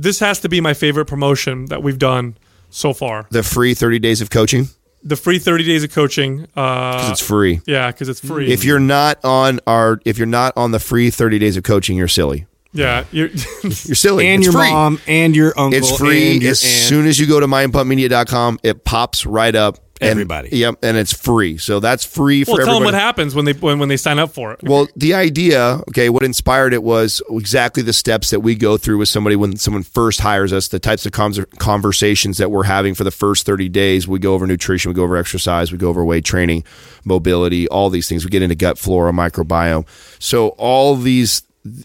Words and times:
This 0.00 0.20
has 0.20 0.38
to 0.40 0.48
be 0.48 0.60
my 0.60 0.74
favorite 0.74 1.06
promotion 1.06 1.66
that 1.66 1.82
we've 1.82 1.98
done 1.98 2.36
so 2.70 2.92
far. 2.92 3.26
The 3.30 3.42
free 3.42 3.74
30 3.74 3.98
days 3.98 4.20
of 4.20 4.30
coaching 4.30 4.68
The 5.02 5.16
free 5.16 5.40
30 5.40 5.64
days 5.64 5.82
of 5.82 5.90
coaching. 5.90 6.46
Uh, 6.54 6.92
because 6.92 7.10
it's 7.10 7.20
free. 7.26 7.60
yeah, 7.66 7.90
because 7.90 8.08
it's 8.08 8.20
free. 8.20 8.52
If 8.52 8.62
you're 8.64 8.78
not 8.78 9.24
on 9.24 9.58
our, 9.66 10.00
if 10.04 10.16
you're 10.18 10.26
not 10.28 10.52
on 10.56 10.70
the 10.70 10.78
free 10.78 11.10
30 11.10 11.40
days 11.40 11.56
of 11.56 11.64
coaching, 11.64 11.96
you're 11.96 12.06
silly. 12.06 12.46
yeah, 12.72 13.04
you're, 13.10 13.28
You're 13.62 13.72
silly. 13.96 14.28
and 14.28 14.44
it's 14.44 14.52
your 14.52 14.60
free. 14.62 14.70
mom 14.70 15.00
and 15.08 15.34
your 15.34 15.52
uncle. 15.58 15.76
It's 15.76 15.96
free. 15.98 16.36
And 16.36 16.44
As 16.44 16.62
aunt. 16.62 16.72
soon 16.88 17.06
as 17.08 17.18
you 17.18 17.26
go 17.26 17.40
to 17.40 17.46
mindpumpmedia.com, 17.48 18.60
it 18.62 18.84
pops 18.84 19.26
right 19.26 19.54
up. 19.56 19.78
And, 20.00 20.10
Everybody. 20.10 20.50
Yep, 20.52 20.76
and 20.82 20.96
it's 20.96 21.12
free. 21.12 21.58
So 21.58 21.80
that's 21.80 22.04
free 22.04 22.44
for 22.44 22.52
well, 22.52 22.66
tell 22.66 22.74
them 22.74 22.84
what 22.84 22.94
happens 22.94 23.34
when 23.34 23.44
they 23.44 23.52
when, 23.52 23.78
when 23.78 23.88
they 23.88 23.96
sign 23.96 24.18
up 24.18 24.30
for 24.30 24.52
it. 24.52 24.60
Well, 24.62 24.86
the 24.94 25.14
idea, 25.14 25.80
okay, 25.88 26.08
what 26.08 26.22
inspired 26.22 26.72
it 26.72 26.82
was 26.82 27.20
exactly 27.30 27.82
the 27.82 27.92
steps 27.92 28.30
that 28.30 28.40
we 28.40 28.54
go 28.54 28.76
through 28.76 28.98
with 28.98 29.08
somebody 29.08 29.34
when 29.34 29.56
someone 29.56 29.82
first 29.82 30.20
hires 30.20 30.52
us, 30.52 30.68
the 30.68 30.78
types 30.78 31.04
of 31.04 31.12
conver- 31.12 31.50
conversations 31.58 32.38
that 32.38 32.50
we're 32.50 32.64
having 32.64 32.94
for 32.94 33.04
the 33.04 33.10
first 33.10 33.44
30 33.44 33.68
days. 33.68 34.06
We 34.06 34.18
go 34.18 34.34
over 34.34 34.46
nutrition, 34.46 34.90
we 34.90 34.94
go 34.94 35.02
over 35.02 35.16
exercise, 35.16 35.72
we 35.72 35.78
go 35.78 35.88
over 35.88 36.04
weight 36.04 36.24
training, 36.24 36.64
mobility, 37.04 37.66
all 37.68 37.90
these 37.90 38.08
things. 38.08 38.24
We 38.24 38.30
get 38.30 38.42
into 38.42 38.54
gut 38.54 38.78
flora, 38.78 39.12
microbiome. 39.12 39.86
So 40.20 40.48
all 40.50 40.94
these 40.94 41.42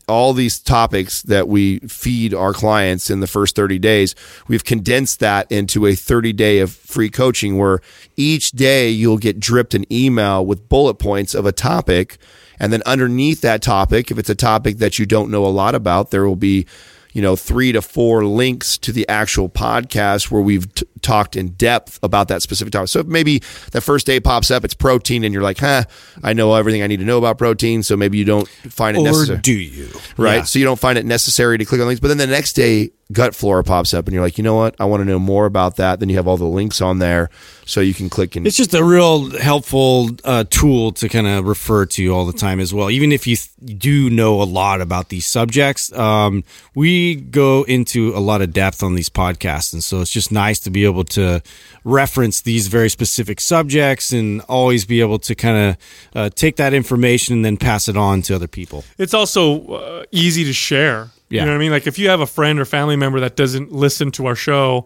all 0.08 0.34
these 0.34 0.60
topics 0.60 1.22
that 1.24 1.48
we 1.48 1.80
feed 1.80 2.34
our 2.34 2.54
clients 2.54 3.10
in 3.10 3.20
the 3.20 3.28
first 3.28 3.56
30 3.56 3.80
days, 3.80 4.16
we've 4.48 4.64
condensed 4.64 5.20
that 5.20 5.52
into 5.52 5.86
a 5.86 5.96
30 5.96 6.34
day 6.34 6.60
of 6.60 6.72
free 6.72 7.10
coaching 7.10 7.58
where 7.58 7.80
each 8.16 8.52
day 8.52 8.90
you'll 8.90 9.18
get 9.18 9.40
dripped 9.40 9.74
an 9.74 9.92
email 9.92 10.46
with 10.46 10.70
bullet 10.70 10.96
points 10.96 11.34
of 11.34 11.46
a 11.46 11.52
topic. 11.52 12.18
And 12.60 12.72
then 12.72 12.84
underneath 12.86 13.42
that 13.42 13.62
topic, 13.62 14.12
if 14.12 14.18
it's 14.18 14.30
a 14.30 14.36
topic 14.36 14.78
that 14.78 15.00
you 15.00 15.06
don't 15.06 15.32
know 15.32 15.46
a 15.46 15.48
lot 15.48 15.76
about, 15.76 16.12
there 16.12 16.26
will 16.28 16.36
be, 16.36 16.66
you 17.12 17.22
know, 17.22 17.36
three 17.36 17.72
to 17.72 17.82
four 17.82 18.26
links 18.26 18.78
to 18.80 18.92
the 18.92 19.08
actual 19.10 19.50
podcast 19.50 20.32
where 20.32 20.42
we've 20.42 20.72
t- 20.74 20.86
talked 21.04 21.36
in 21.36 21.50
depth 21.50 22.00
about 22.02 22.28
that 22.30 22.42
specific 22.42 22.72
topic. 22.72 22.90
So 22.90 23.04
maybe 23.04 23.42
the 23.72 23.82
first 23.82 24.08
day 24.08 24.20
pops 24.20 24.50
up, 24.50 24.64
it's 24.64 24.74
protein, 24.74 25.24
and 25.24 25.34
you're 25.34 25.44
like, 25.44 25.60
huh, 25.60 25.84
I 26.24 26.34
know 26.34 26.54
everything 26.56 26.82
I 26.82 26.88
need 26.88 27.00
to 27.00 27.06
know 27.06 27.18
about 27.18 27.38
protein. 27.38 27.84
So 27.84 27.96
maybe 27.96 28.18
you 28.18 28.26
don't 28.26 28.48
find 28.48 28.98
it 28.98 29.02
or 29.02 29.04
necessary 29.04 29.40
do 29.40 29.54
you? 29.54 29.90
right? 30.18 30.38
Yeah. 30.38 30.44
So 30.44 30.60
you 30.60 30.66
don't 30.66 30.80
find 30.80 30.98
it 30.98 31.06
necessary 31.06 31.58
to 31.58 31.66
click 31.66 31.82
on 31.82 31.88
links. 31.88 32.00
But 32.00 32.08
then 32.08 32.18
the 32.18 32.28
next 32.28 32.54
day, 32.54 32.92
gut 33.12 33.36
flora 33.36 33.64
pops 33.64 33.94
up, 33.94 34.08
and 34.08 34.14
you're 34.14 34.24
like, 34.24 34.38
you 34.38 34.44
know 34.44 34.56
what? 34.56 34.76
I 34.80 34.86
want 34.86 35.02
to 35.02 35.06
know 35.06 35.20
more 35.20 35.46
about 35.46 35.76
that. 35.78 36.00
Then 36.00 36.10
you 36.10 36.16
have 36.16 36.28
all 36.28 36.38
the 36.38 36.46
links 36.46 36.82
on 36.82 37.00
there, 37.00 37.30
so 37.66 37.82
you 37.82 37.94
can 37.94 38.10
click 38.10 38.36
and. 38.36 38.48
It's 38.48 38.58
just 38.58 38.74
a 38.74 38.84
real 38.84 39.38
helpful 39.40 40.10
uh, 40.24 40.46
tool 40.50 40.92
to 40.94 41.10
kind 41.10 41.28
of 41.28 41.46
refer 41.46 41.86
to 41.86 42.08
all 42.10 42.26
the 42.26 42.34
time 42.34 42.60
as 42.60 42.74
well. 42.74 42.90
Even 42.90 43.12
if 43.12 43.28
you 43.28 43.36
th- 43.36 43.80
do 43.80 44.10
know 44.10 44.42
a 44.42 44.44
lot 44.44 44.82
about 44.82 45.10
these 45.10 45.28
subjects, 45.28 45.92
um, 45.94 46.44
we 46.76 47.16
go 47.16 47.64
into 47.64 48.16
a 48.16 48.20
lot 48.20 48.42
of 48.42 48.52
depth 48.54 48.82
on 48.84 48.96
these 48.96 49.10
podcasts, 49.10 49.74
and 49.74 49.84
so 49.84 50.02
it's 50.02 50.12
just 50.12 50.32
nice 50.32 50.60
to 50.62 50.70
be 50.70 50.86
able 50.86 50.93
to 51.02 51.42
reference 51.84 52.42
these 52.42 52.68
very 52.68 52.90
specific 52.90 53.40
subjects 53.40 54.12
and 54.12 54.42
always 54.42 54.86
be 54.86 55.02
able 55.02 55.18
to 55.20 55.34
kind 55.34 55.58
of 55.58 55.78
uh, 56.16 56.30
take 56.30 56.58
that 56.58 56.74
information 56.74 57.34
and 57.36 57.46
then 57.46 57.58
pass 57.58 57.88
it 57.88 57.98
on 57.98 58.22
to 58.22 58.36
other 58.36 58.48
people. 58.48 58.84
it's 59.00 59.16
also 59.16 59.68
uh, 59.74 60.04
easy 60.12 60.44
to 60.44 60.54
share. 60.54 61.10
Yeah. 61.30 61.42
You 61.42 61.46
know 61.48 61.52
what 61.54 61.56
I 61.56 61.60
mean? 61.60 61.72
Like 61.72 61.88
if 61.88 61.98
you 61.98 62.10
have 62.10 62.22
a 62.22 62.28
friend 62.28 62.60
or 62.60 62.66
family 62.66 62.96
member 62.96 63.20
that 63.22 63.36
doesn't 63.36 63.72
listen 63.72 64.12
to 64.12 64.28
our 64.28 64.36
show, 64.36 64.86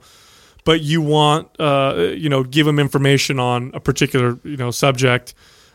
but 0.64 0.81
you 0.81 1.02
want, 1.02 1.49
uh, 1.59 2.11
you 2.16 2.30
know, 2.30 2.44
give 2.44 2.66
them 2.66 2.77
information 2.77 3.39
on 3.39 3.71
a 3.73 3.80
particular, 3.80 4.38
you 4.44 4.58
know, 4.58 4.71
subject. 4.71 5.33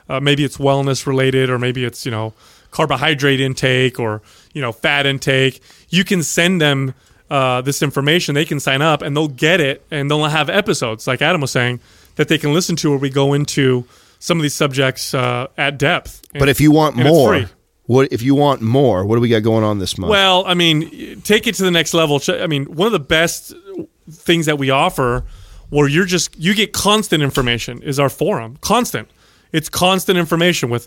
Uh, 0.08 0.20
maybe 0.20 0.44
it's 0.44 0.58
wellness 0.58 1.06
related, 1.06 1.48
or 1.48 1.58
maybe 1.58 1.84
it's 1.84 2.04
you 2.04 2.10
know 2.10 2.34
carbohydrate 2.70 3.40
intake, 3.40 3.98
or 3.98 4.20
you 4.52 4.60
know 4.60 4.72
fat 4.72 5.06
intake. 5.06 5.62
You 5.88 6.04
can 6.04 6.22
send 6.22 6.60
them 6.60 6.94
uh, 7.32 7.62
this 7.62 7.82
information. 7.82 8.34
They 8.34 8.44
can 8.44 8.60
sign 8.60 8.82
up, 8.82 9.00
and 9.00 9.16
they'll 9.16 9.26
get 9.26 9.58
it, 9.58 9.82
and 9.90 10.10
they'll 10.10 10.24
have 10.24 10.50
episodes, 10.50 11.06
like 11.06 11.22
Adam 11.22 11.40
was 11.40 11.50
saying, 11.50 11.80
that 12.16 12.28
they 12.28 12.36
can 12.36 12.52
listen 12.52 12.76
to, 12.76 12.90
where 12.90 12.98
we 12.98 13.08
go 13.08 13.32
into 13.32 13.86
some 14.18 14.36
of 14.36 14.42
these 14.42 14.54
subjects 14.54 15.14
uh, 15.14 15.46
at 15.56 15.78
depth. 15.78 16.20
but 16.38 16.50
if 16.50 16.60
you 16.60 16.70
want 16.70 16.94
more, 16.94 17.46
what 17.86 18.12
if 18.12 18.20
you 18.20 18.34
want 18.34 18.60
more? 18.60 19.06
What 19.06 19.16
do 19.16 19.22
we 19.22 19.30
got 19.30 19.42
going 19.42 19.64
on 19.64 19.78
this 19.78 19.96
month? 19.96 20.10
Well, 20.10 20.44
I 20.46 20.52
mean, 20.52 21.22
take 21.22 21.46
it 21.46 21.54
to 21.54 21.62
the 21.62 21.70
next 21.70 21.94
level. 21.94 22.20
I 22.28 22.46
mean, 22.46 22.66
one 22.66 22.86
of 22.86 22.92
the 22.92 23.00
best 23.00 23.54
things 24.10 24.44
that 24.44 24.58
we 24.58 24.68
offer 24.68 25.24
where 25.70 25.88
you're 25.88 26.04
just 26.04 26.38
you 26.38 26.54
get 26.54 26.74
constant 26.74 27.22
information 27.22 27.82
is 27.82 27.98
our 27.98 28.10
forum. 28.10 28.58
Constant. 28.60 29.08
It's 29.52 29.70
constant 29.70 30.18
information 30.18 30.68
with 30.68 30.86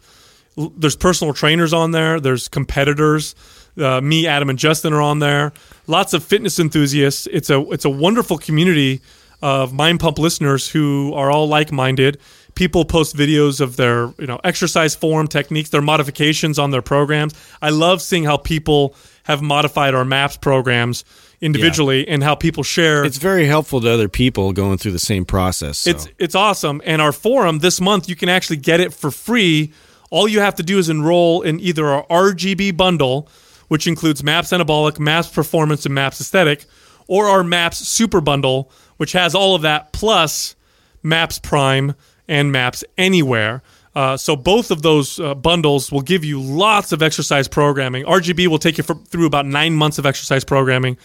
there's 0.78 0.96
personal 0.96 1.34
trainers 1.34 1.74
on 1.74 1.90
there, 1.90 2.20
there's 2.20 2.48
competitors. 2.48 3.34
Uh, 3.78 4.00
me, 4.02 4.28
Adam, 4.28 4.50
and 4.50 4.58
Justin 4.60 4.94
are 4.94 5.02
on 5.02 5.20
there. 5.20 5.52
Lots 5.88 6.14
of 6.14 6.24
fitness 6.24 6.60
enthusiasts. 6.60 7.28
It's 7.32 7.50
a 7.50 7.60
it's 7.72 7.86
a 7.86 7.90
wonderful 7.90 8.38
community 8.38 9.02
of 9.42 9.74
Mind 9.74 10.00
Pump 10.00 10.18
listeners 10.18 10.70
who 10.70 11.14
are 11.14 11.30
all 11.30 11.48
like 11.48 11.72
minded. 11.72 12.20
People 12.56 12.86
post 12.86 13.16
videos 13.18 13.60
of 13.60 13.76
their 13.76 14.14
you 14.18 14.28
know 14.28 14.40
exercise 14.44 14.96
form 14.96 15.28
techniques, 15.28 15.70
their 15.70 15.82
modifications 15.82 16.58
on 16.58 16.72
their 16.72 16.82
programs. 16.82 17.34
I 17.62 17.70
love 17.70 18.02
seeing 18.02 18.24
how 18.24 18.38
people 18.38 18.96
have 19.24 19.42
modified 19.42 19.94
our 19.94 20.06
MAPS 20.06 20.38
programs 20.38 21.04
individually 21.42 22.08
and 22.08 22.24
how 22.24 22.36
people 22.36 22.64
share. 22.64 23.04
It's 23.04 23.18
very 23.18 23.46
helpful 23.46 23.82
to 23.82 23.90
other 23.90 24.08
people 24.08 24.54
going 24.54 24.78
through 24.78 24.94
the 24.94 25.00
same 25.00 25.26
process. 25.26 25.80
so. 25.80 25.92
It's 25.92 26.08
it's 26.18 26.36
awesome. 26.36 26.82
And 26.86 27.02
our 27.02 27.12
forum 27.12 27.60
this 27.60 27.82
month, 27.82 28.08
you 28.08 28.16
can 28.16 28.30
actually 28.30 28.58
get 28.58 28.80
it 28.80 28.94
for 28.94 29.12
free. 29.12 29.74
All 30.12 30.28
you 30.28 30.40
have 30.40 30.56
to 30.56 30.64
do 30.64 30.78
is 30.78 30.88
enroll 30.90 31.42
in 31.42 31.60
either 31.60 31.86
our 31.88 32.06
RGB 32.08 32.78
bundle, 32.78 33.28
which 33.68 33.88
includes 33.88 34.24
Maps 34.24 34.50
Anabolic, 34.50 35.00
Maps 35.00 35.30
Performance, 35.30 35.86
and 35.86 35.96
Maps 35.96 36.20
Aesthetic, 36.22 36.66
or 37.08 37.28
our 37.28 37.44
Maps 37.44 37.78
Super 37.78 38.22
Bundle, 38.22 38.72
which 38.98 39.12
has 39.14 39.36
all 39.36 39.56
of 39.56 39.62
that 39.64 39.92
plus 39.94 40.56
Maps 41.04 41.40
Prime 41.40 41.96
and 42.28 42.52
Maps 42.52 42.84
Anywhere. 42.98 43.62
Uh, 43.96 44.18
so 44.18 44.36
both 44.36 44.72
of 44.72 44.82
those 44.82 45.20
uh, 45.20 45.34
bundles 45.36 45.92
will 45.92 46.02
give 46.02 46.26
you 46.26 46.42
lots 46.42 46.92
of 46.92 47.02
exercise 47.02 47.48
programming. 47.48 48.04
RGB 48.04 48.48
will 48.48 48.60
take 48.60 48.78
you 48.78 48.84
for, 48.84 48.96
through 48.96 49.26
about 49.26 49.46
nine 49.46 49.74
months 49.74 49.98
of 49.98 50.06
exercise 50.06 50.44
programming. 50.44 50.98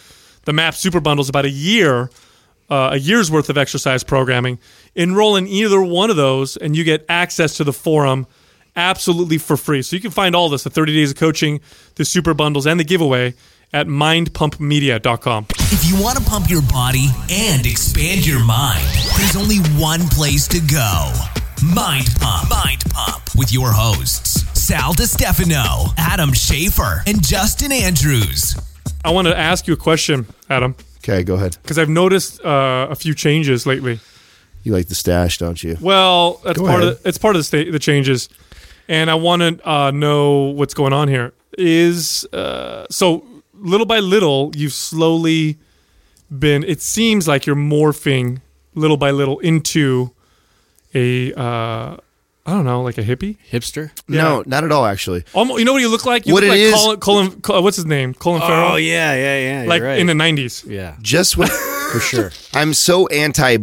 The 0.43 0.53
Maps 0.53 0.79
Super 0.79 0.99
Bundle 0.99 1.21
is 1.21 1.29
about 1.29 1.45
a 1.45 1.49
year 1.49 2.09
uh, 2.71 2.91
a 2.93 2.97
year's 2.97 3.29
worth 3.29 3.49
of 3.49 3.57
exercise 3.57 4.01
programming. 4.01 4.57
Enroll 4.95 5.35
in 5.35 5.45
either 5.45 5.83
one 5.83 6.09
of 6.09 6.15
those, 6.15 6.55
and 6.55 6.75
you 6.75 6.85
get 6.85 7.05
access 7.09 7.57
to 7.57 7.65
the 7.65 7.73
forum 7.73 8.25
absolutely 8.75 9.37
for 9.37 9.57
free. 9.57 9.81
So 9.81 9.95
you 9.95 10.01
can 10.01 10.11
find 10.11 10.35
all 10.35 10.49
this 10.49 10.63
the 10.63 10.69
30 10.69 10.93
days 10.93 11.11
of 11.11 11.17
coaching, 11.17 11.59
the 11.95 12.05
super 12.05 12.33
bundles, 12.33 12.65
and 12.65 12.79
the 12.79 12.83
giveaway 12.83 13.33
at 13.73 13.87
mindpumpmedia.com. 13.87 15.45
If 15.71 15.85
you 15.89 16.01
want 16.03 16.17
to 16.17 16.23
pump 16.23 16.49
your 16.49 16.61
body 16.63 17.07
and 17.29 17.65
expand 17.65 18.25
your 18.25 18.43
mind, 18.43 18.83
there's 19.17 19.35
only 19.35 19.57
one 19.79 20.01
place 20.09 20.47
to 20.49 20.59
go. 20.59 21.11
Mind 21.73 22.07
Pump. 22.19 22.49
Mind 22.49 22.83
Pump 22.89 23.23
with 23.37 23.53
your 23.53 23.71
hosts, 23.71 24.41
Sal 24.59 24.93
DiStefano, 24.93 25.93
Adam 25.97 26.31
Schafer, 26.31 27.01
and 27.07 27.23
Justin 27.23 27.71
Andrews. 27.71 28.55
I 29.05 29.11
want 29.11 29.27
to 29.27 29.37
ask 29.37 29.67
you 29.67 29.73
a 29.73 29.77
question, 29.77 30.25
Adam, 30.49 30.75
okay, 31.03 31.23
go 31.23 31.35
ahead. 31.35 31.57
because 31.61 31.77
I've 31.79 31.89
noticed 31.89 32.41
uh, 32.43 32.87
a 32.89 32.95
few 32.95 33.13
changes 33.13 33.65
lately. 33.65 33.99
You 34.63 34.73
like 34.73 34.87
the 34.87 34.95
stash, 34.95 35.37
don't 35.39 35.61
you? 35.63 35.77
Well, 35.81 36.39
that's 36.43 36.59
Go 36.59 36.65
part 36.67 36.81
ahead. 36.83 36.93
of 36.93 37.05
it's 37.05 37.17
part 37.17 37.35
of 37.35 37.39
the 37.39 37.43
state 37.43 37.71
the 37.71 37.79
changes, 37.79 38.27
and 38.87 39.09
I 39.09 39.15
want 39.15 39.41
to 39.41 39.69
uh, 39.69 39.91
know 39.91 40.43
what's 40.55 40.73
going 40.73 40.93
on 40.93 41.07
here. 41.07 41.33
Is 41.57 42.25
uh, 42.33 42.85
so 42.89 43.25
little 43.53 43.85
by 43.85 43.99
little 43.99 44.51
you've 44.55 44.73
slowly 44.73 45.57
been. 46.37 46.63
It 46.63 46.81
seems 46.81 47.27
like 47.27 47.45
you're 47.45 47.55
morphing 47.55 48.41
little 48.73 48.97
by 48.97 49.11
little 49.11 49.39
into 49.39 50.11
a 50.95 51.33
uh, 51.33 51.97
I 52.45 52.53
don't 52.53 52.65
know, 52.65 52.81
like 52.81 52.97
a 52.97 53.03
hippie. 53.03 53.37
hipster. 53.51 53.91
No, 54.07 54.43
not 54.47 54.63
at 54.63 54.71
all. 54.71 54.85
Actually, 54.85 55.23
Almost, 55.33 55.59
you 55.59 55.65
know 55.65 55.73
what 55.73 55.81
you 55.81 55.89
look 55.89 56.05
like? 56.05 56.25
You 56.25 56.33
What 56.33 56.43
look 56.43 56.47
it 56.47 56.51
like 56.53 56.59
is- 56.59 56.73
Colin, 56.73 56.99
Colin, 56.99 57.41
Col- 57.41 57.63
what's 57.63 57.75
his 57.75 57.85
name? 57.85 58.13
Colin 58.13 58.41
Farrell. 58.41 58.73
Oh 58.73 58.75
yeah, 58.77 59.13
yeah, 59.13 59.61
yeah. 59.61 59.69
Like 59.69 59.81
right. 59.83 59.99
in 59.99 60.07
the 60.07 60.13
'90s. 60.13 60.65
yeah, 60.67 60.95
just 61.01 61.37
when 61.37 61.49
for 61.49 61.99
sure. 61.99 62.31
I'm 62.53 62.73
so 62.73 63.07
anti 63.07 63.57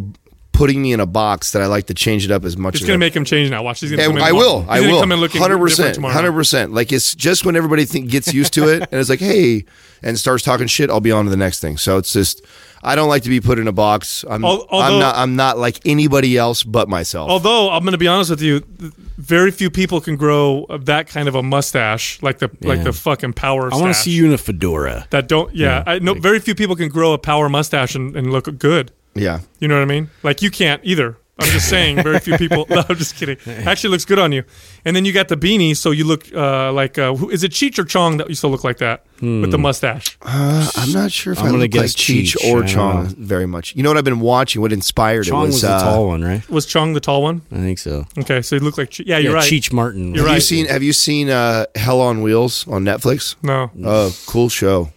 putting 0.58 0.82
me 0.82 0.92
in 0.92 0.98
a 1.00 1.06
box 1.06 1.52
that 1.52 1.62
I 1.62 1.66
like 1.66 1.86
to 1.86 1.94
change 1.94 2.24
it 2.24 2.30
up 2.32 2.44
as 2.44 2.56
much. 2.56 2.74
It's 2.74 2.82
as 2.82 2.86
gonna 2.88 2.96
I- 2.96 2.98
make 2.98 3.14
him 3.16 3.24
change 3.24 3.48
now. 3.48 3.62
Watch, 3.62 3.80
he's 3.80 3.90
gonna. 3.90 4.02
And 4.02 4.12
come 4.14 4.22
I 4.22 4.28
tomorrow. 4.28 4.44
will. 4.46 4.60
He's 4.62 4.68
I 4.70 4.80
gonna 4.80 4.92
will. 4.92 5.00
Come 5.00 5.12
in 5.12 5.20
looking 5.20 5.40
Hundred 5.40 5.54
different 5.54 5.70
percent. 5.70 5.94
tomorrow. 5.94 6.14
Hundred 6.14 6.32
percent. 6.32 6.72
Like 6.74 6.92
it's 6.92 7.14
just 7.14 7.46
when 7.46 7.56
everybody 7.56 7.84
think, 7.84 8.10
gets 8.10 8.34
used 8.34 8.52
to 8.54 8.68
it 8.68 8.82
and 8.90 9.00
it's 9.00 9.08
like, 9.08 9.20
hey, 9.20 9.64
and 10.02 10.18
starts 10.18 10.42
talking 10.44 10.66
shit, 10.66 10.90
I'll 10.90 11.00
be 11.00 11.12
on 11.12 11.24
to 11.24 11.30
the 11.30 11.36
next 11.36 11.60
thing. 11.60 11.76
So 11.78 11.96
it's 11.98 12.12
just, 12.12 12.44
I 12.82 12.94
don't 12.94 13.08
like 13.08 13.22
to 13.24 13.28
be 13.28 13.40
put 13.40 13.58
in 13.58 13.66
a 13.66 13.72
box. 13.72 14.24
I'm, 14.28 14.44
although- 14.44 14.66
I'm 14.70 14.98
not. 15.00 15.16
I'm 15.16 15.36
not 15.36 15.58
like 15.58 15.80
anybody 15.86 16.36
else 16.36 16.62
but 16.62 16.88
myself. 16.88 17.30
Although 17.30 17.70
I'm 17.70 17.82
going 17.82 17.92
to 17.92 17.98
be 17.98 18.06
honest 18.08 18.30
with 18.30 18.42
you, 18.42 18.62
very 19.16 19.50
few 19.50 19.70
people 19.70 20.00
can 20.00 20.16
grow 20.16 20.66
that 20.82 21.08
kind 21.08 21.28
of 21.28 21.34
a 21.34 21.42
mustache, 21.42 22.20
like 22.22 22.38
the 22.38 22.50
like 22.62 22.82
the 22.84 22.92
fucking 22.92 23.32
power. 23.34 23.72
I 23.72 23.76
want 23.76 23.94
to 23.94 24.00
see 24.00 24.10
you 24.12 24.26
in 24.26 24.32
a 24.32 24.38
fedora. 24.38 25.06
That 25.10 25.28
don't. 25.28 25.54
Yeah, 25.54 25.82
I 25.86 25.98
know. 26.00 26.14
Very 26.14 26.38
few 26.40 26.54
people 26.54 26.74
can 26.76 26.88
grow 26.88 27.12
a 27.12 27.18
power 27.18 27.48
mustache 27.48 27.94
and, 27.94 28.16
and 28.16 28.32
look 28.32 28.56
good. 28.58 28.92
Yeah. 29.18 29.40
You 29.60 29.68
know 29.68 29.74
what 29.76 29.82
I 29.82 29.86
mean? 29.86 30.10
Like 30.22 30.42
you 30.42 30.50
can't 30.50 30.80
either. 30.84 31.16
I'm 31.40 31.48
just 31.50 31.68
saying, 31.68 32.02
very 32.02 32.18
few 32.18 32.36
people. 32.44 32.66
No, 32.78 32.84
I'm 32.88 32.96
just 32.96 33.14
kidding. 33.14 33.38
Actually, 33.46 33.90
looks 33.90 34.04
good 34.04 34.18
on 34.18 34.32
you. 34.32 34.42
And 34.84 34.94
then 34.96 35.04
you 35.04 35.12
got 35.12 35.28
the 35.28 35.36
beanie, 35.36 35.76
so 35.76 35.92
you 35.92 36.04
look 36.04 36.32
uh, 36.34 36.72
like 36.72 36.98
uh, 36.98 37.14
who, 37.14 37.30
is 37.30 37.44
it 37.44 37.52
Cheech 37.52 37.78
or 37.78 37.84
Chong 37.84 38.16
that 38.18 38.28
used 38.28 38.40
to 38.40 38.48
look 38.48 38.64
like 38.64 38.78
that 38.78 39.06
with 39.20 39.50
the 39.52 39.58
mustache? 39.58 40.18
Uh, 40.20 40.68
I'm 40.76 40.92
not 40.92 41.12
sure 41.12 41.32
if 41.32 41.38
I'm 41.38 41.46
i 41.46 41.48
gonna 41.48 41.62
look 41.62 41.74
like 41.74 41.82
guess 41.82 41.94
Cheech, 41.94 42.36
Cheech. 42.36 42.52
or 42.52 42.64
Chong 42.64 43.04
know. 43.04 43.14
very 43.16 43.46
much. 43.46 43.74
You 43.76 43.82
know 43.84 43.90
what 43.90 43.96
I've 43.96 44.04
been 44.04 44.20
watching? 44.20 44.60
What 44.60 44.72
inspired 44.72 45.26
Chong 45.26 45.44
it 45.44 45.46
was, 45.46 45.54
was, 45.56 45.62
the 45.62 45.70
uh, 45.70 45.80
tall 45.80 46.08
one, 46.08 46.22
right? 46.22 46.48
Was 46.50 46.66
Chong 46.66 46.92
the 46.92 47.00
tall 47.00 47.22
one? 47.22 47.42
I 47.52 47.56
think 47.56 47.78
so. 47.78 48.04
Okay, 48.18 48.42
so 48.42 48.56
he 48.56 48.60
looked 48.60 48.78
like 48.78 48.90
Che- 48.90 49.04
yeah, 49.06 49.18
you're 49.18 49.30
yeah, 49.32 49.38
right. 49.38 49.50
Cheech 49.50 49.72
Martin. 49.72 50.14
You're 50.14 50.24
Have 50.24 50.26
you 50.26 50.32
right. 50.34 50.42
seen 50.42 50.66
Have 50.66 50.82
you 50.82 50.92
seen 50.92 51.30
uh, 51.30 51.66
Hell 51.76 52.00
on 52.00 52.22
Wheels 52.22 52.66
on 52.68 52.84
Netflix? 52.84 53.36
No, 53.42 53.70
Oh, 53.84 54.14
cool 54.26 54.48
show. 54.48 54.90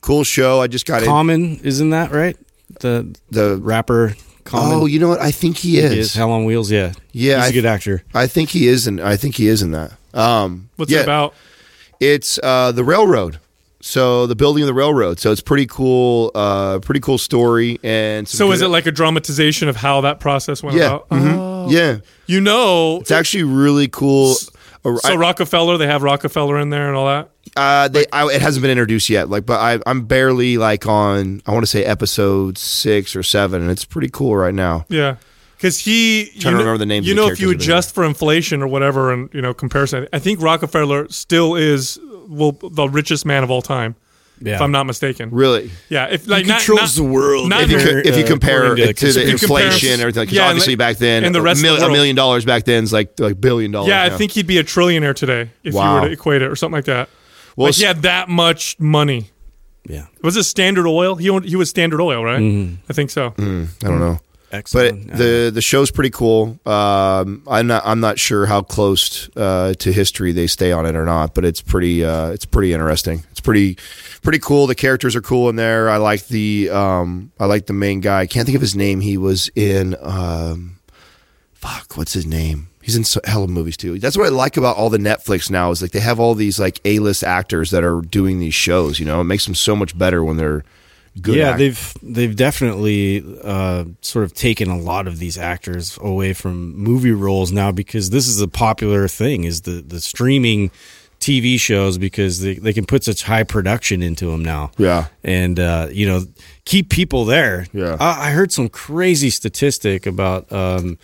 Cool 0.00 0.24
show. 0.24 0.60
I 0.60 0.66
just 0.66 0.86
got 0.86 1.02
in 1.02 1.08
Common, 1.08 1.60
isn't 1.62 1.90
that 1.90 2.10
right? 2.10 2.36
The 2.80 3.14
the. 3.30 3.56
rapper 3.56 4.14
Common. 4.44 4.78
Oh, 4.78 4.86
you 4.86 5.00
know 5.00 5.08
what? 5.08 5.20
I 5.20 5.32
think 5.32 5.56
he 5.56 5.70
He 5.72 5.78
is. 5.78 5.92
is 5.92 6.14
Hell 6.14 6.30
on 6.30 6.44
Wheels. 6.44 6.70
Yeah, 6.70 6.92
Yeah, 7.10 7.36
he's 7.38 7.46
I- 7.46 7.48
a 7.48 7.52
good 7.52 7.66
actor. 7.66 8.04
I 8.14 8.28
think 8.28 8.50
he 8.50 8.68
is, 8.68 8.86
and 8.86 9.00
I 9.00 9.16
think 9.16 9.34
he 9.34 9.48
is 9.48 9.60
in 9.60 9.72
that. 9.72 9.92
Um, 10.14 10.68
what's 10.76 10.92
yeah, 10.92 11.00
it 11.00 11.02
about? 11.02 11.34
It's 11.98 12.38
uh, 12.42 12.70
the 12.72 12.84
railroad. 12.84 13.40
So 13.80 14.26
the 14.26 14.34
building 14.36 14.62
of 14.62 14.66
the 14.68 14.74
railroad. 14.74 15.18
So 15.20 15.32
it's 15.32 15.40
pretty 15.40 15.66
cool. 15.66 16.30
Uh, 16.34 16.78
pretty 16.80 17.00
cool 17.00 17.18
story. 17.18 17.78
And 17.82 18.26
some 18.28 18.38
So 18.38 18.52
is 18.52 18.62
it 18.62 18.68
like 18.68 18.86
a 18.86 18.92
dramatization 18.92 19.68
of 19.68 19.76
how 19.76 20.00
that 20.02 20.18
process 20.20 20.62
went 20.62 20.76
Yeah. 20.76 20.86
about? 20.96 21.08
mhm, 21.10 21.34
Oh. 21.38 21.66
Yeah. 21.70 21.98
You 22.26 22.40
know, 22.40 22.98
It's 23.00 23.10
actually 23.10 23.44
really 23.44 23.88
cool. 23.88 24.36
Uh, 24.84 24.96
so 24.96 25.14
Rockefeller, 25.16 25.76
they 25.78 25.86
have 25.86 26.02
Rockefeller 26.02 26.58
in 26.60 26.70
there 26.70 26.86
and 26.88 26.96
all 26.96 27.06
that. 27.06 27.30
Uh, 27.56 27.88
they, 27.88 28.04
I, 28.12 28.26
it 28.26 28.40
hasn't 28.42 28.62
been 28.62 28.70
introduced 28.70 29.08
yet. 29.08 29.28
Like, 29.30 29.46
but 29.46 29.60
I, 29.60 29.78
I'm 29.86 30.04
barely 30.06 30.58
like 30.58 30.86
on. 30.86 31.42
I 31.46 31.52
want 31.52 31.62
to 31.62 31.66
say 31.70 31.84
episode 31.84 32.58
six 32.58 33.14
or 33.16 33.22
seven, 33.22 33.62
and 33.62 33.70
it's 33.70 33.84
pretty 33.84 34.08
cool 34.10 34.36
right 34.36 34.54
now. 34.54 34.84
Yeah, 34.88 35.16
because 35.56 35.78
he 35.80 36.30
you 36.32 36.40
to 36.42 36.50
know, 36.50 36.58
remember 36.58 36.78
the 36.78 36.86
names 36.86 37.06
You 37.06 37.12
of 37.12 37.16
the 37.16 37.22
know, 37.26 37.32
if 37.32 37.40
you 37.40 37.50
adjust 37.50 37.94
for 37.94 38.04
inflation 38.04 38.62
or 38.62 38.66
whatever, 38.66 39.12
and 39.12 39.32
you 39.32 39.40
know 39.40 39.54
comparison, 39.54 40.06
I 40.12 40.18
think 40.18 40.40
Rockefeller 40.42 41.08
still 41.10 41.54
is 41.54 41.98
well 42.28 42.52
the 42.52 42.88
richest 42.88 43.24
man 43.24 43.42
of 43.44 43.50
all 43.50 43.62
time, 43.62 43.94
Yeah, 44.40 44.56
if 44.56 44.60
I'm 44.60 44.72
not 44.72 44.84
mistaken. 44.84 45.30
Really, 45.30 45.70
Yeah, 45.88 46.06
if 46.10 46.26
like 46.26 46.44
not, 46.46 46.58
controls 46.58 46.98
not- 46.98 47.04
the 47.04 47.10
world. 47.10 47.48
not 47.48 47.62
if 47.62 47.70
you, 47.70 47.78
in- 47.78 47.84
co- 47.84 48.08
if 48.08 48.16
you 48.18 48.24
uh, 48.24 48.26
compare 48.26 48.62
according 48.64 48.84
to 48.84 48.90
it 48.90 48.96
to 48.98 49.12
the 49.12 49.30
inflation, 49.30 49.70
compares- 49.70 50.00
everything, 50.00 50.26
'cause 50.26 50.34
yeah, 50.34 50.48
obviously 50.48 50.72
like- 50.74 50.78
back 50.78 50.96
then, 50.98 51.24
and 51.24 51.34
the 51.34 51.38
a, 51.38 51.42
rest 51.42 51.58
of 51.64 51.70
the 51.70 51.76
mil- 51.78 51.88
a 51.88 51.92
million 51.92 52.16
dollars 52.16 52.44
back 52.44 52.64
then 52.64 52.84
is 52.84 52.92
like 52.92 53.18
like 53.18 53.40
billion 53.40 53.70
dollars. 53.70 53.88
yeah, 53.88 54.02
I 54.04 54.10
think 54.10 54.32
he'd 54.32 54.46
be 54.46 54.58
a 54.58 54.64
trillionaire 54.64 55.14
today 55.14 55.50
if 55.64 55.72
you 55.72 55.80
were 55.80 56.02
to 56.02 56.10
equate 56.10 56.42
it 56.42 56.48
or 56.50 56.56
something 56.56 56.74
like 56.76 56.84
that. 56.86 57.08
Well, 57.56 57.68
like 57.68 57.74
he 57.76 57.84
had 57.84 58.02
that 58.02 58.28
much 58.28 58.78
money. 58.78 59.30
yeah, 59.88 60.06
Was 60.22 60.36
it 60.36 60.44
Standard 60.44 60.86
Oil? 60.86 61.16
He 61.16 61.30
owned, 61.30 61.44
he 61.46 61.56
was 61.56 61.70
Standard 61.70 62.00
Oil, 62.00 62.22
right? 62.24 62.40
Mm-hmm. 62.40 62.74
I 62.88 62.92
think 62.92 63.10
so. 63.10 63.34
I 63.38 63.42
don't 63.80 64.00
know. 64.00 64.20
Excellent. 64.52 65.08
But 65.08 65.18
the 65.18 65.50
the 65.52 65.60
show's 65.60 65.90
pretty 65.90 66.10
cool. 66.10 66.58
Um, 66.64 67.42
I'm 67.48 67.66
not 67.66 67.82
I'm 67.84 67.98
not 67.98 68.18
sure 68.18 68.46
how 68.46 68.62
close 68.62 69.28
uh, 69.36 69.74
to 69.74 69.92
history 69.92 70.30
they 70.32 70.46
stay 70.46 70.70
on 70.70 70.86
it 70.86 70.94
or 70.94 71.04
not, 71.04 71.34
but 71.34 71.44
it's 71.44 71.60
pretty 71.60 72.04
uh, 72.04 72.28
it's 72.30 72.44
pretty 72.44 72.72
interesting. 72.72 73.24
It's 73.32 73.40
pretty 73.40 73.76
pretty 74.22 74.38
cool. 74.38 74.68
The 74.68 74.76
characters 74.76 75.16
are 75.16 75.20
cool 75.20 75.48
in 75.48 75.56
there. 75.56 75.90
I 75.90 75.96
like 75.96 76.28
the 76.28 76.70
um, 76.70 77.32
I 77.40 77.46
like 77.46 77.66
the 77.66 77.72
main 77.72 78.00
guy. 78.00 78.20
I 78.20 78.26
can't 78.26 78.46
think 78.46 78.54
of 78.54 78.62
his 78.62 78.76
name. 78.76 79.00
He 79.00 79.18
was 79.18 79.50
in 79.56 79.96
um, 80.00 80.78
fuck. 81.52 81.96
What's 81.96 82.12
his 82.12 82.24
name? 82.24 82.68
He's 82.86 82.94
in 82.94 83.02
so, 83.02 83.20
hell 83.24 83.42
of 83.42 83.50
movies 83.50 83.76
too. 83.76 83.98
That's 83.98 84.16
what 84.16 84.26
I 84.26 84.28
like 84.28 84.56
about 84.56 84.76
all 84.76 84.90
the 84.90 84.98
Netflix 84.98 85.50
now 85.50 85.72
is 85.72 85.82
like 85.82 85.90
they 85.90 85.98
have 85.98 86.20
all 86.20 86.36
these 86.36 86.60
like 86.60 86.78
A 86.84 87.00
list 87.00 87.24
actors 87.24 87.72
that 87.72 87.82
are 87.82 88.00
doing 88.00 88.38
these 88.38 88.54
shows. 88.54 89.00
You 89.00 89.06
know, 89.06 89.20
it 89.20 89.24
makes 89.24 89.44
them 89.44 89.56
so 89.56 89.74
much 89.74 89.98
better 89.98 90.22
when 90.22 90.36
they're 90.36 90.62
good. 91.20 91.34
yeah, 91.34 91.48
act- 91.48 91.58
they've 91.58 91.94
they've 92.00 92.36
definitely 92.36 93.24
uh, 93.42 93.86
sort 94.02 94.24
of 94.24 94.34
taken 94.34 94.70
a 94.70 94.78
lot 94.78 95.08
of 95.08 95.18
these 95.18 95.36
actors 95.36 95.98
away 96.00 96.32
from 96.32 96.76
movie 96.76 97.10
roles 97.10 97.50
now 97.50 97.72
because 97.72 98.10
this 98.10 98.28
is 98.28 98.40
a 98.40 98.46
popular 98.46 99.08
thing 99.08 99.42
is 99.42 99.62
the 99.62 99.82
the 99.84 100.00
streaming 100.00 100.70
TV 101.18 101.58
shows 101.58 101.98
because 101.98 102.40
they, 102.40 102.54
they 102.54 102.72
can 102.72 102.86
put 102.86 103.02
such 103.02 103.24
high 103.24 103.42
production 103.42 104.00
into 104.00 104.30
them 104.30 104.44
now. 104.44 104.70
Yeah. 104.78 105.06
and 105.24 105.58
uh, 105.58 105.88
you 105.90 106.06
know 106.06 106.22
keep 106.64 106.88
people 106.88 107.24
there. 107.24 107.66
Yeah. 107.72 107.96
I, 107.98 108.28
I 108.28 108.30
heard 108.30 108.52
some 108.52 108.68
crazy 108.68 109.30
statistic 109.30 110.06
about. 110.06 110.52
Um, 110.52 110.98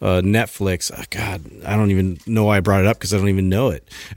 uh, 0.00 0.20
Netflix. 0.22 0.90
Oh, 0.96 1.02
God, 1.10 1.42
I 1.64 1.76
don't 1.76 1.90
even 1.90 2.18
know 2.26 2.44
why 2.44 2.58
I 2.58 2.60
brought 2.60 2.80
it 2.80 2.86
up 2.86 2.96
because 2.98 3.14
I 3.14 3.18
don't 3.18 3.28
even 3.28 3.48
know 3.48 3.70
it. 3.70 3.82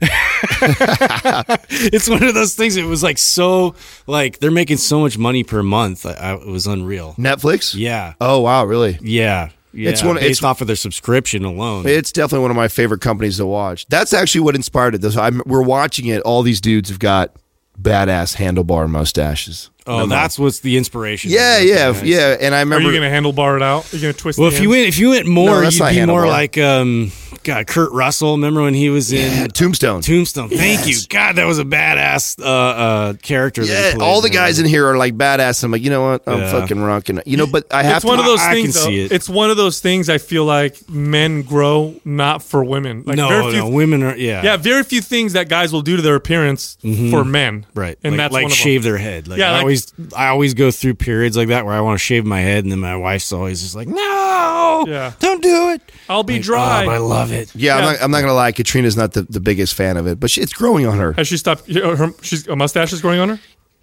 it's 1.70 2.08
one 2.08 2.22
of 2.22 2.34
those 2.34 2.54
things. 2.54 2.76
It 2.76 2.84
was 2.84 3.02
like 3.02 3.18
so, 3.18 3.74
like 4.06 4.38
they're 4.38 4.50
making 4.50 4.76
so 4.78 5.00
much 5.00 5.18
money 5.18 5.42
per 5.44 5.62
month. 5.62 6.04
I, 6.06 6.12
I, 6.12 6.34
it 6.34 6.46
was 6.46 6.66
unreal. 6.66 7.14
Netflix. 7.18 7.74
Yeah, 7.76 8.14
Oh 8.20 8.40
wow, 8.40 8.64
really? 8.64 8.98
yeah, 9.00 9.50
yeah. 9.72 9.90
It's 9.90 10.02
one- 10.02 10.16
based 10.16 10.40
it's- 10.40 10.42
off 10.44 10.60
of 10.60 10.66
their 10.66 10.76
subscription 10.76 11.44
alone. 11.44 11.86
It's 11.86 12.12
definitely 12.12 12.42
one 12.42 12.50
of 12.50 12.56
my 12.56 12.68
favorite 12.68 13.00
companies 13.00 13.38
to 13.38 13.46
watch. 13.46 13.86
That's 13.88 14.12
actually 14.12 14.42
what 14.42 14.54
inspired 14.54 14.94
it. 14.94 15.00
This 15.00 15.16
we're 15.16 15.62
watching 15.62 16.06
it. 16.06 16.22
All 16.22 16.42
these 16.42 16.60
dudes 16.60 16.88
have 16.88 16.98
got 16.98 17.34
badass 17.80 18.36
handlebar 18.36 18.88
mustaches. 18.88 19.70
Oh, 19.90 20.06
that's 20.06 20.38
what's 20.38 20.60
the 20.60 20.76
inspiration. 20.76 21.30
Yeah, 21.30 21.56
Okay, 21.58 21.68
yeah, 21.68 21.90
nice. 21.92 22.02
yeah. 22.02 22.36
And 22.40 22.54
I 22.54 22.58
Are 22.58 22.64
remember. 22.64 22.90
you 22.92 22.98
going 23.00 23.10
to 23.10 23.30
handlebar 23.32 23.56
it 23.56 23.62
out? 23.62 23.92
Are 23.92 23.96
you 23.96 24.02
going 24.02 24.14
to 24.14 24.18
twist? 24.20 24.38
It. 24.38 24.42
Well, 24.42 24.50
the 24.50 24.56
if 24.56 24.62
you 24.62 24.72
ends? 24.72 24.76
went, 24.84 24.88
if 24.88 24.98
you 24.98 25.10
went 25.10 25.26
more, 25.26 25.46
No, 25.50 25.60
that's 25.62 25.76
you'd 25.78 25.84
not 25.84 25.92
be 25.92 26.06
more 26.06 26.22
handlebar. 26.22 26.28
like, 26.28 26.58
um, 26.58 27.12
God, 27.42 27.66
Kurt 27.66 27.90
Russell. 27.92 28.32
Remember 28.32 28.60
when 28.62 28.74
he 28.74 28.90
was 28.90 29.12
in 29.14 29.32
yeah, 29.32 29.46
Tombstone. 29.46 30.02
Tombstone? 30.02 30.50
Thank 30.50 30.86
you. 30.86 30.94
God, 31.08 31.36
that 31.36 31.46
was 31.46 31.58
a 31.58 31.64
badass 31.64 32.38
uh, 32.38 32.44
uh, 32.44 33.12
character. 33.14 33.62
that 33.64 33.66
he 33.68 33.72
yeah, 33.72 33.90
played, 33.94 34.02
all 34.02 34.20
the 34.20 34.28
man. 34.28 34.34
guys 34.34 34.58
in 34.58 34.66
here 34.66 34.86
are 34.86 34.98
like 34.98 35.16
badass. 35.16 35.64
I'm 35.64 35.70
like, 35.70 35.80
you 35.82 35.88
know 35.88 36.02
what? 36.02 36.22
I'm 36.28 36.40
Yeah. 36.40 36.50
fucking 36.52 36.78
rocking. 36.82 37.22
You 37.24 37.38
know, 37.38 37.46
but 37.46 37.72
I 37.72 37.82
have 37.82 37.96
it's 37.96 38.02
to. 38.04 38.08
one 38.08 38.18
of 38.18 38.26
those 38.26 38.40
I- 38.40 38.50
I 38.50 38.54
things. 38.54 38.76
can 38.76 38.84
see 38.84 39.00
it. 39.00 39.12
It's 39.12 39.26
one 39.28 39.50
of 39.50 39.56
those 39.56 39.80
things. 39.80 40.10
I 40.10 40.18
feel 40.18 40.44
like 40.44 40.86
men 40.90 41.40
grow 41.40 41.94
not 42.04 42.42
for 42.42 42.62
women. 42.62 43.04
Like 43.06 43.16
no, 43.16 43.28
very 43.28 43.50
few, 43.52 43.60
no, 43.60 43.68
women 43.70 44.02
are 44.02 44.16
yeah, 44.16 44.42
Yeah, 44.42 44.56
very 44.58 44.82
few 44.84 45.00
things 45.00 45.32
that 45.32 45.48
guys 45.48 45.72
will 45.72 45.80
do 45.82 45.96
to 45.96 46.02
their 46.02 46.16
appearance 46.16 46.76
for 46.82 47.24
men. 47.24 47.62
Mm-hmm. 47.70 47.78
right. 47.80 47.98
and 48.04 48.12
like, 48.12 48.18
that's 48.18 48.34
like 48.34 48.42
one 48.42 48.52
of 48.52 48.56
shave 48.58 48.82
their 48.82 48.98
head. 48.98 49.28
Like, 49.28 49.38
Yeah, 49.38 49.48
I 49.48 49.52
like- 49.52 49.60
always, 49.62 49.79
I 50.16 50.28
always 50.28 50.54
go 50.54 50.70
through 50.70 50.94
periods 50.94 51.36
like 51.36 51.48
that 51.48 51.64
where 51.66 51.74
I 51.74 51.80
want 51.80 51.98
to 51.98 52.04
shave 52.04 52.24
my 52.24 52.40
head, 52.40 52.64
and 52.64 52.72
then 52.72 52.80
my 52.80 52.96
wife's 52.96 53.32
always 53.32 53.60
just 53.62 53.74
like, 53.74 53.88
"No, 53.88 54.84
Yeah. 54.88 55.12
don't 55.20 55.42
do 55.42 55.70
it." 55.70 55.82
I'll 56.08 56.22
be 56.22 56.34
Like, 56.34 56.42
dry. 56.42 56.86
oh, 56.86 56.90
I 56.90 56.98
love 56.98 57.32
it. 57.32 57.50
yeah, 57.54 57.76
I'm 57.76 57.84
Yeah. 57.84 57.90
not, 57.92 58.02
I'm 58.02 58.10
not 58.10 58.20
gonna 58.22 58.34
lie. 58.34 58.52
Katrina's 58.52 58.96
not 58.96 59.12
the, 59.12 59.22
the 59.22 59.40
biggest 59.40 59.74
fan 59.74 59.96
of 59.96 60.06
it, 60.06 60.18
but 60.20 60.30
she, 60.30 60.40
it's 60.40 60.52
growing 60.52 60.86
on 60.86 60.98
her. 60.98 61.12
Has 61.14 61.28
she 61.28 61.36
stopped? 61.36 61.70
Her, 61.74 62.12
she's 62.22 62.46
a 62.48 62.56
mustache 62.56 62.92
is 62.92 63.00
growing 63.00 63.20
on 63.20 63.28
her. 63.30 63.40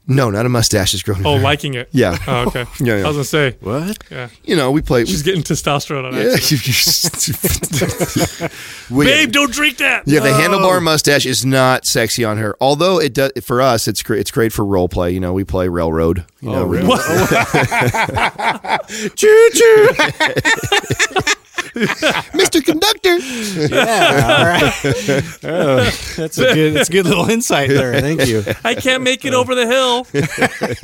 No, 0.09 0.29
not 0.29 0.45
a 0.45 0.49
mustache 0.49 0.93
is 0.93 1.03
growing. 1.03 1.25
Oh, 1.25 1.31
on 1.31 1.37
her. 1.39 1.43
liking 1.43 1.73
it. 1.73 1.89
Yeah. 1.91 2.17
Oh, 2.27 2.47
okay. 2.47 2.65
Yeah, 2.79 2.97
yeah. 2.97 3.03
I 3.03 3.07
was 3.07 3.17
gonna 3.17 3.23
say. 3.25 3.57
What? 3.59 3.97
Yeah. 4.09 4.29
you 4.43 4.55
know, 4.55 4.71
we 4.71 4.81
play. 4.81 5.03
She's 5.03 5.23
getting 5.23 5.41
testosterone 5.41 6.05
on 6.05 6.13
yeah. 6.13 6.37
We- 8.97 9.05
Babe, 9.05 9.31
don't 9.31 9.51
drink 9.51 9.77
that. 9.79 10.07
Yeah, 10.07 10.21
the 10.21 10.29
oh. 10.29 10.33
handlebar 10.33 10.81
mustache 10.81 11.25
is 11.25 11.45
not 11.45 11.85
sexy 11.85 12.23
on 12.23 12.37
her. 12.37 12.55
Although 12.61 13.01
it 13.01 13.13
does 13.13 13.31
for 13.43 13.61
us, 13.61 13.87
it's 13.87 14.01
great. 14.01 14.21
It's 14.21 14.31
great 14.31 14.53
for 14.53 14.63
role 14.63 14.87
play. 14.87 15.11
You 15.11 15.19
know, 15.19 15.33
we 15.33 15.43
play 15.43 15.67
railroad. 15.67 16.23
You 16.39 16.51
oh, 16.51 16.53
know, 16.53 16.67
we- 16.67 16.79
Choo 19.15 19.49
choo. 19.53 19.89
Mr. 22.33 22.63
Conductor. 22.63 23.17
yeah, 23.17 24.37
all 24.37 24.45
right. 24.45 25.23
Oh, 25.43 25.77
that's 26.17 26.37
a 26.37 26.53
good. 26.53 26.73
That's 26.73 26.89
a 26.89 26.91
good 26.91 27.05
little 27.05 27.29
insight 27.29 27.69
there. 27.69 27.99
Thank 28.01 28.27
you. 28.27 28.43
I 28.63 28.75
can't 28.75 29.03
make 29.03 29.23
it 29.25 29.33
over 29.33 29.55
the 29.55 29.65
hill. 29.67 30.07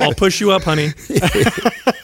I'll 0.00 0.14
push 0.14 0.40
you 0.40 0.52
up, 0.52 0.62
honey. 0.62 0.92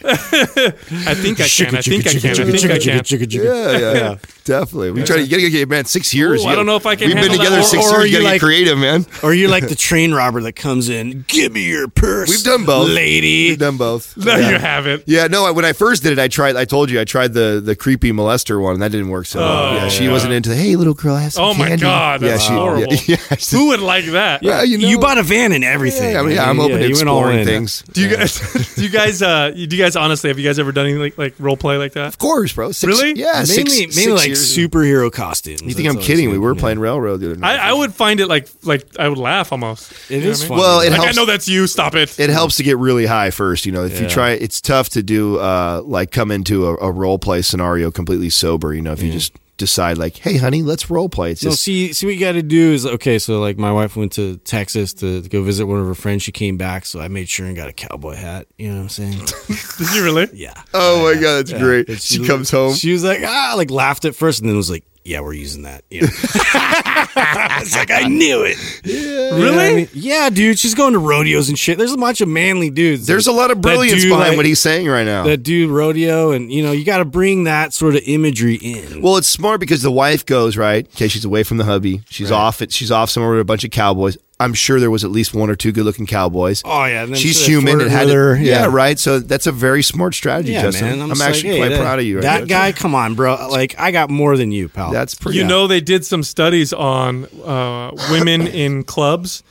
I 0.02 1.14
think 1.14 1.40
I 1.40 1.48
can. 1.48 1.74
I 1.76 1.82
think 1.82 2.06
I 2.06 2.12
can. 2.14 2.30
I 2.30 2.50
think 2.50 2.70
I 2.70 2.78
can. 2.78 3.30
Yeah, 3.30 3.78
yeah, 3.78 3.92
yeah, 3.94 4.16
definitely. 4.44 4.90
We 4.92 5.02
try 5.04 5.16
to 5.16 5.22
you 5.22 5.28
gotta 5.30 5.50
get 5.50 5.68
man 5.68 5.84
six 5.84 6.12
years. 6.14 6.44
Ooh, 6.44 6.48
I 6.48 6.54
don't 6.54 6.66
know 6.66 6.76
if 6.76 6.86
I 6.86 6.96
can 6.96 7.08
We've 7.08 7.16
been 7.16 7.30
together 7.32 7.56
that. 7.56 7.64
six 7.64 7.84
Or- 7.84 7.98
or 8.00 8.00
years. 8.06 8.10
You 8.12 8.18
you 8.18 8.24
gotta 8.24 8.24
like- 8.24 8.40
get 8.40 8.44
creative, 8.46 8.78
man. 8.78 9.06
Or 9.22 9.32
you 9.34 9.48
like 9.48 9.68
the 9.68 9.74
train 9.74 10.12
robber 10.12 10.40
that 10.42 10.52
comes 10.54 10.88
in? 10.88 11.24
Give 11.28 11.52
me 11.52 11.62
your 11.68 11.88
purse. 11.88 12.28
We've 12.28 12.42
done 12.42 12.64
both, 12.64 12.88
lady. 12.88 13.50
We've 13.50 13.58
done 13.58 13.76
both. 13.76 14.16
No, 14.16 14.36
yeah. 14.36 14.50
you 14.50 14.58
haven't. 14.58 15.04
Yeah, 15.06 15.26
no. 15.28 15.46
I- 15.46 15.50
When 15.52 15.64
I 15.64 15.72
first 15.72 16.02
did 16.02 16.12
it, 16.12 16.18
I 16.18 16.28
tried. 16.28 16.56
I 16.56 16.64
told 16.64 16.90
you 16.90 17.00
I 17.00 17.04
tried 17.04 17.32
the 17.32 17.60
the 17.64 17.76
creepy 17.76 18.12
molester 18.12 18.60
one, 18.60 18.79
and 18.80 18.82
that 18.92 18.96
didn't 18.96 19.10
work 19.10 19.26
so 19.26 19.40
well. 19.40 19.62
Oh, 19.72 19.74
Yeah, 19.76 19.88
she 19.88 20.04
yeah. 20.06 20.12
wasn't 20.12 20.32
into. 20.32 20.48
the, 20.48 20.56
Hey, 20.56 20.74
little 20.76 20.94
girl, 20.94 21.14
I 21.14 21.22
have 21.22 21.32
some 21.34 21.44
Oh 21.44 21.54
my 21.54 21.68
candy." 21.68 21.82
God, 21.82 22.20
that's 22.22 22.42
yeah, 22.44 22.48
she, 22.48 22.54
horrible. 22.54 22.92
Yeah, 23.06 23.16
yeah, 23.30 23.36
she- 23.36 23.56
Who 23.56 23.66
would 23.68 23.80
like 23.80 24.06
that? 24.06 24.42
Yeah, 24.42 24.62
you 24.62 24.78
know. 24.78 24.88
you 24.88 24.98
bought 24.98 25.18
a 25.18 25.22
van 25.22 25.52
and 25.52 25.62
everything. 25.64 26.12
Yeah, 26.12 26.20
I 26.20 26.22
mean, 26.22 26.36
yeah, 26.36 26.48
I'm 26.48 26.56
man. 26.56 26.66
open 26.66 26.78
to 26.80 26.88
you 26.88 26.94
went 26.94 27.08
all 27.08 27.18
exploring 27.18 27.38
in. 27.40 27.44
things. 27.46 27.82
Do 27.92 28.00
you 28.00 28.16
guys? 28.16 28.74
Do 28.74 28.82
you 28.82 28.88
guys? 28.88 29.20
Uh, 29.22 29.50
do 29.50 29.60
you 29.60 29.66
guys 29.82 29.96
honestly? 29.96 30.28
Have 30.30 30.38
you 30.38 30.48
guys 30.48 30.58
ever 30.58 30.72
done 30.72 30.86
any 30.86 30.96
like, 30.98 31.18
like 31.18 31.34
role 31.38 31.56
play 31.56 31.76
like 31.76 31.92
that? 31.92 32.06
Of 32.06 32.18
course, 32.18 32.52
bro. 32.54 32.72
Six, 32.72 32.86
Really? 32.90 33.18
Yeah, 33.18 33.44
Mainly, 33.46 33.46
six, 33.46 33.96
mainly 33.96 34.18
six 34.18 34.20
like 34.20 34.26
years. 34.28 34.56
superhero 34.58 35.12
costumes. 35.12 35.62
You 35.62 35.74
think 35.74 35.88
I'm 35.88 35.98
kidding? 35.98 36.30
We 36.30 36.38
were 36.38 36.54
playing 36.54 36.78
railroad 36.78 37.18
the 37.18 37.26
other 37.32 37.36
night. 37.36 37.58
I, 37.60 37.70
I 37.70 37.72
would 37.72 37.92
find 37.94 38.20
it 38.20 38.26
like 38.28 38.48
like 38.62 38.86
I 38.98 39.08
would 39.08 39.18
laugh 39.18 39.52
almost. 39.52 39.92
It 40.10 40.18
You 40.18 40.24
know 40.24 40.30
is 40.30 40.40
what 40.40 40.46
I 40.46 40.48
fun. 40.48 40.58
Well, 40.58 40.80
it 40.80 40.90
Like, 40.90 41.00
I 41.00 41.04
helps. 41.04 41.16
know 41.16 41.26
that's 41.26 41.48
you. 41.48 41.66
Stop 41.66 41.94
it. 41.94 42.18
it 42.18 42.30
helps 42.30 42.56
to 42.56 42.62
get 42.62 42.78
really 42.78 43.06
high 43.06 43.30
first. 43.30 43.66
You 43.66 43.72
know, 43.72 43.84
if 43.84 44.00
you 44.00 44.08
try, 44.08 44.30
it's 44.30 44.60
tough 44.60 44.88
to 44.90 45.02
do 45.02 45.38
uh, 45.38 45.82
like 45.84 46.10
come 46.10 46.30
into 46.30 46.66
a, 46.66 46.76
a 46.76 46.90
role 46.90 47.18
play 47.18 47.42
scenario 47.42 47.90
completely 47.90 48.30
sober. 48.30 48.59
You 48.74 48.82
know, 48.82 48.92
if 48.92 49.02
you 49.02 49.10
just 49.10 49.32
decide 49.60 49.98
like, 49.98 50.16
hey, 50.16 50.38
honey, 50.38 50.62
let's 50.62 50.90
role 50.90 51.08
play. 51.08 51.32
It's 51.32 51.44
No, 51.44 51.50
just 51.50 51.62
see, 51.62 51.92
see 51.92 52.06
what 52.06 52.14
you 52.14 52.20
got 52.20 52.32
to 52.32 52.42
do 52.42 52.72
is 52.72 52.86
okay. 52.86 53.18
So, 53.18 53.40
like, 53.40 53.58
my 53.58 53.70
wife 53.70 53.94
went 53.94 54.12
to 54.12 54.38
Texas 54.38 54.92
to, 54.94 55.22
to 55.22 55.28
go 55.28 55.42
visit 55.42 55.66
one 55.66 55.78
of 55.78 55.86
her 55.86 55.94
friends. 55.94 56.22
She 56.22 56.32
came 56.32 56.56
back, 56.56 56.86
so 56.86 56.98
I 57.00 57.08
made 57.08 57.28
sure 57.28 57.46
and 57.46 57.54
got 57.54 57.68
a 57.68 57.72
cowboy 57.72 58.14
hat. 58.14 58.46
You 58.58 58.70
know 58.70 58.76
what 58.76 58.82
I'm 58.82 58.88
saying? 58.88 59.12
Did 59.78 59.94
you 59.94 60.02
really? 60.02 60.28
yeah. 60.32 60.54
oh 60.74 61.04
my 61.04 61.20
god, 61.20 61.46
that's 61.46 61.52
great. 61.52 61.88
And 61.88 62.00
She 62.00 62.26
comes 62.26 62.50
home. 62.50 62.74
She 62.74 62.92
was 62.92 63.04
like, 63.04 63.20
ah, 63.22 63.54
like 63.56 63.70
laughed 63.70 64.04
at 64.06 64.14
first, 64.14 64.40
and 64.40 64.48
then 64.48 64.56
was 64.56 64.70
like, 64.70 64.84
yeah, 65.04 65.20
we're 65.20 65.32
using 65.32 65.62
that. 65.62 65.84
Yeah. 65.90 66.02
it's 66.04 67.76
like 67.76 67.90
I 67.90 68.06
knew 68.08 68.42
it. 68.44 68.56
You 68.84 69.16
know 69.16 69.30
what 69.30 69.40
Really? 69.42 69.66
I 69.66 69.74
mean? 69.74 69.88
Yeah, 69.92 70.30
dude. 70.30 70.58
She's 70.58 70.74
going 70.74 70.92
to 70.92 70.98
rodeos 70.98 71.48
and 71.48 71.58
shit. 71.58 71.78
There's 71.78 71.92
a 71.92 71.96
bunch 71.96 72.20
of 72.20 72.28
manly 72.28 72.70
dudes. 72.70 73.06
There's 73.06 73.26
a 73.26 73.32
lot 73.32 73.50
of 73.50 73.60
brilliance 73.60 74.02
do, 74.02 74.10
behind 74.10 74.30
like, 74.30 74.36
what 74.36 74.46
he's 74.46 74.60
saying 74.60 74.86
right 74.88 75.04
now. 75.04 75.24
that 75.24 75.38
do 75.38 75.68
rodeo, 75.70 76.32
and 76.32 76.52
you 76.52 76.62
know, 76.62 76.72
you 76.72 76.84
got 76.84 76.98
to 76.98 77.04
bring 77.04 77.44
that 77.44 77.72
sort 77.72 77.96
of 77.96 78.02
imagery 78.06 78.56
in. 78.56 79.02
Well, 79.02 79.16
it's 79.16 79.28
smart 79.28 79.60
because 79.60 79.82
the 79.82 79.90
wife 79.90 80.24
goes 80.26 80.56
right. 80.56 80.86
Okay, 80.94 81.08
she's 81.08 81.24
away 81.24 81.42
from 81.42 81.56
the 81.56 81.64
hubby. 81.64 82.02
She's 82.10 82.30
off. 82.30 82.62
It. 82.62 82.72
She's 82.72 82.90
off 82.90 83.10
somewhere 83.10 83.32
with 83.32 83.40
a 83.40 83.44
bunch 83.44 83.64
of 83.64 83.70
cowboys. 83.70 84.16
I'm 84.40 84.54
sure 84.54 84.80
there 84.80 84.90
was 84.90 85.04
at 85.04 85.10
least 85.10 85.34
one 85.34 85.50
or 85.50 85.54
two 85.54 85.70
good-looking 85.70 86.06
cowboys. 86.06 86.62
oh 86.64 86.84
yeah, 86.86 87.02
and 87.04 87.12
then 87.12 87.20
she's 87.20 87.38
they 87.38 87.52
human 87.52 87.74
flirt 87.74 87.82
and 87.82 87.90
had 87.90 88.06
with 88.06 88.14
to, 88.14 88.18
her. 88.18 88.36
yeah. 88.40 88.66
right. 88.70 88.98
So 88.98 89.20
that's 89.20 89.46
a 89.46 89.52
very 89.52 89.82
smart 89.82 90.14
strategy, 90.14 90.52
Yeah, 90.52 90.62
Justin. 90.62 90.86
man. 90.88 91.00
I'm, 91.02 91.08
just 91.10 91.20
like, 91.20 91.28
actually 91.30 91.48
hey, 91.50 91.58
quite 91.58 91.68
that- 91.68 91.80
proud 91.80 91.98
of 92.00 92.04
you. 92.06 92.16
right 92.16 92.22
That 92.22 92.38
there. 92.38 92.46
guy, 92.46 92.72
come 92.72 92.94
on, 92.94 93.14
bro. 93.14 93.48
Like, 93.50 93.78
I 93.78 93.90
got 93.92 94.10
more 94.10 94.36
than 94.36 94.50
you, 94.50 94.68
pal. 94.68 94.90
That's 94.90 95.14
pretty. 95.14 95.38
You 95.38 95.44
know, 95.44 95.66
they 95.66 95.80
did 95.80 96.04
some 96.04 96.22
studies 96.22 96.72
on 96.72 97.26
uh, 97.44 97.92
women 98.10 98.46
in 98.64 98.82
clubs, 98.84 99.42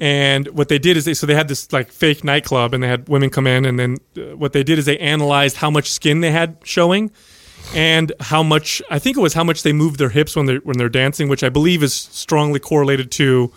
and 0.00 0.46
what 0.48 0.68
they 0.68 0.78
did 0.78 0.96
is 0.96 1.04
they 1.04 1.14
so 1.14 1.26
they 1.26 1.34
had 1.34 1.48
this 1.48 1.72
like 1.72 1.90
fake 1.90 2.22
nightclub, 2.24 2.74
and 2.74 2.82
they 2.82 2.88
had 2.88 3.08
women 3.08 3.30
come 3.30 3.46
in, 3.46 3.64
and 3.64 3.78
then 3.78 3.96
uh, 4.16 4.36
what 4.36 4.52
they 4.52 4.62
did 4.62 4.78
is 4.78 4.84
they 4.86 4.98
analyzed 4.98 5.56
how 5.56 5.70
much 5.70 5.90
skin 5.90 6.20
they 6.20 6.30
had 6.32 6.58
showing, 6.64 7.10
and 7.74 8.12
how 8.20 8.42
much 8.42 8.82
I 8.90 8.98
think 8.98 9.16
it 9.16 9.20
was 9.20 9.34
how 9.34 9.44
much 9.44 9.62
they 9.62 9.72
moved 9.72 9.98
their 9.98 10.10
hips 10.10 10.36
when 10.36 10.46
they're 10.46 10.58
when 10.58 10.76
they're 10.78 10.88
dancing, 10.88 11.28
which 11.28 11.42
I 11.44 11.48
believe 11.48 11.82
is 11.82 11.94
strongly 11.94 12.58
correlated 12.60 13.10
to 13.12 13.52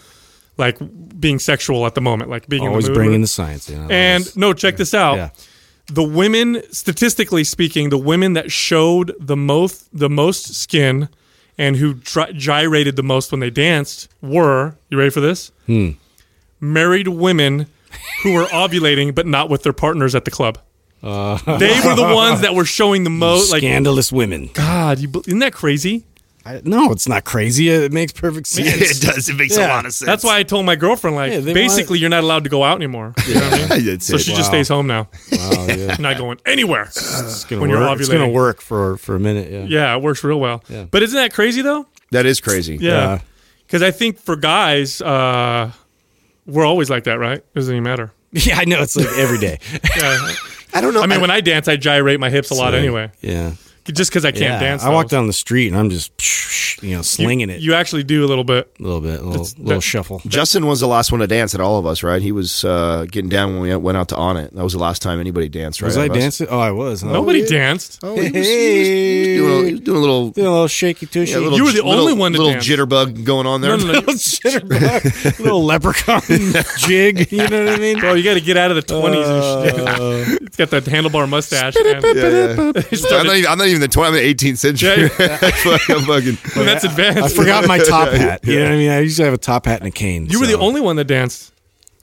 like 0.58 0.78
being 1.20 1.40
sexual 1.40 1.86
at 1.86 1.96
the 1.96 2.02
moment, 2.02 2.30
like 2.30 2.48
being 2.48 2.68
always 2.68 2.88
in 2.88 2.94
the 2.94 3.00
mood. 3.00 3.06
bringing 3.06 3.22
the 3.22 3.28
science. 3.28 3.70
And 3.70 4.36
no, 4.38 4.54
check 4.54 4.78
this 4.78 4.94
out. 4.94 5.16
yeah. 5.16 5.30
The 5.88 6.04
women, 6.04 6.62
statistically 6.72 7.44
speaking, 7.46 7.90
the 7.90 7.98
women 7.98 8.34
that 8.34 8.52
showed 8.52 9.14
the 9.20 9.38
most 9.38 9.88
the 9.98 10.10
most 10.10 10.54
skin 10.56 11.08
and 11.58 11.76
who 11.78 11.96
gyrated 11.96 12.96
the 12.98 13.04
most 13.04 13.32
when 13.32 13.40
they 13.40 13.50
danced 13.50 14.10
were 14.22 14.76
you 14.90 14.98
ready 14.98 15.10
for 15.12 15.22
this? 15.22 15.52
Hmm. 15.66 15.92
Married 16.60 17.08
women 17.08 17.68
who 18.24 18.34
were 18.34 18.46
ovulating 18.48 19.16
but 19.16 19.26
not 19.26 19.50
with 19.50 19.64
their 19.64 19.74
partners 19.74 20.14
at 20.16 20.26
the 20.26 20.32
club. 20.32 20.60
Uh. 21.04 21.38
they 21.58 21.80
were 21.86 21.96
the 21.96 22.12
ones 22.14 22.42
that 22.42 22.54
were 22.56 22.66
showing 22.66 23.04
the 23.04 23.10
most. 23.28 23.52
Like 23.52 23.62
scandalous 23.62 24.12
women. 24.12 24.50
God, 24.54 25.00
you, 25.00 25.10
isn't 25.26 25.40
that 25.40 25.54
crazy? 25.54 26.06
I, 26.48 26.62
no, 26.64 26.92
it's 26.92 27.08
not 27.08 27.24
crazy. 27.26 27.70
It 27.70 27.92
makes 27.92 28.12
perfect 28.14 28.48
sense. 28.56 28.68
it 28.70 29.02
does. 29.06 29.28
It 29.30 29.36
makes 29.36 29.58
a 29.58 29.62
Yeah. 29.62 29.68
lot 29.76 29.86
of 29.86 29.94
sense. 29.94 30.06
That's 30.08 30.24
why 30.24 30.38
I 30.38 30.44
told 30.44 30.66
my 30.66 30.76
girlfriend 30.76 31.16
like 31.16 31.32
Yeah, 31.32 31.40
they 31.42 31.54
basically 31.54 32.00
you're 32.00 32.10
not 32.10 32.24
allowed 32.24 32.44
to 32.46 32.50
go 32.50 32.64
out 32.64 32.78
anymore. 32.78 33.14
You 33.28 33.36
know 33.36 33.42
what 33.50 33.72
I 33.72 33.76
mean? 33.78 33.86
That's 33.86 34.06
So 34.06 34.16
it. 34.16 34.22
she 34.22 34.32
just 34.32 34.44
Wow. 34.44 34.58
stays 34.58 34.68
home 34.70 34.88
now, 34.88 35.10
Wow, 35.32 35.66
yeah. 35.68 35.96
not 36.00 36.18
going 36.18 36.40
anywhere. 36.46 36.84
It's 36.88 37.44
gonna 37.46 37.62
When 37.62 37.70
you're 37.70 37.80
work. 37.82 38.00
It's 38.00 38.10
gonna 38.10 38.30
work 38.30 38.62
for 38.62 38.98
for 38.98 39.16
a 39.16 39.20
minute. 39.20 39.52
Yeah. 39.52 39.66
Yeah, 39.68 39.96
it 39.96 40.02
works 40.02 40.24
real 40.24 40.40
well. 40.40 40.64
Yeah. 40.70 40.86
But 40.90 41.04
isn't 41.04 41.18
that 41.20 41.34
crazy 41.34 41.62
though? 41.62 41.86
that 42.12 42.26
is 42.26 42.40
crazy. 42.40 42.78
Yeah. 42.78 42.92
Yeah. 42.92 43.20
Because 43.66 43.82
I 43.84 43.92
think 43.92 44.18
for 44.18 44.36
guys, 44.38 45.02
uh, 45.02 45.72
we're 46.46 46.66
always 46.66 46.90
like 46.90 47.04
that, 47.04 47.20
right? 47.20 47.40
It 47.40 47.54
Doesn't 47.54 47.74
even 47.74 47.84
matter. 47.84 48.14
Yeah, 48.32 48.58
I 48.60 48.66
know. 48.66 48.82
It's 48.82 48.96
like 48.96 49.08
every 49.18 49.38
day. 49.40 49.60
Yeah. 49.98 50.32
I 50.74 50.82
don't 50.82 50.94
know. 50.94 51.02
I 51.02 51.08
mean, 51.08 51.20
when 51.22 51.32
I 51.32 51.42
dance, 51.42 51.68
I 51.68 51.76
gyrate 51.76 52.20
my 52.20 52.30
hips 52.30 52.50
a 52.52 52.54
lot 52.54 52.74
anyway, 52.76 53.10
Yeah. 53.22 53.54
Just 53.94 54.12
because 54.12 54.26
I 54.26 54.32
can't 54.32 54.44
yeah. 54.44 54.60
dance. 54.60 54.84
I 54.84 54.90
walk 54.90 55.08
down 55.10 55.28
the 55.28 55.34
street 55.34 55.68
and 55.68 55.78
I'm 55.78 55.90
just, 55.90 56.12
you 56.84 56.92
know, 56.92 56.98
You- 56.98 57.04
slinging 57.04 57.50
it 57.50 57.62
You 57.62 57.74
actually 57.74 58.04
do 58.04 58.24
a 58.24 58.28
little 58.28 58.44
bit. 58.44 58.72
a 58.80 58.84
little 58.84 59.02
bit, 59.02 59.12
a 59.20 59.24
little, 59.24 59.32
That's- 59.32 59.56
little 59.58 59.76
that- 59.76 59.82
shuffle. 59.82 60.22
Justin 60.28 60.66
was 60.66 60.80
the 60.80 60.88
last 60.88 61.12
one 61.12 61.22
to 61.22 61.28
dance 61.28 61.56
at 61.56 61.62
all 61.62 61.80
of 61.80 61.86
us, 61.86 62.04
right? 62.04 62.22
He 62.22 62.32
was 62.32 62.64
uh, 62.64 63.06
getting 63.12 63.30
down 63.30 63.54
when 63.54 63.62
we 63.62 63.76
went 63.76 63.98
out 63.98 64.10
to 64.10 64.16
on 64.16 64.38
it. 64.38 64.54
That 64.56 64.64
was 64.64 64.74
the 64.74 64.80
last 64.80 65.02
time 65.02 65.20
anybody 65.20 65.50
danced, 65.50 65.82
right? 65.82 65.88
Was 65.88 65.98
I 65.98 66.06
of 66.06 66.14
dancing? 66.14 66.48
Oh, 66.50 66.60
I 66.60 66.72
was. 66.72 67.02
Huh? 67.02 67.12
Nobody 67.12 67.46
danced. 67.46 68.00
Oh, 68.04 68.16
he 68.16 68.30
was, 68.32 68.48
he 68.48 69.40
was 69.42 69.48
doing, 69.48 69.64
a, 69.64 69.66
he 69.68 69.72
was 69.74 69.80
doing 69.82 69.98
a 69.98 70.02
little, 70.02 70.30
Doing 70.32 70.48
a 70.48 70.52
little 70.52 70.68
shaky 70.68 71.06
tushy. 71.06 71.32
yeah, 71.32 71.38
little 71.40 71.58
You 71.58 71.64
were 71.66 71.72
the 71.72 71.84
little- 71.84 72.00
only 72.02 72.14
one 72.14 72.32
to 72.34 72.38
little 72.38 72.54
dance. 72.54 72.68
jitterbug 72.68 73.24
going 73.24 73.48
on 73.48 73.62
there. 73.62 73.78
No, 73.78 73.86
no, 73.86 73.94
no. 73.94 74.00
little 74.00 74.14
jitterbug, 74.14 75.40
little 75.40 75.64
leprechaun 75.66 76.22
jig. 76.78 77.32
You 77.32 77.48
know 77.50 77.66
what 77.66 77.74
I 77.74 77.78
mean? 77.78 78.00
Bro, 78.00 78.14
you 78.16 78.24
got 78.24 78.36
to 78.36 78.42
get 78.42 78.58
out 78.58 78.72
of 78.72 78.76
the 78.76 78.84
20s 78.84 79.26
and 79.26 79.78
shit. 79.78 79.88
Uh, 79.88 80.38
It's 80.48 80.58
got 80.58 80.70
the 80.70 80.82
handlebar 80.82 81.28
mustache. 81.30 81.76
man. 81.76 82.02
Yeah, 82.04 82.12
yeah. 82.76 82.82
He 82.82 82.88
I'm, 82.92 82.96
started- 82.98 83.28
not 83.28 83.36
even, 83.38 83.52
I'm 83.52 83.58
not 83.58 83.68
even 83.78 83.82
the 83.82 83.94
20, 83.94 84.08
I'm 84.08 84.14
the 84.14 84.34
18th 84.34 84.58
century. 84.58 84.90
Yeah. 85.20 85.38
I'm 85.96 86.04
fucking, 86.04 86.38
Well, 86.56 86.66
that's 86.66 86.84
advanced. 86.84 87.24
I 87.24 87.30
forgot 87.30 87.68
my 87.68 87.78
top 87.90 88.10
hat. 88.10 88.46
You 88.46 88.60
know 88.60 88.66
what 88.66 88.72
I 88.74 88.78
mean? 88.78 88.90
I 88.90 89.00
used 89.00 89.18
to 89.18 89.24
have 89.26 89.34
a 89.34 89.38
top 89.38 89.66
hat 89.66 89.80
and 89.82 89.88
a 89.88 89.92
cane. 89.92 90.28
You 90.28 90.40
were 90.40 90.48
the 90.48 90.58
only 90.58 90.82
one 90.82 90.96
that 90.98 91.06
danced. 91.06 91.54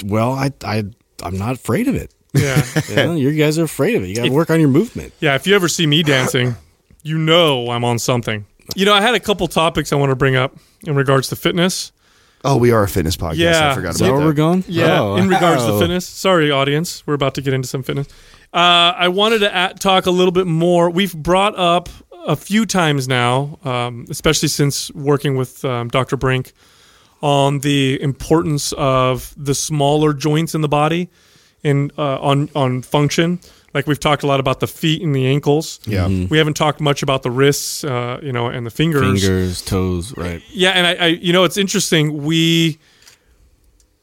Well, 0.05 0.33
I, 0.33 0.51
I, 0.65 0.85
I'm 1.23 1.39
not 1.39 1.55
afraid 1.57 1.89
of 1.89 1.95
it. 1.95 2.13
Yeah. 2.33 2.65
You, 2.89 2.97
know, 2.97 3.15
you 3.15 3.33
guys 3.33 3.59
are 3.59 3.65
afraid 3.65 3.95
of 3.95 4.03
it. 4.03 4.09
You 4.09 4.17
got 4.17 4.25
to 4.25 4.31
work 4.31 4.51
on 4.51 4.59
your 4.59 4.69
movement. 4.69 5.13
Yeah, 5.21 5.35
if 5.37 5.47
you 5.47 5.55
ever 5.55 5.69
see 5.69 5.87
me 5.87 6.03
dancing, 6.03 6.57
you 7.03 7.17
know 7.19 7.71
I'm 7.71 7.85
on 7.85 7.99
something. 7.99 8.45
You 8.75 8.87
know, 8.87 8.93
I 8.95 9.01
had 9.01 9.15
a 9.15 9.21
couple 9.21 9.47
topics 9.47 9.93
I 9.93 9.97
want 9.97 10.11
to 10.11 10.17
bring 10.17 10.35
up 10.37 10.57
in 10.85 10.97
regards 10.97 11.29
to 11.29 11.37
fitness. 11.37 11.93
oh, 12.45 12.57
we 12.57 12.73
are 12.73 12.83
a 12.83 12.89
fitness 12.89 13.17
podcast. 13.17 13.37
Yeah. 13.37 13.71
I 13.71 13.75
forgot 13.75 13.91
Is 13.95 13.99
that 14.01 14.07
about 14.07 14.13
where 14.15 14.21
that. 14.23 14.27
we're 14.27 14.33
going? 14.33 14.65
Yeah, 14.67 15.01
Oh, 15.01 15.17
in 15.17 15.29
regards 15.29 15.65
to 15.67 15.79
fitness. 15.79 16.07
Sorry, 16.09 16.51
audience, 16.51 17.07
we're 17.07 17.15
about 17.15 17.35
to 17.37 17.41
get 17.43 17.55
into 17.55 17.69
some 17.69 17.83
fitness. 17.83 18.09
Uh, 18.55 18.95
I 18.97 19.09
wanted 19.09 19.41
to 19.41 19.53
at, 19.55 19.81
talk 19.81 20.07
a 20.07 20.13
little 20.13 20.31
bit 20.31 20.47
more. 20.47 20.89
We've 20.89 21.15
brought 21.15 21.59
up 21.59 21.89
a 22.27 22.37
few 22.37 22.67
times 22.67 23.09
now, 23.09 23.59
um, 23.65 24.07
especially 24.09 24.49
since 24.49 24.93
working 24.95 25.37
with 25.37 25.65
um, 25.65 25.89
Dr. 25.89 26.17
Brink, 26.17 26.53
on 27.21 27.59
the 27.61 28.01
importance 28.01 28.73
of 28.75 29.35
the 29.37 29.55
smaller 29.55 30.13
joints 30.13 30.55
in 30.55 30.61
the 30.61 30.69
body 30.69 31.11
and 31.65 31.91
uh, 31.99 32.21
on 32.21 32.49
on 32.55 32.83
function. 32.83 33.41
Like 33.73 33.89
we've 33.89 33.99
talked 33.99 34.23
a 34.23 34.29
lot 34.29 34.39
about 34.39 34.61
the 34.61 34.69
feet 34.69 35.03
and 35.03 35.13
the 35.17 35.27
ankles. 35.27 35.81
Yeah. 35.85 36.05
Mhm. 36.07 36.31
we 36.31 36.39
haven't 36.39 36.55
talked 36.55 36.81
much 36.81 37.03
about 37.03 37.25
the 37.25 37.31
wrists, 37.33 37.83
uh, 37.83 38.21
you 38.23 38.33
know, 38.33 38.47
and 38.47 38.65
the 38.65 38.71
fingers. 38.71 39.21
Fingers, 39.25 39.63
toes, 39.63 40.17
right. 40.17 40.41
Yeah, 40.53 40.71
and 40.71 40.87
I, 40.87 40.95
I, 40.95 41.07
you 41.09 41.33
know, 41.33 41.43
it's 41.43 41.57
interesting. 41.57 42.23
We 42.23 42.79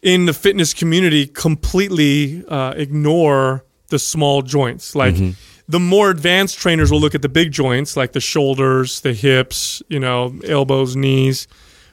in 0.02 0.26
the 0.26 0.34
fitness 0.34 0.74
community 0.74 1.26
completely 1.28 2.44
uh, 2.50 2.74
ignore 2.76 3.64
the 3.92 4.00
small 4.00 4.42
joints. 4.42 4.96
Like 4.96 5.16
the 5.70 5.80
more 5.80 6.10
advanced 6.10 6.58
trainers 6.60 6.92
will 6.92 7.00
look 7.00 7.14
at 7.16 7.22
the 7.22 7.30
big 7.30 7.52
joints, 7.52 7.96
like 7.96 8.12
the 8.14 8.20
shoulders, 8.20 9.02
the 9.02 9.14
hips, 9.14 9.82
you 9.88 10.00
know, 10.00 10.34
elbows, 10.48 10.96
knees. 10.96 11.48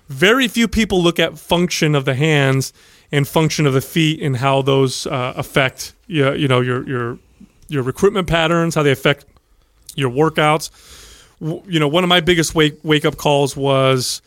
Very 0.08 0.48
few 0.48 0.66
people 0.68 1.02
look 1.02 1.18
at 1.20 1.38
function 1.38 1.94
of 1.94 2.04
the 2.06 2.14
hands 2.14 2.72
and 3.12 3.28
function 3.28 3.66
of 3.66 3.74
the 3.74 3.80
feet 3.82 4.22
and 4.22 4.36
how 4.38 4.62
those 4.62 5.06
uh, 5.06 5.34
affect, 5.36 5.92
you 6.06 6.32
you 6.34 6.48
know, 6.48 6.60
your 6.62 6.88
your 6.88 7.18
your 7.68 7.82
recruitment 7.82 8.26
patterns, 8.26 8.74
how 8.74 8.82
they 8.82 8.90
affect 8.92 9.26
your 9.94 10.10
workouts. 10.10 10.70
W- 11.40 11.62
You 11.68 11.78
know, 11.80 11.88
one 11.88 12.04
of 12.04 12.08
my 12.08 12.20
biggest 12.20 12.54
wake 12.54 12.78
wake 12.82 13.04
up 13.04 13.16
calls 13.16 13.54
was 13.56 14.22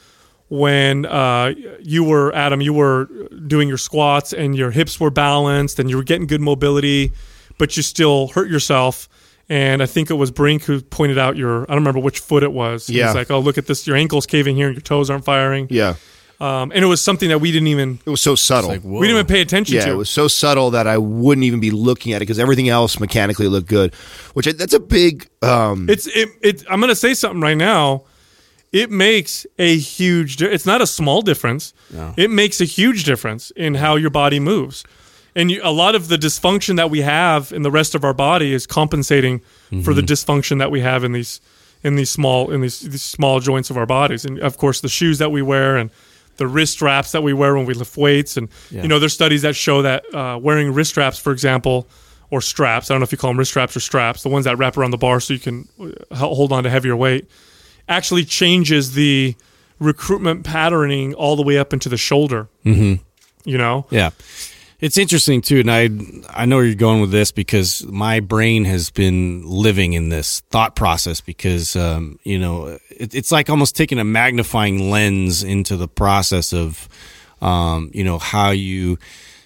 when 0.49 1.05
uh, 1.05 1.53
you 1.81 2.03
were 2.03 2.31
Adam, 2.35 2.61
you 2.61 2.73
were 2.73 3.05
doing 3.47 3.67
your 3.67 3.77
squats 3.79 4.33
and 4.33 4.55
your 4.55 4.69
hips 4.71 4.99
were 4.99 5.09
balanced 5.11 5.79
and 5.79 5.89
you 5.89 5.95
were 5.97 6.03
getting 6.03 6.27
good 6.27 6.41
mobility, 6.41 7.11
but 7.57 7.75
you 7.77 7.83
still 7.83 8.27
hurt 8.29 8.49
yourself. 8.49 9.07
And 9.49 9.83
I 9.83 9.85
think 9.85 10.09
it 10.09 10.13
was 10.13 10.31
Brink 10.31 10.63
who 10.63 10.81
pointed 10.81 11.17
out 11.17 11.35
your 11.35 11.63
I 11.63 11.73
don't 11.73 11.77
remember 11.83 11.99
which 11.99 12.19
foot 12.19 12.41
it 12.43 12.53
was. 12.53 12.87
He 12.87 12.99
Yeah. 12.99 13.07
was 13.07 13.15
like, 13.15 13.29
"Oh, 13.31 13.39
look 13.39 13.57
at 13.57 13.67
this! 13.67 13.85
Your 13.85 13.97
ankles 13.97 14.25
caving 14.25 14.55
here, 14.55 14.67
and 14.67 14.75
your 14.75 14.81
toes 14.81 15.09
aren't 15.09 15.25
firing." 15.25 15.67
Yeah. 15.69 15.95
Um, 16.39 16.71
and 16.73 16.83
it 16.83 16.87
was 16.87 17.01
something 17.01 17.29
that 17.29 17.39
we 17.39 17.51
didn't 17.51 17.67
even 17.67 17.99
It 18.05 18.09
was 18.09 18.21
so 18.21 18.33
subtle. 18.33 18.69
Like, 18.71 18.81
we 18.83 19.01
didn't 19.05 19.17
even 19.17 19.27
pay 19.27 19.41
attention 19.41 19.75
yeah, 19.75 19.85
to. 19.85 19.91
it 19.91 19.95
was 19.95 20.09
so 20.09 20.27
subtle 20.27 20.71
that 20.71 20.87
I 20.87 20.97
wouldn't 20.97 21.43
even 21.45 21.59
be 21.59 21.69
looking 21.69 22.13
at 22.13 22.17
it 22.17 22.21
because 22.21 22.39
everything 22.39 22.67
else 22.67 22.99
mechanically 22.99 23.47
looked 23.47 23.67
good. 23.67 23.93
Which 24.33 24.47
I, 24.47 24.53
that's 24.53 24.73
a 24.73 24.79
big. 24.79 25.27
Um, 25.43 25.87
It's 25.89 26.07
it, 26.07 26.29
it. 26.41 26.63
I'm 26.69 26.79
gonna 26.79 26.95
say 26.95 27.13
something 27.13 27.41
right 27.41 27.57
now. 27.57 28.03
It 28.71 28.89
makes 28.89 29.45
a 29.59 29.77
huge. 29.77 30.41
It's 30.41 30.65
not 30.65 30.81
a 30.81 30.87
small 30.87 31.21
difference. 31.21 31.73
It 32.15 32.31
makes 32.31 32.61
a 32.61 32.65
huge 32.65 33.03
difference 33.03 33.51
in 33.51 33.75
how 33.75 33.97
your 33.97 34.09
body 34.09 34.39
moves, 34.39 34.85
and 35.35 35.51
you, 35.51 35.61
a 35.63 35.71
lot 35.71 35.95
of 35.95 36.07
the 36.07 36.17
dysfunction 36.17 36.75
that 36.77 36.89
we 36.89 37.01
have 37.01 37.51
in 37.51 37.61
the 37.61 37.71
rest 37.71 37.95
of 37.95 38.03
our 38.03 38.13
body 38.13 38.53
is 38.53 38.67
compensating 38.67 39.41
for 39.83 39.93
the 39.93 40.01
dysfunction 40.01 40.59
that 40.59 40.71
we 40.71 40.81
have 40.81 41.03
in 41.03 41.11
these 41.13 41.39
in 41.83 41.95
these 41.95 42.09
small 42.09 42.51
in 42.51 42.61
these, 42.61 42.81
these 42.81 43.01
small 43.01 43.39
joints 43.39 43.69
of 43.69 43.77
our 43.77 43.85
bodies, 43.85 44.25
and 44.25 44.39
of 44.39 44.57
course 44.57 44.81
the 44.81 44.89
shoes 44.89 45.17
that 45.19 45.31
we 45.31 45.41
wear 45.41 45.77
and 45.77 45.89
the 46.37 46.47
wrist 46.47 46.73
straps 46.73 47.11
that 47.11 47.21
we 47.23 47.33
wear 47.33 47.55
when 47.55 47.65
we 47.65 47.73
lift 47.73 47.97
weights, 47.97 48.37
and 48.37 48.49
you 48.69 48.87
know 48.87 48.99
there's 48.99 49.13
studies 49.13 49.41
that 49.43 49.55
show 49.55 49.81
that 49.81 50.03
uh, 50.13 50.37
wearing 50.41 50.73
wrist 50.73 50.91
straps, 50.91 51.19
for 51.19 51.31
example, 51.31 51.87
or 52.29 52.41
straps. 52.41 52.89
I 52.89 52.93
don't 52.93 53.01
know 53.01 53.05
if 53.05 53.11
you 53.11 53.17
call 53.17 53.29
them 53.29 53.37
wrist 53.37 53.51
straps 53.51 53.75
or 53.75 53.79
straps, 53.79 54.23
the 54.23 54.29
ones 54.29 54.45
that 54.45 54.57
wrap 54.57 54.77
around 54.77 54.91
the 54.91 54.97
bar 54.97 55.19
so 55.19 55.33
you 55.33 55.39
can 55.39 55.67
uh, 55.79 56.15
hold 56.15 56.51
on 56.51 56.63
to 56.63 56.69
heavier 56.69 56.95
weight, 56.95 57.29
actually 57.87 58.25
changes 58.25 58.93
the 58.93 59.35
recruitment 59.79 60.43
patterning 60.43 61.13
all 61.13 61.35
the 61.35 61.43
way 61.43 61.57
up 61.57 61.73
into 61.73 61.89
the 61.89 61.97
shoulder. 61.97 62.47
Mm-hmm. 62.65 63.01
You 63.43 63.57
know, 63.57 63.87
Yeah. 63.89 64.11
It's 64.81 64.97
interesting 64.97 65.41
too, 65.41 65.59
and 65.59 65.69
I 65.69 65.89
I 66.41 66.45
know 66.45 66.55
where 66.55 66.65
you're 66.65 66.73
going 66.73 67.01
with 67.01 67.11
this 67.11 67.31
because 67.31 67.85
my 67.85 68.19
brain 68.19 68.65
has 68.65 68.89
been 68.89 69.43
living 69.45 69.93
in 69.93 70.09
this 70.09 70.39
thought 70.49 70.75
process 70.75 71.21
because 71.21 71.75
um, 71.75 72.17
you 72.23 72.39
know 72.39 72.79
it, 72.89 73.13
it's 73.13 73.31
like 73.31 73.47
almost 73.47 73.75
taking 73.75 73.99
a 73.99 74.03
magnifying 74.03 74.89
lens 74.89 75.43
into 75.43 75.77
the 75.77 75.87
process 75.87 76.51
of 76.51 76.89
um, 77.43 77.91
you 77.93 78.03
know 78.03 78.17
how 78.17 78.49
you 78.49 78.97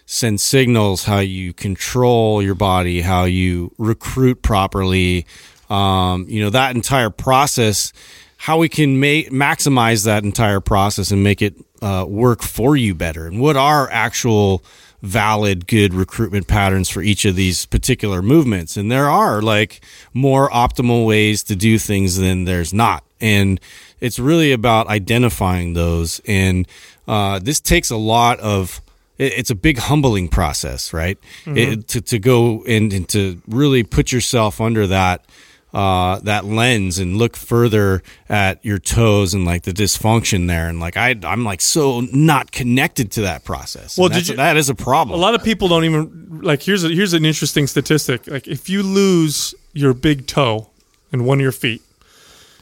send 0.06 0.40
signals, 0.40 1.04
how 1.04 1.20
you 1.20 1.52
control 1.52 2.42
your 2.42 2.56
body, 2.56 3.02
how 3.02 3.26
you 3.26 3.74
recruit 3.78 4.42
properly, 4.42 5.26
um, 5.70 6.26
you 6.30 6.42
know 6.42 6.50
that 6.50 6.76
entire 6.78 7.10
process, 7.10 7.92
how 8.38 8.58
we 8.58 8.70
can 8.70 9.02
make 9.02 9.32
maximize 9.32 10.06
that 10.06 10.24
entire 10.24 10.62
process 10.62 11.12
and 11.12 11.26
make 11.26 11.42
it 11.42 11.56
uh, 11.82 12.06
work 12.08 12.42
for 12.42 12.78
you 12.78 12.96
better, 12.96 13.28
and 13.28 13.42
what 13.42 13.58
are 13.58 13.92
actual 13.92 14.64
valid 15.06 15.68
good 15.68 15.94
recruitment 15.94 16.48
patterns 16.48 16.90
for 16.90 17.02
each 17.02 17.26
of 17.26 17.36
these 17.36 17.66
particular 17.66 18.22
movements. 18.22 18.76
And 18.76 18.92
there 18.92 19.08
are 19.08 19.42
like 19.42 19.82
more 20.14 20.50
optimal 20.50 21.06
ways 21.06 21.44
to 21.44 21.56
do 21.56 21.78
things 21.78 22.18
than 22.18 22.46
there's 22.46 22.74
not. 22.74 23.04
And 23.22 23.60
it's 24.02 24.20
really 24.20 24.52
about 24.52 24.88
identifying 24.88 25.74
those. 25.74 26.22
And 26.28 26.68
uh, 27.08 27.40
this 27.40 27.60
takes 27.60 27.90
a 27.90 27.98
lot 27.98 28.40
of 28.40 28.82
it's 29.18 29.50
a 29.50 29.56
big 29.56 29.78
humbling 29.78 30.28
process 30.28 30.92
right? 30.92 31.18
Mm-hmm. 31.46 31.58
it, 31.58 31.88
to, 31.90 32.02
to 32.02 32.20
go 32.20 32.64
and, 32.68 32.92
and 32.92 33.08
to 33.10 33.42
really 33.48 33.84
put 33.84 34.12
yourself 34.12 34.60
under 34.60 34.88
that 34.88 35.26
uh, 35.76 36.20
that 36.20 36.46
lens 36.46 37.00
and 37.00 37.18
look 37.18 37.36
further 37.36 38.02
at 38.30 38.64
your 38.64 38.80
toes 38.80 39.34
and 39.34 39.44
like 39.44 39.64
the 39.64 39.74
dysfunction 39.74 40.48
there. 40.48 40.70
And 40.70 40.80
like 40.80 40.96
I, 40.96 41.16
I'm 41.24 41.44
like 41.44 41.60
so 41.60 42.00
not 42.14 42.54
connected 42.54 43.12
to 43.12 43.22
that 43.24 43.44
process. 43.44 43.98
Well, 43.98 44.08
did 44.08 44.30
you, 44.30 44.38
that 44.38 44.56
is 44.56 44.70
a 44.70 44.76
problem. 44.76 45.20
A 45.20 45.22
lot 45.22 45.36
of 45.36 45.44
people 45.44 45.68
don't 45.68 45.84
even 45.84 46.40
like. 46.42 46.64
Here's 46.64 46.86
a, 46.86 46.88
here's 46.88 47.12
an 47.12 47.26
interesting 47.26 47.68
statistic. 47.68 48.26
Like 48.26 48.48
if 48.48 48.70
you 48.70 48.84
lose 48.84 49.54
your 49.74 49.94
big 49.94 50.28
toe 50.28 50.70
and 51.12 51.26
one 51.26 51.40
of 51.40 51.44
your 51.44 51.52
feet, 51.52 51.82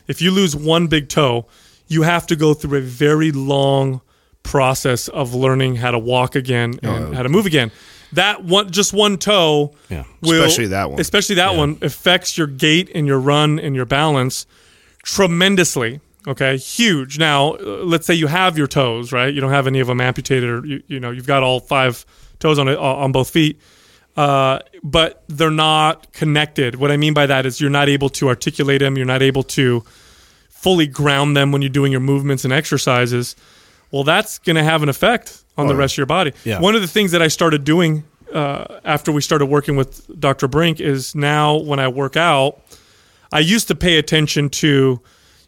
if 0.07 0.19
you 0.19 0.31
lose 0.31 0.55
one 0.55 0.87
big 0.87 1.07
toe, 1.07 1.45
you 1.87 2.01
have 2.01 2.25
to 2.27 2.35
go 2.35 2.55
through 2.55 2.79
a 2.79 2.81
very 2.81 3.31
long 3.31 4.01
process 4.41 5.07
of 5.07 5.35
learning 5.35 5.75
how 5.75 5.91
to 5.91 5.99
walk 5.99 6.35
again 6.35 6.79
and 6.81 7.13
how 7.13 7.21
to 7.21 7.29
move 7.29 7.45
again 7.45 7.71
that 8.13 8.43
one 8.43 8.71
just 8.71 8.93
one 8.93 9.17
toe 9.17 9.73
yeah 9.89 10.03
will, 10.21 10.43
especially 10.43 10.67
that 10.67 10.89
one. 10.89 10.99
especially 10.99 11.35
that 11.35 11.51
yeah. 11.51 11.57
one 11.57 11.77
affects 11.81 12.37
your 12.37 12.47
gait 12.47 12.89
and 12.93 13.07
your 13.07 13.19
run 13.19 13.59
and 13.59 13.75
your 13.75 13.85
balance 13.85 14.45
tremendously 15.03 15.99
okay? 16.27 16.57
Huge. 16.57 17.19
Now 17.19 17.53
uh, 17.53 17.83
let's 17.83 18.05
say 18.05 18.13
you 18.13 18.27
have 18.27 18.57
your 18.57 18.67
toes 18.67 19.11
right? 19.11 19.33
You 19.33 19.41
don't 19.41 19.51
have 19.51 19.67
any 19.67 19.79
of 19.79 19.87
them 19.87 20.01
amputated 20.01 20.49
or 20.49 20.65
you, 20.65 20.83
you 20.87 20.99
know 20.99 21.11
you've 21.11 21.27
got 21.27 21.43
all 21.43 21.59
five 21.59 22.05
toes 22.39 22.59
on 22.59 22.67
on 22.69 23.11
both 23.11 23.29
feet 23.29 23.59
uh, 24.15 24.59
but 24.83 25.23
they're 25.27 25.49
not 25.49 26.13
connected. 26.13 26.75
What 26.75 26.91
i 26.91 26.97
mean 26.97 27.13
by 27.13 27.25
that 27.25 27.45
is 27.45 27.59
you're 27.59 27.69
not 27.69 27.89
able 27.89 28.09
to 28.09 28.27
articulate 28.27 28.79
them 28.79 28.97
you're 28.97 29.05
not 29.05 29.21
able 29.21 29.43
to 29.43 29.83
fully 30.49 30.87
ground 30.87 31.35
them 31.35 31.51
when 31.51 31.61
you're 31.61 31.69
doing 31.69 31.91
your 31.91 32.01
movements 32.01 32.43
and 32.43 32.53
exercises. 32.53 33.35
Well 33.91 34.03
that's 34.03 34.39
going 34.39 34.55
to 34.55 34.63
have 34.63 34.83
an 34.83 34.89
effect 34.89 35.42
on 35.57 35.67
the 35.67 35.75
rest 35.75 35.93
of 35.93 35.97
your 35.97 36.05
body. 36.05 36.33
Yeah. 36.43 36.59
One 36.59 36.75
of 36.75 36.81
the 36.81 36.87
things 36.87 37.11
that 37.11 37.21
I 37.21 37.27
started 37.27 37.63
doing 37.63 38.03
uh, 38.33 38.79
after 38.83 39.11
we 39.11 39.21
started 39.21 39.45
working 39.45 39.75
with 39.75 40.19
Dr. 40.19 40.47
Brink 40.47 40.79
is 40.79 41.13
now 41.13 41.57
when 41.57 41.79
I 41.79 41.87
work 41.87 42.17
out, 42.17 42.61
I 43.31 43.39
used 43.39 43.67
to 43.67 43.75
pay 43.75 43.97
attention 43.97 44.49
to, 44.49 45.01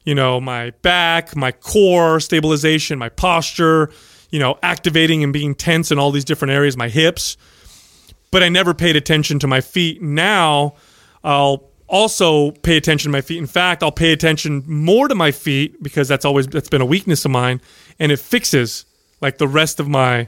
you 0.04 0.16
know, 0.16 0.40
my 0.40 0.72
back, 0.82 1.36
my 1.36 1.52
core 1.52 2.20
stabilization, 2.20 3.00
my 3.00 3.10
posture, 3.10 3.90
you 4.30 4.40
know, 4.40 4.58
activating 4.62 5.24
and 5.24 5.34
being 5.34 5.56
tense 5.56 5.92
in 5.92 6.00
all 6.00 6.12
these 6.12 6.26
different 6.26 6.52
areas, 6.52 6.78
my 6.78 6.90
hips. 6.90 7.38
But 8.32 8.44
I 8.44 8.50
never 8.50 8.74
paid 8.74 8.96
attention 8.96 9.40
to 9.40 9.48
my 9.48 9.62
feet. 9.62 10.02
Now 10.02 10.76
I'll 11.24 11.70
also 11.88 12.52
pay 12.52 12.78
attention 12.78 13.12
to 13.12 13.18
my 13.18 13.22
feet. 13.22 13.38
In 13.38 13.48
fact, 13.48 13.84
I'll 13.84 13.92
pay 13.92 14.12
attention 14.12 14.64
more 14.68 15.08
to 15.08 15.16
my 15.16 15.32
feet 15.32 15.82
because 15.82 16.08
that's 16.08 16.26
always 16.26 16.48
that's 16.48 16.70
been 16.70 16.82
a 16.82 16.86
weakness 16.86 17.26
of 17.26 17.32
mine, 17.32 17.62
and 18.00 18.12
it 18.12 18.20
fixes 18.20 18.86
like 19.22 19.38
the 19.38 19.48
rest 19.48 19.80
of 19.80 19.88
my 19.88 20.28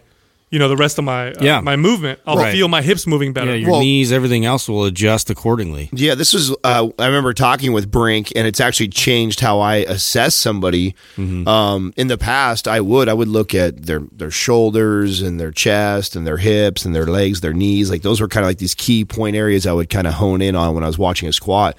you 0.49 0.59
know 0.59 0.69
the 0.69 0.77
rest 0.77 0.97
of 0.97 1.03
my 1.03 1.31
uh, 1.31 1.41
yeah. 1.41 1.59
my 1.59 1.75
movement 1.75 2.19
i'll 2.25 2.37
right. 2.37 2.53
feel 2.53 2.67
my 2.67 2.81
hips 2.81 3.05
moving 3.05 3.33
better 3.33 3.51
yeah 3.51 3.57
your 3.57 3.71
well, 3.71 3.79
knees 3.81 4.11
everything 4.11 4.45
else 4.45 4.69
will 4.69 4.85
adjust 4.85 5.29
accordingly 5.29 5.89
yeah 5.91 6.15
this 6.15 6.33
was 6.33 6.55
uh, 6.63 6.87
i 6.97 7.05
remember 7.05 7.33
talking 7.33 7.73
with 7.73 7.91
brink 7.91 8.31
and 8.35 8.47
it's 8.47 8.61
actually 8.61 8.87
changed 8.87 9.41
how 9.41 9.59
i 9.59 9.77
assess 9.77 10.35
somebody 10.35 10.95
mm-hmm. 11.17 11.47
um, 11.47 11.93
in 11.97 12.07
the 12.07 12.17
past 12.17 12.67
i 12.67 12.79
would 12.79 13.09
i 13.09 13.13
would 13.13 13.27
look 13.27 13.53
at 13.53 13.85
their 13.85 13.99
their 14.11 14.31
shoulders 14.31 15.21
and 15.21 15.39
their 15.39 15.51
chest 15.51 16.15
and 16.15 16.25
their 16.25 16.37
hips 16.37 16.85
and 16.85 16.95
their 16.95 17.07
legs 17.07 17.41
their 17.41 17.53
knees 17.53 17.89
like 17.89 18.01
those 18.01 18.21
were 18.21 18.27
kind 18.27 18.45
of 18.45 18.49
like 18.49 18.57
these 18.57 18.75
key 18.75 19.03
point 19.03 19.35
areas 19.35 19.67
i 19.67 19.73
would 19.73 19.89
kind 19.89 20.07
of 20.07 20.13
hone 20.13 20.41
in 20.41 20.55
on 20.55 20.73
when 20.73 20.83
i 20.83 20.87
was 20.87 20.97
watching 20.97 21.27
a 21.27 21.33
squat 21.33 21.77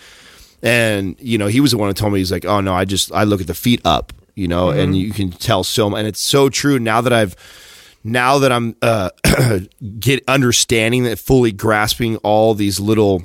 and 0.63 1.17
you 1.21 1.39
know 1.39 1.47
he 1.47 1.61
was 1.61 1.71
the 1.71 1.79
one 1.79 1.89
who 1.89 1.95
told 1.95 2.13
me 2.13 2.19
he's 2.19 2.33
like 2.33 2.45
oh 2.45 2.61
no 2.61 2.75
i 2.75 2.85
just 2.85 3.11
i 3.13 3.25
look 3.25 3.41
at 3.41 3.47
the 3.47 3.55
feet 3.55 3.81
up 3.85 4.13
you 4.39 4.47
know, 4.47 4.69
mm-hmm. 4.69 4.79
and 4.79 4.97
you 4.97 5.11
can 5.11 5.31
tell 5.31 5.65
so 5.65 5.91
much 5.91 5.99
and 5.99 6.07
it's 6.07 6.21
so 6.21 6.49
true 6.49 6.79
now 6.79 7.01
that 7.01 7.13
I've 7.13 7.35
now 8.05 8.39
that 8.39 8.53
I'm 8.53 8.77
uh, 8.81 9.11
get 9.99 10.23
understanding 10.29 11.03
that 11.05 11.19
fully 11.19 11.51
grasping 11.51 12.17
all 12.19 12.55
these 12.55 12.79
little 12.79 13.25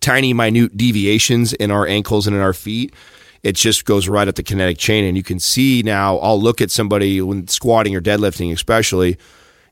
tiny 0.00 0.32
minute 0.32 0.76
deviations 0.76 1.52
in 1.52 1.72
our 1.72 1.86
ankles 1.86 2.26
and 2.26 2.36
in 2.36 2.40
our 2.40 2.52
feet 2.52 2.94
it 3.42 3.56
just 3.56 3.84
goes 3.84 4.08
right 4.08 4.28
at 4.28 4.36
the 4.36 4.42
kinetic 4.42 4.78
chain 4.78 5.04
and 5.04 5.16
you 5.16 5.22
can 5.22 5.40
see 5.40 5.82
now 5.84 6.18
I'll 6.18 6.40
look 6.40 6.60
at 6.60 6.70
somebody 6.70 7.20
when 7.20 7.48
squatting 7.48 7.96
or 7.96 8.00
deadlifting 8.00 8.52
especially 8.52 9.18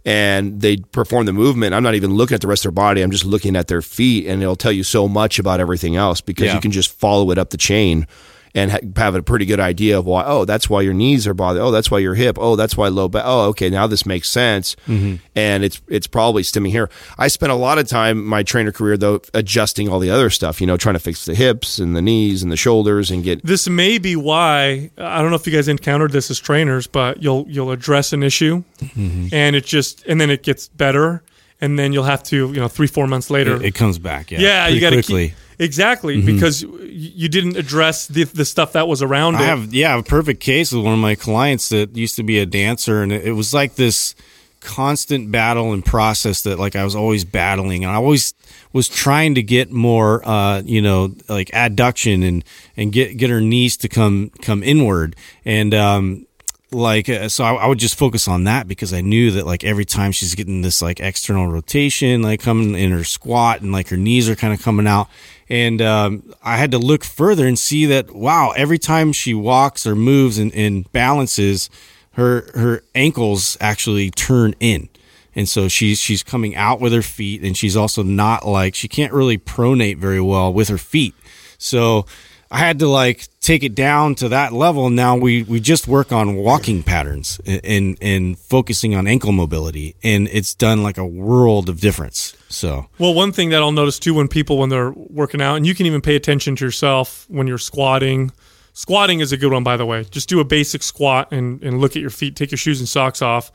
and 0.04 0.60
they 0.60 0.78
perform 0.78 1.26
the 1.26 1.32
movement 1.32 1.74
I'm 1.74 1.84
not 1.84 1.94
even 1.94 2.14
looking 2.14 2.34
at 2.34 2.40
the 2.40 2.48
rest 2.48 2.64
of 2.64 2.74
their 2.74 2.82
body 2.82 3.02
I'm 3.02 3.12
just 3.12 3.24
looking 3.24 3.54
at 3.54 3.68
their 3.68 3.82
feet 3.82 4.26
and 4.26 4.42
it'll 4.42 4.56
tell 4.56 4.72
you 4.72 4.82
so 4.82 5.06
much 5.06 5.38
about 5.38 5.60
everything 5.60 5.94
else 5.94 6.20
because 6.20 6.46
yeah. 6.46 6.54
you 6.54 6.60
can 6.60 6.72
just 6.72 6.92
follow 6.92 7.30
it 7.30 7.38
up 7.38 7.50
the 7.50 7.56
chain 7.56 8.08
and 8.56 8.70
ha- 8.70 8.78
have 8.96 9.14
a 9.14 9.22
pretty 9.22 9.44
good 9.44 9.60
idea 9.60 9.98
of 9.98 10.06
why. 10.06 10.24
Oh, 10.24 10.44
that's 10.46 10.68
why 10.68 10.80
your 10.80 10.94
knees 10.94 11.26
are 11.26 11.34
bothered. 11.34 11.62
Oh, 11.62 11.70
that's 11.70 11.90
why 11.90 11.98
your 11.98 12.14
hip. 12.14 12.38
Oh, 12.40 12.56
that's 12.56 12.76
why 12.76 12.88
low 12.88 13.06
back. 13.06 13.22
Oh, 13.26 13.48
okay, 13.48 13.68
now 13.68 13.86
this 13.86 14.06
makes 14.06 14.28
sense. 14.28 14.74
Mm-hmm. 14.88 15.16
And 15.36 15.62
it's 15.62 15.80
it's 15.86 16.06
probably 16.06 16.42
stemming 16.42 16.72
here. 16.72 16.90
I 17.18 17.28
spent 17.28 17.52
a 17.52 17.54
lot 17.54 17.78
of 17.78 17.86
time 17.86 18.24
my 18.24 18.42
trainer 18.42 18.72
career 18.72 18.96
though 18.96 19.20
adjusting 19.34 19.88
all 19.88 20.00
the 20.00 20.10
other 20.10 20.30
stuff. 20.30 20.60
You 20.60 20.66
know, 20.66 20.76
trying 20.76 20.94
to 20.94 21.00
fix 21.00 21.26
the 21.26 21.34
hips 21.34 21.78
and 21.78 21.94
the 21.94 22.02
knees 22.02 22.42
and 22.42 22.50
the 22.50 22.56
shoulders 22.56 23.10
and 23.10 23.22
get. 23.22 23.44
This 23.44 23.68
may 23.68 23.98
be 23.98 24.16
why 24.16 24.90
I 24.96 25.20
don't 25.20 25.30
know 25.30 25.36
if 25.36 25.46
you 25.46 25.52
guys 25.52 25.68
encountered 25.68 26.12
this 26.12 26.30
as 26.30 26.40
trainers, 26.40 26.86
but 26.86 27.22
you'll 27.22 27.46
you'll 27.48 27.70
address 27.70 28.14
an 28.14 28.22
issue, 28.22 28.64
mm-hmm. 28.78 29.28
and 29.32 29.54
it 29.54 29.66
just 29.66 30.04
and 30.06 30.18
then 30.20 30.30
it 30.30 30.42
gets 30.42 30.68
better 30.68 31.22
and 31.60 31.78
then 31.78 31.92
you'll 31.92 32.04
have 32.04 32.22
to, 32.22 32.48
you 32.48 32.60
know, 32.60 32.68
three 32.68 32.86
four 32.86 33.06
months 33.06 33.30
later, 33.30 33.56
it, 33.56 33.66
it 33.66 33.74
comes 33.74 33.98
back. 33.98 34.30
Yeah, 34.30 34.40
yeah, 34.40 34.68
you 34.68 34.80
got 34.80 34.90
to 34.90 35.02
keep 35.02 35.34
exactly 35.58 36.16
mm-hmm. 36.16 36.26
because 36.26 36.62
you 36.62 37.28
didn't 37.28 37.56
address 37.56 38.06
the, 38.06 38.24
the 38.24 38.44
stuff 38.44 38.72
that 38.72 38.88
was 38.88 39.02
around. 39.02 39.36
I 39.36 39.42
it. 39.42 39.46
have 39.46 39.74
yeah, 39.74 39.98
a 39.98 40.02
perfect 40.02 40.40
case 40.40 40.72
with 40.72 40.84
one 40.84 40.94
of 40.94 40.98
my 40.98 41.14
clients 41.14 41.68
that 41.70 41.96
used 41.96 42.16
to 42.16 42.22
be 42.22 42.38
a 42.38 42.46
dancer, 42.46 43.02
and 43.02 43.12
it, 43.12 43.26
it 43.26 43.32
was 43.32 43.52
like 43.52 43.74
this 43.74 44.14
constant 44.60 45.30
battle 45.30 45.72
and 45.72 45.84
process 45.84 46.42
that 46.42 46.58
like 46.58 46.74
I 46.74 46.82
was 46.82 46.96
always 46.96 47.24
battling 47.24 47.84
and 47.84 47.92
I 47.92 47.96
always 47.96 48.34
was 48.72 48.88
trying 48.88 49.36
to 49.36 49.42
get 49.42 49.70
more 49.70 50.26
uh 50.26 50.62
you 50.62 50.82
know 50.82 51.14
like 51.28 51.48
adduction 51.50 52.26
and 52.26 52.44
and 52.76 52.92
get 52.92 53.16
get 53.16 53.30
her 53.30 53.40
knees 53.40 53.76
to 53.78 53.88
come 53.88 54.30
come 54.42 54.64
inward 54.64 55.14
and 55.44 55.72
um 55.72 56.26
like 56.72 57.08
uh, 57.08 57.28
so 57.28 57.44
I, 57.44 57.54
I, 57.54 57.66
would 57.68 57.78
just 57.78 57.96
focus 57.96 58.26
on 58.26 58.44
that 58.44 58.66
because 58.66 58.92
I 58.92 59.00
knew 59.00 59.30
that 59.32 59.46
like 59.46 59.62
every 59.62 59.84
time 59.84 60.10
she's 60.10 60.34
getting 60.34 60.62
this 60.62 60.82
like 60.82 60.98
external 60.98 61.46
rotation 61.46 62.22
like 62.22 62.40
coming 62.40 62.74
in 62.74 62.90
her 62.90 63.04
squat 63.04 63.60
and 63.60 63.70
like 63.70 63.88
her 63.90 63.96
knees 63.96 64.28
are 64.28 64.34
kind 64.34 64.52
of 64.52 64.60
coming 64.60 64.88
out 64.88 65.08
and 65.48 65.80
um, 65.80 66.34
I 66.42 66.56
had 66.56 66.70
to 66.72 66.78
look 66.78 67.04
further 67.04 67.46
and 67.46 67.58
see 67.58 67.86
that 67.86 68.14
wow 68.14 68.52
every 68.56 68.78
time 68.78 69.12
she 69.12 69.34
walks 69.34 69.86
or 69.86 69.94
moves 69.94 70.38
and, 70.38 70.52
and 70.54 70.90
balances 70.92 71.70
her 72.12 72.50
her 72.54 72.82
ankles 72.94 73.56
actually 73.60 74.10
turn 74.10 74.54
in. 74.58 74.88
And 75.34 75.48
so 75.48 75.68
she's 75.68 76.00
she's 76.00 76.22
coming 76.22 76.56
out 76.56 76.80
with 76.80 76.92
her 76.92 77.02
feet 77.02 77.42
and 77.42 77.56
she's 77.56 77.76
also 77.76 78.02
not 78.02 78.46
like 78.46 78.74
she 78.74 78.88
can't 78.88 79.12
really 79.12 79.38
pronate 79.38 79.98
very 79.98 80.20
well 80.20 80.52
with 80.52 80.68
her 80.68 80.78
feet. 80.78 81.14
So 81.58 82.06
I 82.50 82.58
had 82.58 82.78
to 82.78 82.88
like 82.88 83.28
take 83.40 83.64
it 83.64 83.74
down 83.74 84.14
to 84.16 84.28
that 84.28 84.52
level. 84.52 84.88
Now 84.90 85.16
we, 85.16 85.42
we 85.42 85.60
just 85.60 85.88
work 85.88 86.12
on 86.12 86.36
walking 86.36 86.82
patterns 86.82 87.40
and, 87.44 87.98
and 88.00 88.38
focusing 88.38 88.94
on 88.94 89.06
ankle 89.06 89.32
mobility. 89.32 89.96
And 90.02 90.28
it's 90.28 90.54
done 90.54 90.82
like 90.82 90.98
a 90.98 91.06
world 91.06 91.68
of 91.68 91.80
difference. 91.80 92.36
So, 92.48 92.86
well, 92.98 93.14
one 93.14 93.32
thing 93.32 93.50
that 93.50 93.62
I'll 93.62 93.72
notice 93.72 93.98
too 93.98 94.14
when 94.14 94.28
people, 94.28 94.58
when 94.58 94.68
they're 94.68 94.92
working 94.92 95.40
out, 95.40 95.56
and 95.56 95.66
you 95.66 95.74
can 95.74 95.86
even 95.86 96.00
pay 96.00 96.16
attention 96.16 96.56
to 96.56 96.64
yourself 96.64 97.26
when 97.28 97.46
you're 97.46 97.58
squatting. 97.58 98.30
Squatting 98.72 99.20
is 99.20 99.32
a 99.32 99.36
good 99.36 99.52
one, 99.52 99.64
by 99.64 99.76
the 99.76 99.86
way. 99.86 100.04
Just 100.04 100.28
do 100.28 100.38
a 100.38 100.44
basic 100.44 100.82
squat 100.82 101.32
and, 101.32 101.62
and 101.62 101.80
look 101.80 101.96
at 101.96 102.02
your 102.02 102.10
feet, 102.10 102.36
take 102.36 102.50
your 102.50 102.58
shoes 102.58 102.78
and 102.78 102.88
socks 102.88 103.22
off, 103.22 103.50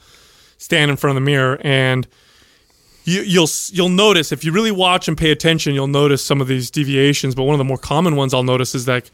stand 0.58 0.92
in 0.92 0.98
front 0.98 1.18
of 1.18 1.24
the 1.24 1.26
mirror, 1.26 1.60
and 1.62 2.08
you, 3.12 3.22
you'll 3.34 3.50
you'll 3.72 3.90
notice 4.06 4.32
if 4.32 4.44
you 4.46 4.52
really 4.52 4.72
watch 4.86 5.08
and 5.08 5.18
pay 5.18 5.32
attention, 5.32 5.74
you'll 5.76 5.88
notice 6.02 6.24
some 6.24 6.42
of 6.42 6.48
these 6.48 6.72
deviations. 6.72 7.36
But 7.36 7.44
one 7.44 7.54
of 7.54 7.60
the 7.60 7.70
more 7.72 7.78
common 7.78 8.16
ones 8.16 8.34
I'll 8.34 8.44
notice 8.54 8.74
is 8.76 8.88
like 8.88 9.10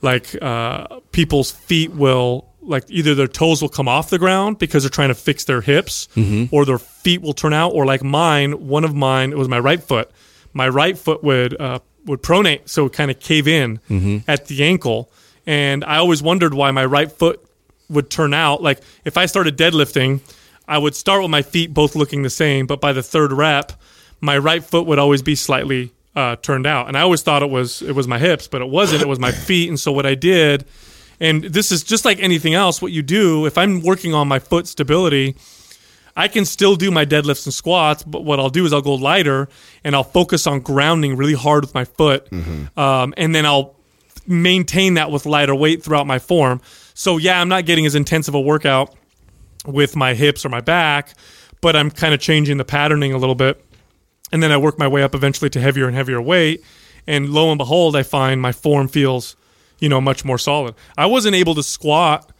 like 0.00 0.26
uh, 0.42 1.00
people's 1.12 1.50
feet 1.52 1.90
will 1.92 2.48
like 2.60 2.84
either 2.88 3.14
their 3.14 3.26
toes 3.28 3.60
will 3.62 3.68
come 3.68 3.88
off 3.88 4.10
the 4.10 4.18
ground 4.18 4.58
because 4.58 4.82
they're 4.84 4.90
trying 4.90 5.08
to 5.08 5.14
fix 5.28 5.44
their 5.44 5.60
hips, 5.60 6.08
Mm-hmm. 6.14 6.54
or 6.54 6.64
their 6.64 6.78
feet 6.78 7.20
will 7.20 7.32
turn 7.34 7.52
out, 7.52 7.70
or 7.74 7.84
like 7.86 8.02
mine, 8.04 8.68
one 8.68 8.84
of 8.84 8.94
mine, 8.94 9.32
it 9.32 9.38
was 9.38 9.48
my 9.48 9.58
right 9.58 9.82
foot. 9.82 10.08
My 10.52 10.68
right 10.68 10.96
foot 10.96 11.22
would 11.24 11.60
uh, 11.60 11.80
would 12.06 12.22
pronate, 12.22 12.68
so 12.68 12.86
it 12.86 12.92
kind 12.92 13.10
of 13.10 13.18
cave 13.20 13.46
in 13.48 13.78
Mm-hmm. 13.90 14.18
at 14.30 14.46
the 14.46 14.62
ankle, 14.64 15.10
and 15.46 15.84
I 15.84 15.96
always 15.96 16.22
wondered 16.22 16.54
why 16.54 16.70
my 16.70 16.84
right 16.84 17.10
foot 17.10 17.40
would 17.88 18.10
turn 18.10 18.32
out. 18.32 18.62
Like 18.62 18.80
if 19.04 19.16
I 19.16 19.26
started 19.26 19.56
deadlifting, 19.58 20.20
I 20.68 20.78
would 20.78 20.94
start 20.94 21.22
with 21.22 21.30
my 21.30 21.42
feet 21.42 21.74
both 21.74 21.94
looking 21.94 22.22
the 22.22 22.30
same, 22.30 22.66
but 22.66 22.80
by 22.80 22.92
the 22.92 23.02
third 23.02 23.32
rep, 23.32 23.72
my 24.20 24.38
right 24.38 24.62
foot 24.62 24.86
would 24.86 24.98
always 24.98 25.22
be 25.22 25.34
slightly 25.34 25.92
uh, 26.14 26.36
turned 26.36 26.66
out, 26.66 26.88
and 26.88 26.96
I 26.96 27.00
always 27.00 27.22
thought 27.22 27.42
it 27.42 27.50
was 27.50 27.82
it 27.82 27.92
was 27.92 28.06
my 28.06 28.18
hips, 28.18 28.46
but 28.48 28.62
it 28.62 28.68
wasn't. 28.68 29.02
It 29.02 29.08
was 29.08 29.18
my 29.18 29.32
feet, 29.46 29.68
and 29.68 29.78
so 29.78 29.92
what 29.92 30.06
I 30.06 30.14
did, 30.14 30.64
and 31.20 31.44
this 31.44 31.72
is 31.72 31.82
just 31.82 32.04
like 32.04 32.20
anything 32.20 32.54
else. 32.54 32.80
What 32.80 32.92
you 32.92 33.02
do, 33.02 33.46
if 33.46 33.58
I'm 33.58 33.82
working 33.82 34.14
on 34.14 34.28
my 34.28 34.38
foot 34.38 34.66
stability, 34.66 35.36
I 36.16 36.28
can 36.28 36.44
still 36.44 36.76
do 36.76 36.90
my 36.90 37.04
deadlifts 37.06 37.46
and 37.46 37.54
squats, 37.54 38.02
but 38.02 38.24
what 38.24 38.38
I'll 38.38 38.50
do 38.50 38.64
is 38.66 38.72
I'll 38.72 38.82
go 38.82 38.94
lighter 38.94 39.48
and 39.82 39.94
I'll 39.94 40.04
focus 40.04 40.46
on 40.46 40.60
grounding 40.60 41.16
really 41.16 41.34
hard 41.34 41.64
with 41.64 41.74
my 41.74 41.84
foot, 41.84 42.28
um, 42.76 43.14
and 43.16 43.34
then 43.34 43.46
I'll 43.46 43.74
maintain 44.26 44.94
that 44.94 45.10
with 45.10 45.26
lighter 45.26 45.54
weight 45.54 45.82
throughout 45.82 46.06
my 46.06 46.18
form. 46.18 46.60
So 46.94 47.16
yeah, 47.16 47.40
I'm 47.40 47.48
not 47.48 47.64
getting 47.64 47.86
as 47.86 47.94
intensive 47.94 48.34
a 48.34 48.40
workout 48.40 48.94
with 49.66 49.96
my 49.96 50.14
hips 50.14 50.44
or 50.44 50.48
my 50.48 50.60
back, 50.60 51.14
but 51.60 51.76
I'm 51.76 51.90
kind 51.90 52.14
of 52.14 52.20
changing 52.20 52.56
the 52.56 52.64
patterning 52.64 53.12
a 53.12 53.18
little 53.18 53.34
bit. 53.34 53.64
And 54.32 54.42
then 54.42 54.50
I 54.50 54.56
work 54.56 54.78
my 54.78 54.88
way 54.88 55.02
up 55.02 55.14
eventually 55.14 55.50
to 55.50 55.60
heavier 55.60 55.86
and 55.86 55.94
heavier 55.94 56.20
weight. 56.20 56.64
And 57.06 57.30
lo 57.30 57.50
and 57.50 57.58
behold, 57.58 57.96
I 57.96 58.02
find 58.02 58.40
my 58.40 58.52
form 58.52 58.88
feels, 58.88 59.36
you 59.78 59.88
know, 59.88 60.00
much 60.00 60.24
more 60.24 60.38
solid. 60.38 60.74
I 60.96 61.06
wasn't 61.06 61.34
able 61.34 61.54
to 61.56 61.62
squat 61.62 62.32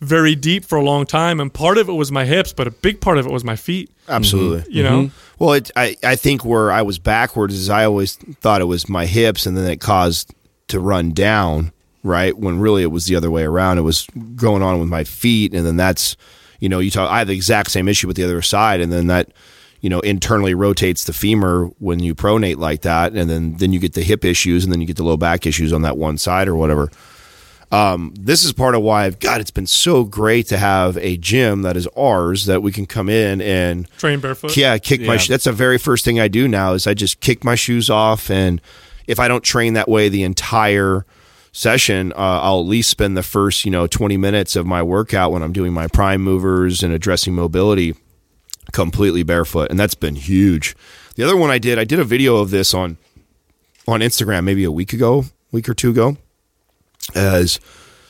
very 0.00 0.34
deep 0.34 0.64
for 0.64 0.76
a 0.76 0.82
long 0.82 1.06
time, 1.06 1.40
and 1.40 1.52
part 1.52 1.76
of 1.76 1.88
it 1.88 1.92
was 1.92 2.12
my 2.12 2.24
hips, 2.24 2.52
but 2.52 2.68
a 2.68 2.70
big 2.70 3.00
part 3.00 3.18
of 3.18 3.26
it 3.26 3.32
was 3.32 3.42
my 3.42 3.56
feet. 3.56 3.90
Absolutely. 4.08 4.72
You 4.72 4.82
know, 4.84 5.02
mm-hmm. 5.04 5.44
Well, 5.44 5.54
it, 5.54 5.70
I 5.74 5.96
I 6.04 6.14
think 6.16 6.44
where 6.44 6.70
I 6.70 6.82
was 6.82 6.98
backwards 6.98 7.54
is 7.54 7.68
I 7.68 7.84
always 7.84 8.14
thought 8.14 8.60
it 8.60 8.66
was 8.66 8.88
my 8.88 9.06
hips, 9.06 9.46
and 9.46 9.56
then 9.56 9.68
it 9.68 9.80
caused 9.80 10.34
to 10.68 10.78
run 10.80 11.12
down. 11.12 11.72
Right 12.04 12.38
when 12.38 12.60
really 12.60 12.84
it 12.84 12.92
was 12.92 13.06
the 13.06 13.16
other 13.16 13.30
way 13.30 13.42
around. 13.42 13.78
It 13.78 13.82
was 13.82 14.06
going 14.36 14.62
on 14.62 14.78
with 14.78 14.88
my 14.88 15.02
feet, 15.02 15.52
and 15.52 15.66
then 15.66 15.76
that's 15.76 16.16
you 16.58 16.68
know 16.68 16.78
you 16.78 16.90
talk. 16.90 17.10
I 17.10 17.18
have 17.18 17.28
the 17.28 17.34
exact 17.34 17.70
same 17.70 17.88
issue 17.88 18.06
with 18.06 18.16
the 18.16 18.24
other 18.24 18.42
side, 18.42 18.80
and 18.80 18.92
then 18.92 19.06
that 19.08 19.32
you 19.80 19.90
know 19.90 20.00
internally 20.00 20.54
rotates 20.54 21.04
the 21.04 21.12
femur 21.12 21.66
when 21.78 22.00
you 22.00 22.14
pronate 22.14 22.56
like 22.56 22.82
that, 22.82 23.12
and 23.12 23.28
then 23.28 23.54
then 23.54 23.72
you 23.72 23.78
get 23.78 23.94
the 23.94 24.02
hip 24.02 24.24
issues, 24.24 24.64
and 24.64 24.72
then 24.72 24.80
you 24.80 24.86
get 24.86 24.96
the 24.96 25.04
low 25.04 25.16
back 25.16 25.46
issues 25.46 25.72
on 25.72 25.82
that 25.82 25.96
one 25.96 26.18
side 26.18 26.48
or 26.48 26.54
whatever 26.54 26.90
um, 27.70 28.14
this 28.18 28.44
is 28.44 28.52
part 28.52 28.74
of 28.74 28.82
why 28.82 29.04
I've 29.04 29.18
God, 29.18 29.40
it's 29.40 29.50
been 29.50 29.66
so 29.66 30.04
great 30.04 30.46
to 30.48 30.56
have 30.56 30.96
a 30.98 31.16
gym 31.18 31.62
that 31.62 31.76
is 31.76 31.86
ours 31.88 32.46
that 32.46 32.62
we 32.62 32.72
can 32.72 32.86
come 32.86 33.08
in 33.08 33.40
and 33.42 33.88
train 33.98 34.20
barefoot. 34.20 34.56
yeah, 34.56 34.78
kick 34.78 35.02
my. 35.02 35.14
Yeah. 35.14 35.18
Sh- 35.18 35.28
that's 35.28 35.44
the 35.44 35.52
very 35.52 35.78
first 35.78 36.04
thing 36.04 36.18
I 36.18 36.28
do 36.28 36.48
now 36.48 36.72
is 36.72 36.86
I 36.86 36.94
just 36.94 37.20
kick 37.20 37.44
my 37.44 37.54
shoes 37.54 37.90
off, 37.90 38.30
and 38.30 38.60
if 39.06 39.20
I 39.20 39.28
don't 39.28 39.44
train 39.44 39.74
that 39.74 39.88
way 39.88 40.08
the 40.08 40.22
entire 40.22 41.04
session, 41.58 42.12
uh, 42.12 42.40
I'll 42.42 42.60
at 42.60 42.66
least 42.66 42.88
spend 42.88 43.16
the 43.16 43.22
first 43.22 43.64
you 43.64 43.70
know 43.70 43.86
twenty 43.86 44.16
minutes 44.16 44.54
of 44.54 44.66
my 44.66 44.82
workout 44.82 45.32
when 45.32 45.42
I'm 45.42 45.52
doing 45.52 45.72
my 45.72 45.88
prime 45.88 46.22
movers 46.22 46.82
and 46.82 46.92
addressing 46.92 47.34
mobility 47.34 47.94
completely 48.72 49.22
barefoot, 49.22 49.70
and 49.70 49.78
that's 49.78 49.94
been 49.94 50.14
huge. 50.14 50.76
The 51.16 51.24
other 51.24 51.36
one 51.36 51.50
I 51.50 51.58
did, 51.58 51.78
I 51.78 51.84
did 51.84 51.98
a 51.98 52.04
video 52.04 52.36
of 52.36 52.50
this 52.50 52.74
on 52.74 52.96
on 53.86 54.00
Instagram 54.00 54.44
maybe 54.44 54.64
a 54.64 54.70
week 54.70 54.92
ago, 54.92 55.24
week 55.50 55.68
or 55.68 55.74
two 55.74 55.90
ago, 55.90 56.16
as 57.14 57.58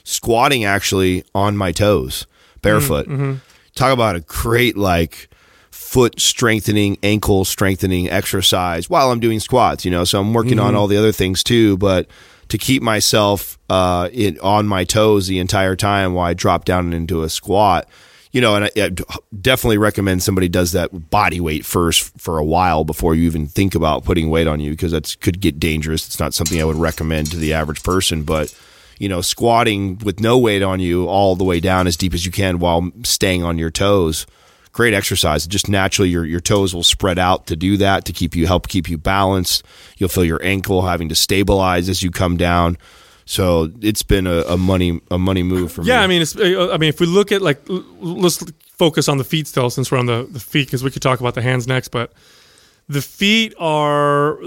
squatting 0.05 0.65
actually 0.65 1.25
on 1.35 1.57
my 1.57 1.73
toes, 1.73 2.27
barefoot. 2.61 3.07
Mm, 3.07 3.13
mm-hmm. 3.13 3.35
Talk 3.75 3.93
about 3.93 4.17
a 4.17 4.21
great 4.21 4.77
like 4.77 5.29
foot 5.71 6.21
strengthening, 6.21 6.99
ankle 7.03 7.47
strengthening 7.47 8.11
exercise 8.11 8.91
while 8.91 9.11
I'm 9.11 9.21
doing 9.21 9.41
squats. 9.41 9.87
You 9.87 9.91
know, 9.91 10.05
so 10.05 10.21
I'm 10.21 10.35
working 10.35 10.59
on 10.59 10.69
mm-hmm. 10.69 10.77
all 10.77 10.87
the 10.87 10.99
other 10.99 11.13
things 11.13 11.43
too, 11.43 11.79
but 11.79 12.09
to 12.49 12.59
keep 12.59 12.83
myself 12.83 13.59
uh, 13.69 14.09
in, 14.13 14.39
on 14.41 14.67
my 14.67 14.85
toes 14.85 15.27
the 15.27 15.39
entire 15.39 15.77
time 15.77 16.15
while 16.15 16.27
I 16.27 16.35
drop 16.35 16.65
down 16.65 16.93
into 16.93 17.23
a 17.23 17.29
squat. 17.29 17.89
You 18.31 18.43
know, 18.43 18.57
and 18.57 18.67
I, 18.67 18.71
I 18.77 18.91
definitely 19.41 19.79
recommend 19.79 20.23
somebody 20.23 20.49
does 20.49 20.73
that 20.73 21.11
body 21.11 21.41
weight 21.41 21.65
first 21.65 22.19
for 22.21 22.39
a 22.39 22.45
while 22.45 22.85
before 22.85 23.15
you 23.15 23.25
even 23.25 23.47
think 23.47 23.75
about 23.75 24.05
putting 24.05 24.29
weight 24.29 24.47
on 24.47 24.61
you 24.61 24.71
because 24.71 24.93
that 24.93 25.17
could 25.21 25.41
get 25.41 25.59
dangerous. 25.59 26.07
It's 26.07 26.21
not 26.21 26.35
something 26.35 26.61
I 26.61 26.65
would 26.65 26.77
recommend 26.77 27.31
to 27.31 27.39
the 27.39 27.55
average 27.55 27.83
person, 27.83 28.25
but 28.25 28.55
you 28.99 29.09
know, 29.09 29.21
squatting 29.21 29.99
with 29.99 30.21
no 30.21 30.37
weight 30.39 30.63
on 30.63 30.81
you 30.81 31.07
all 31.07 31.37
the 31.37 31.45
way 31.45 31.61
down 31.61 31.87
as 31.87 31.97
deep 31.97 32.13
as 32.13 32.27
you 32.27 32.33
can 32.33 32.59
while 32.59 32.91
staying 33.03 33.45
on 33.45 33.57
your 33.57 33.71
toes. 33.71 34.27
Great 34.79 34.95
exercise. 34.95 35.45
Just 35.45 35.69
naturally, 35.69 36.09
your 36.09 36.25
your 36.25 36.39
toes 36.39 36.73
will 36.73 36.85
spread 36.85 37.19
out 37.19 37.49
to 37.49 37.57
do 37.57 37.79
that 37.79 38.05
to 38.05 38.13
keep 38.13 38.37
you 38.37 38.47
help 38.47 38.69
keep 38.69 38.89
you 38.89 38.97
balanced. 38.97 39.65
You'll 39.97 40.09
feel 40.09 40.25
your 40.25 40.41
ankle 40.41 40.83
having 40.83 41.09
to 41.09 41.17
stabilize 41.17 41.89
as 41.89 42.01
you 42.01 42.13
come 42.13 42.37
down. 42.37 42.79
So 43.25 43.73
it's 43.81 44.05
been 44.05 44.29
a, 44.29 44.43
a 44.43 44.57
money 44.57 45.01
a 45.11 45.19
money 45.19 45.43
move 45.43 45.73
for 45.73 45.83
me. 45.83 45.89
Yeah, 45.89 46.01
I 46.01 46.07
mean, 46.07 46.23
it's, 46.23 46.37
uh, 46.37 46.71
I 46.73 46.79
mean, 46.79 46.91
if 46.91 47.01
we 47.01 47.07
look 47.07 47.33
at 47.33 47.43
like, 47.43 47.61
let's 47.67 48.45
focus 48.77 49.09
on 49.09 49.19
the 49.19 49.25
feet 49.25 49.49
still, 49.49 49.69
since 49.69 49.91
we're 49.91 49.99
on 49.99 50.07
the 50.07 50.29
the 50.31 50.39
feet, 50.39 50.69
because 50.69 50.85
we 50.85 50.93
could 50.93 51.03
talk 51.03 51.19
about 51.19 51.35
the 51.35 51.43
hands 51.43 51.67
next. 51.67 51.89
But 51.89 52.13
the 52.89 53.03
feet 53.03 53.55
are, 53.59 54.39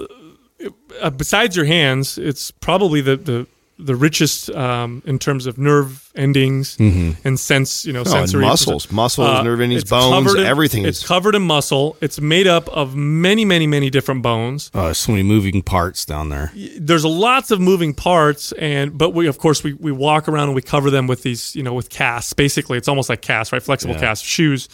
uh, 1.01 1.09
besides 1.09 1.57
your 1.57 1.65
hands, 1.65 2.17
it's 2.17 2.51
probably 2.51 3.01
the 3.01 3.17
the 3.17 3.47
the 3.85 3.95
richest 3.95 4.49
um, 4.51 5.01
in 5.05 5.17
terms 5.19 5.45
of 5.47 5.57
nerve 5.57 6.09
endings 6.15 6.77
and 6.79 7.39
sense, 7.39 7.85
you 7.85 7.93
know, 7.93 8.01
Mm-hmm. 8.03 8.13
Oh, 8.13 8.17
sensory 8.19 8.45
muscles. 8.45 8.91
Muscles, 8.91 9.43
nerve 9.43 9.61
endings, 9.61 9.83
bones, 9.85 10.33
in- 10.35 10.45
everything 10.45 10.85
It's 10.85 10.99
is- 11.01 11.07
covered 11.07 11.35
in 11.35 11.41
muscle. 11.41 11.97
It's 12.01 12.19
made 12.19 12.47
up 12.47 12.67
of 12.69 12.95
many, 12.95 13.45
many, 13.45 13.67
many 13.67 13.89
different 13.89 14.21
bones 14.21 14.69
Oh, 14.73 14.85
there's 14.85 14.97
so 14.97 15.11
many 15.11 15.23
moving 15.23 15.61
parts 15.61 16.05
down 16.05 16.29
there. 16.29 16.51
there's 16.79 17.05
lots 17.05 17.51
of 17.51 17.59
moving 17.59 17.93
parts 17.93 18.51
and 18.53 18.97
but 18.97 19.11
we 19.13 19.27
of 19.27 19.37
course 19.37 19.63
we, 19.63 19.73
we 19.73 19.91
walk 19.91 20.27
around 20.27 20.45
and 20.49 20.55
we 20.55 20.61
cover 20.61 20.89
them 20.89 21.07
with 21.07 21.23
these 21.23 21.55
you 21.55 21.63
know 21.63 21.73
with 21.73 21.89
casts 21.89 22.33
basically 22.33 22.77
it's 22.77 22.87
almost 22.87 23.09
like 23.09 23.21
casts 23.21 23.51
right 23.53 23.63
flexible 23.63 23.93
Yeah. 23.95 24.01
casts 24.01 24.25
shoes 24.25 24.67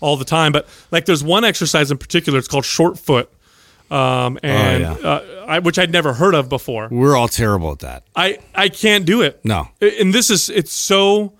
all 0.00 0.16
the 0.16 0.24
time 0.24 0.52
but 0.52 0.66
like 0.90 1.04
there's 1.06 1.22
one 1.24 1.44
exercise 1.44 1.90
in 1.90 1.98
particular 1.98 2.38
it's 2.38 2.48
called 2.48 2.64
short 2.64 2.98
foot 2.98 3.30
um, 3.90 4.38
and 4.42 4.82
yeah. 4.82 4.92
uh, 4.92 5.44
I, 5.48 5.58
which 5.60 5.78
I'd 5.78 5.92
never 5.92 6.12
heard 6.14 6.34
of 6.34 6.48
before. 6.48 6.88
We're 6.90 7.16
all 7.16 7.28
terrible 7.28 7.72
at 7.72 7.78
that. 7.80 8.04
I 8.14 8.38
I 8.54 8.68
can't 8.68 9.04
do 9.06 9.22
it. 9.22 9.44
No. 9.44 9.68
and 9.80 10.12
this 10.14 10.30
is 10.30 10.50
it's 10.50 10.72
so 10.72 11.32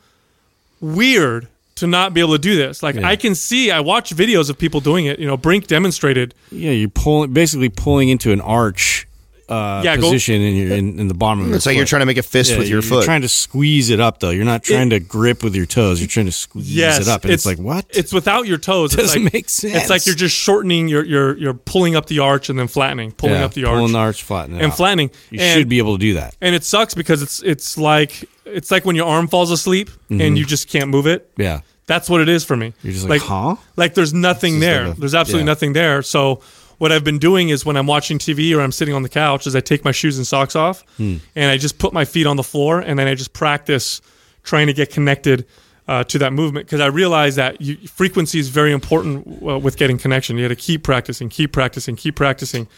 weird 0.81 1.49
to 1.77 1.87
not 1.87 2.13
be 2.13 2.21
able 2.21 2.33
to 2.33 2.39
do 2.39 2.57
this. 2.57 2.83
Like 2.83 2.97
Yeah. 2.97 3.09
I 3.09 3.17
can 3.17 3.35
see, 3.35 3.71
I 3.71 3.81
watch 3.81 4.15
videos 4.15 4.51
of 4.51 4.59
people 4.59 4.81
doing 4.81 5.07
it. 5.07 5.19
You 5.19 5.27
know, 5.27 5.37
Brink 5.37 5.67
demonstrated. 5.67 6.35
Yeah, 6.51 6.73
you're 6.73 6.89
pulling, 6.89 7.33
basically 7.33 7.69
pulling 7.69 8.09
into 8.09 8.33
an 8.33 8.41
arch 8.41 9.07
uh, 9.49 9.81
Yeah, 9.85 9.97
go- 9.97 10.03
position 10.03 10.41
in, 10.43 10.55
your, 10.57 10.77
in, 10.77 10.99
in 11.01 11.09
the 11.09 11.15
bottom 11.15 11.41
of 11.41 11.47
your 11.49 11.57
It's 11.57 11.67
like 11.67 11.73
foot. 11.75 11.77
you're 11.79 11.87
trying 11.87 12.01
to 12.01 12.07
make 12.07 12.17
a 12.19 12.23
fist 12.23 12.53
Yeah, 12.53 12.59
with 12.59 12.69
your 12.69 12.83
foot. 12.83 12.95
you're 12.97 13.03
trying 13.05 13.23
to 13.23 13.29
squeeze 13.29 13.91
it 13.91 14.01
up, 14.01 14.21
though. 14.21 14.31
You're 14.31 14.45
not 14.45 14.63
trying 14.63 14.91
to 14.91 15.01
grip 15.01 15.43
with 15.43 15.55
your 15.55 15.67
toes. 15.67 16.01
You're 16.01 16.09
trying 16.09 16.27
to 16.27 16.33
squeeze 16.33 16.75
Yes, 16.75 17.01
it 17.01 17.09
up, 17.09 17.25
and 17.25 17.33
it's, 17.33 17.47
like 17.47 17.59
what? 17.59 17.87
It's 17.91 18.13
without 18.13 18.47
your 18.47 18.59
toes. 18.59 18.93
It's 18.95 19.03
Doesn't 19.03 19.25
like, 19.25 19.33
make 19.33 19.49
sense. 19.49 19.75
It's 19.75 19.91
like 19.91 20.07
you're 20.07 20.15
just 20.15 20.37
shortening. 20.37 20.89
You're 20.89 21.05
you're 21.05 21.37
you're 21.39 21.55
pulling 21.55 21.97
up 21.97 22.07
the 22.07 22.19
arch 22.21 22.49
and 22.51 22.59
then 22.59 22.69
flattening, 22.69 23.13
pulling 23.13 23.37
yeah, 23.37 23.45
up 23.45 23.55
the 23.55 23.65
arch, 23.65 23.77
pulling 23.79 23.93
the 23.93 23.99
arch, 23.99 24.23
flattening 24.23 24.61
and 24.61 24.71
out. 24.73 24.77
flattening. 24.77 25.11
You 25.31 25.41
and, 25.41 25.59
should 25.59 25.69
be 25.69 25.79
able 25.79 25.97
to 25.97 26.01
do 26.01 26.15
that. 26.15 26.37
And 26.41 26.55
it 26.55 26.65
sucks 26.65 26.95
because 26.95 27.23
it's 27.23 27.43
it's 27.43 27.79
like 27.79 28.29
it's 28.45 28.71
like 28.71 28.85
when 28.85 28.97
your 28.97 29.07
arm 29.07 29.29
falls 29.29 29.51
asleep 29.51 29.91
Mm-hmm. 30.11 30.21
and 30.23 30.39
you 30.39 30.45
just 30.47 30.69
can't 30.71 30.89
move 30.89 31.07
it. 31.07 31.31
Yeah, 31.37 31.61
That's 31.87 32.09
what 32.09 32.23
it 32.23 32.31
is 32.31 32.43
for 32.43 32.57
me. 32.57 32.73
You're 32.83 32.95
just 32.95 33.09
like, 33.11 33.21
huh? 33.21 33.57
Like 33.77 33.93
there's 33.93 34.15
nothing 34.15 34.59
there. 34.61 34.89
like 34.89 34.97
a- 34.97 35.01
there's 35.01 35.15
absolutely 35.15 35.43
yeah. 35.43 35.53
nothing 35.53 35.73
there. 35.75 36.01
So 36.03 36.41
what 36.79 36.91
I've 36.93 37.05
been 37.05 37.19
doing 37.19 37.49
is 37.51 37.65
when 37.65 37.77
I'm 37.77 37.87
watching 37.87 38.19
TV 38.19 38.55
or 38.57 38.61
I'm 38.61 38.73
sitting 38.73 38.95
on 38.95 39.03
the 39.03 39.09
couch 39.09 39.47
is 39.47 39.55
I 39.57 39.61
take 39.61 39.85
my 39.85 39.93
shoes 39.93 40.17
and 40.19 40.27
socks 40.27 40.57
off 40.57 40.85
Hmm. 40.97 41.17
and 41.37 41.51
I 41.51 41.57
just 41.59 41.79
put 41.79 41.93
my 41.93 42.05
feet 42.05 42.27
on 42.27 42.37
the 42.37 42.43
floor 42.43 42.81
and 42.81 42.99
then 42.99 43.07
I 43.09 43.15
just 43.15 43.33
practice 43.33 44.01
trying 44.45 44.67
to 44.69 44.73
get 44.73 44.91
connected 44.91 45.45
uh, 45.89 46.05
to 46.05 46.19
that 46.19 46.33
movement 46.33 46.67
because 46.67 46.81
I 46.81 46.87
realize 46.87 47.37
that 47.37 47.61
you, 47.61 47.77
frequency 47.89 48.39
is 48.39 48.49
very 48.51 48.73
important 48.73 49.27
uh, 49.43 49.59
with 49.59 49.77
getting 49.77 49.99
connection. 49.99 50.37
You 50.37 50.45
got 50.45 50.49
to 50.49 50.57
keep 50.57 50.83
practicing, 50.83 51.29
keep 51.29 51.53
practicing, 51.53 51.97
keep 51.97 52.15
practicing 52.17 52.69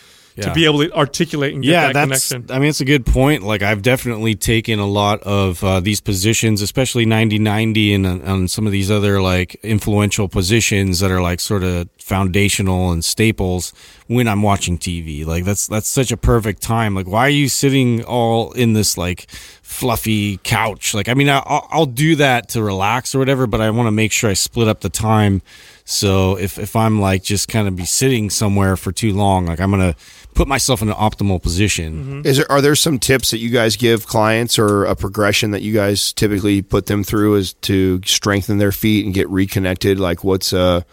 to 0.42 0.54
be 0.54 0.64
able 0.64 0.78
to 0.80 0.92
articulate 0.92 1.54
and 1.54 1.62
get 1.62 1.70
yeah, 1.70 1.92
that 1.92 2.08
that's. 2.08 2.28
connection. 2.28 2.54
I 2.54 2.58
mean, 2.58 2.70
it's 2.70 2.80
a 2.80 2.84
good 2.84 3.06
point. 3.06 3.42
Like 3.42 3.62
I've 3.62 3.82
definitely 3.82 4.34
taken 4.34 4.78
a 4.78 4.86
lot 4.86 5.22
of 5.22 5.62
uh, 5.62 5.80
these 5.80 6.00
positions, 6.00 6.62
especially 6.62 7.06
90-90 7.06 7.94
and 7.94 8.06
on 8.06 8.48
some 8.48 8.66
of 8.66 8.72
these 8.72 8.90
other 8.90 9.20
like 9.20 9.54
influential 9.62 10.28
positions 10.28 11.00
that 11.00 11.10
are 11.10 11.22
like 11.22 11.40
sort 11.40 11.62
of 11.62 11.88
foundational 11.98 12.90
and 12.90 13.04
staples 13.04 13.72
when 14.08 14.26
I'm 14.26 14.42
watching 14.42 14.78
TV. 14.78 15.24
Like 15.24 15.44
that's 15.44 15.68
that's 15.68 15.88
such 15.88 16.10
a 16.10 16.16
perfect 16.16 16.60
time. 16.60 16.94
Like 16.94 17.06
why 17.06 17.26
are 17.26 17.30
you 17.30 17.48
sitting 17.48 18.02
all 18.04 18.50
in 18.52 18.72
this 18.72 18.98
like 18.98 19.30
fluffy 19.62 20.38
couch? 20.38 20.94
Like 20.94 21.08
I 21.08 21.14
mean 21.14 21.28
I'll, 21.28 21.68
I'll 21.70 21.86
do 21.86 22.16
that 22.16 22.48
to 22.50 22.62
relax 22.62 23.14
or 23.14 23.20
whatever, 23.20 23.46
but 23.46 23.60
I 23.60 23.70
want 23.70 23.86
to 23.86 23.92
make 23.92 24.10
sure 24.10 24.28
I 24.28 24.34
split 24.34 24.66
up 24.66 24.80
the 24.80 24.88
time. 24.88 25.42
So 25.84 26.36
if 26.36 26.58
if 26.58 26.74
I'm 26.74 27.00
like 27.00 27.22
just 27.22 27.48
kind 27.48 27.68
of 27.68 27.76
be 27.76 27.84
sitting 27.84 28.30
somewhere 28.30 28.76
for 28.76 28.92
too 28.92 29.12
long, 29.12 29.46
like 29.46 29.60
I'm 29.60 29.70
gonna 29.70 29.94
put 30.34 30.48
myself 30.48 30.82
in 30.82 30.88
an 30.88 30.94
optimal 30.94 31.42
position. 31.42 32.22
Is 32.24 32.38
there 32.38 32.50
are 32.50 32.60
there 32.60 32.74
some 32.74 32.98
tips 32.98 33.30
that 33.30 33.38
you 33.38 33.50
guys 33.50 33.76
give 33.76 34.06
clients 34.06 34.58
or 34.58 34.84
a 34.84 34.94
progression 34.94 35.50
that 35.52 35.62
you 35.62 35.72
guys 35.72 36.12
typically 36.12 36.62
put 36.62 36.86
them 36.86 37.04
through 37.04 37.36
is 37.36 37.54
to 37.54 38.00
strengthen 38.04 38.58
their 38.58 38.72
feet 38.72 39.04
and 39.04 39.14
get 39.14 39.28
reconnected? 39.28 39.98
Like 39.98 40.24
what's 40.24 40.52
a 40.52 40.84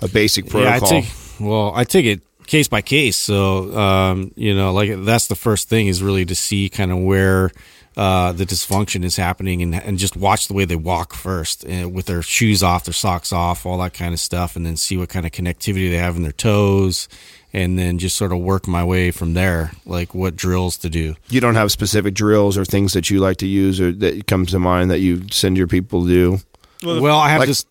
a 0.00 0.08
basic 0.08 0.48
protocol? 0.48 0.90
Yeah, 0.90 0.98
I 0.98 1.00
take 1.00 1.12
well, 1.40 1.72
I 1.74 1.84
take 1.84 2.06
it 2.06 2.22
case 2.46 2.68
by 2.68 2.80
case. 2.82 3.16
So 3.16 3.76
um, 3.76 4.32
you 4.36 4.54
know, 4.54 4.72
like 4.72 5.04
that's 5.04 5.26
the 5.26 5.36
first 5.36 5.68
thing 5.68 5.88
is 5.88 6.02
really 6.02 6.24
to 6.24 6.34
see 6.34 6.68
kind 6.68 6.92
of 6.92 6.98
where 6.98 7.50
uh, 7.96 8.32
the 8.32 8.44
dysfunction 8.44 9.04
is 9.04 9.16
happening 9.16 9.62
and, 9.62 9.74
and 9.74 9.98
just 9.98 10.16
watch 10.16 10.48
the 10.48 10.54
way 10.54 10.64
they 10.66 10.76
walk 10.76 11.14
first 11.14 11.64
uh, 11.64 11.88
with 11.88 12.06
their 12.06 12.20
shoes 12.22 12.62
off, 12.62 12.84
their 12.84 12.92
socks 12.92 13.32
off, 13.32 13.64
all 13.64 13.78
that 13.78 13.94
kind 13.94 14.12
of 14.12 14.20
stuff, 14.20 14.54
and 14.54 14.66
then 14.66 14.76
see 14.76 14.96
what 14.96 15.08
kind 15.08 15.24
of 15.24 15.32
connectivity 15.32 15.90
they 15.90 15.96
have 15.96 16.16
in 16.16 16.22
their 16.22 16.32
toes. 16.32 17.08
And 17.52 17.78
then 17.78 17.98
just 17.98 18.16
sort 18.16 18.32
of 18.32 18.40
work 18.40 18.68
my 18.68 18.84
way 18.84 19.10
from 19.10 19.32
there, 19.32 19.72
like 19.86 20.14
what 20.14 20.36
drills 20.36 20.76
to 20.78 20.90
do. 20.90 21.14
you 21.30 21.40
don't 21.40 21.54
have 21.54 21.72
specific 21.72 22.12
drills 22.12 22.58
or 22.58 22.66
things 22.66 22.92
that 22.92 23.08
you 23.08 23.18
like 23.18 23.38
to 23.38 23.46
use 23.46 23.80
or 23.80 23.92
that 23.92 24.26
comes 24.26 24.50
to 24.50 24.58
mind 24.58 24.90
that 24.90 24.98
you 24.98 25.26
send 25.30 25.56
your 25.56 25.66
people 25.66 26.02
to 26.02 26.08
do. 26.08 26.38
Well, 26.82 27.18
I 27.18 27.30
have 27.30 27.38
like- 27.40 27.48
this. 27.48 27.64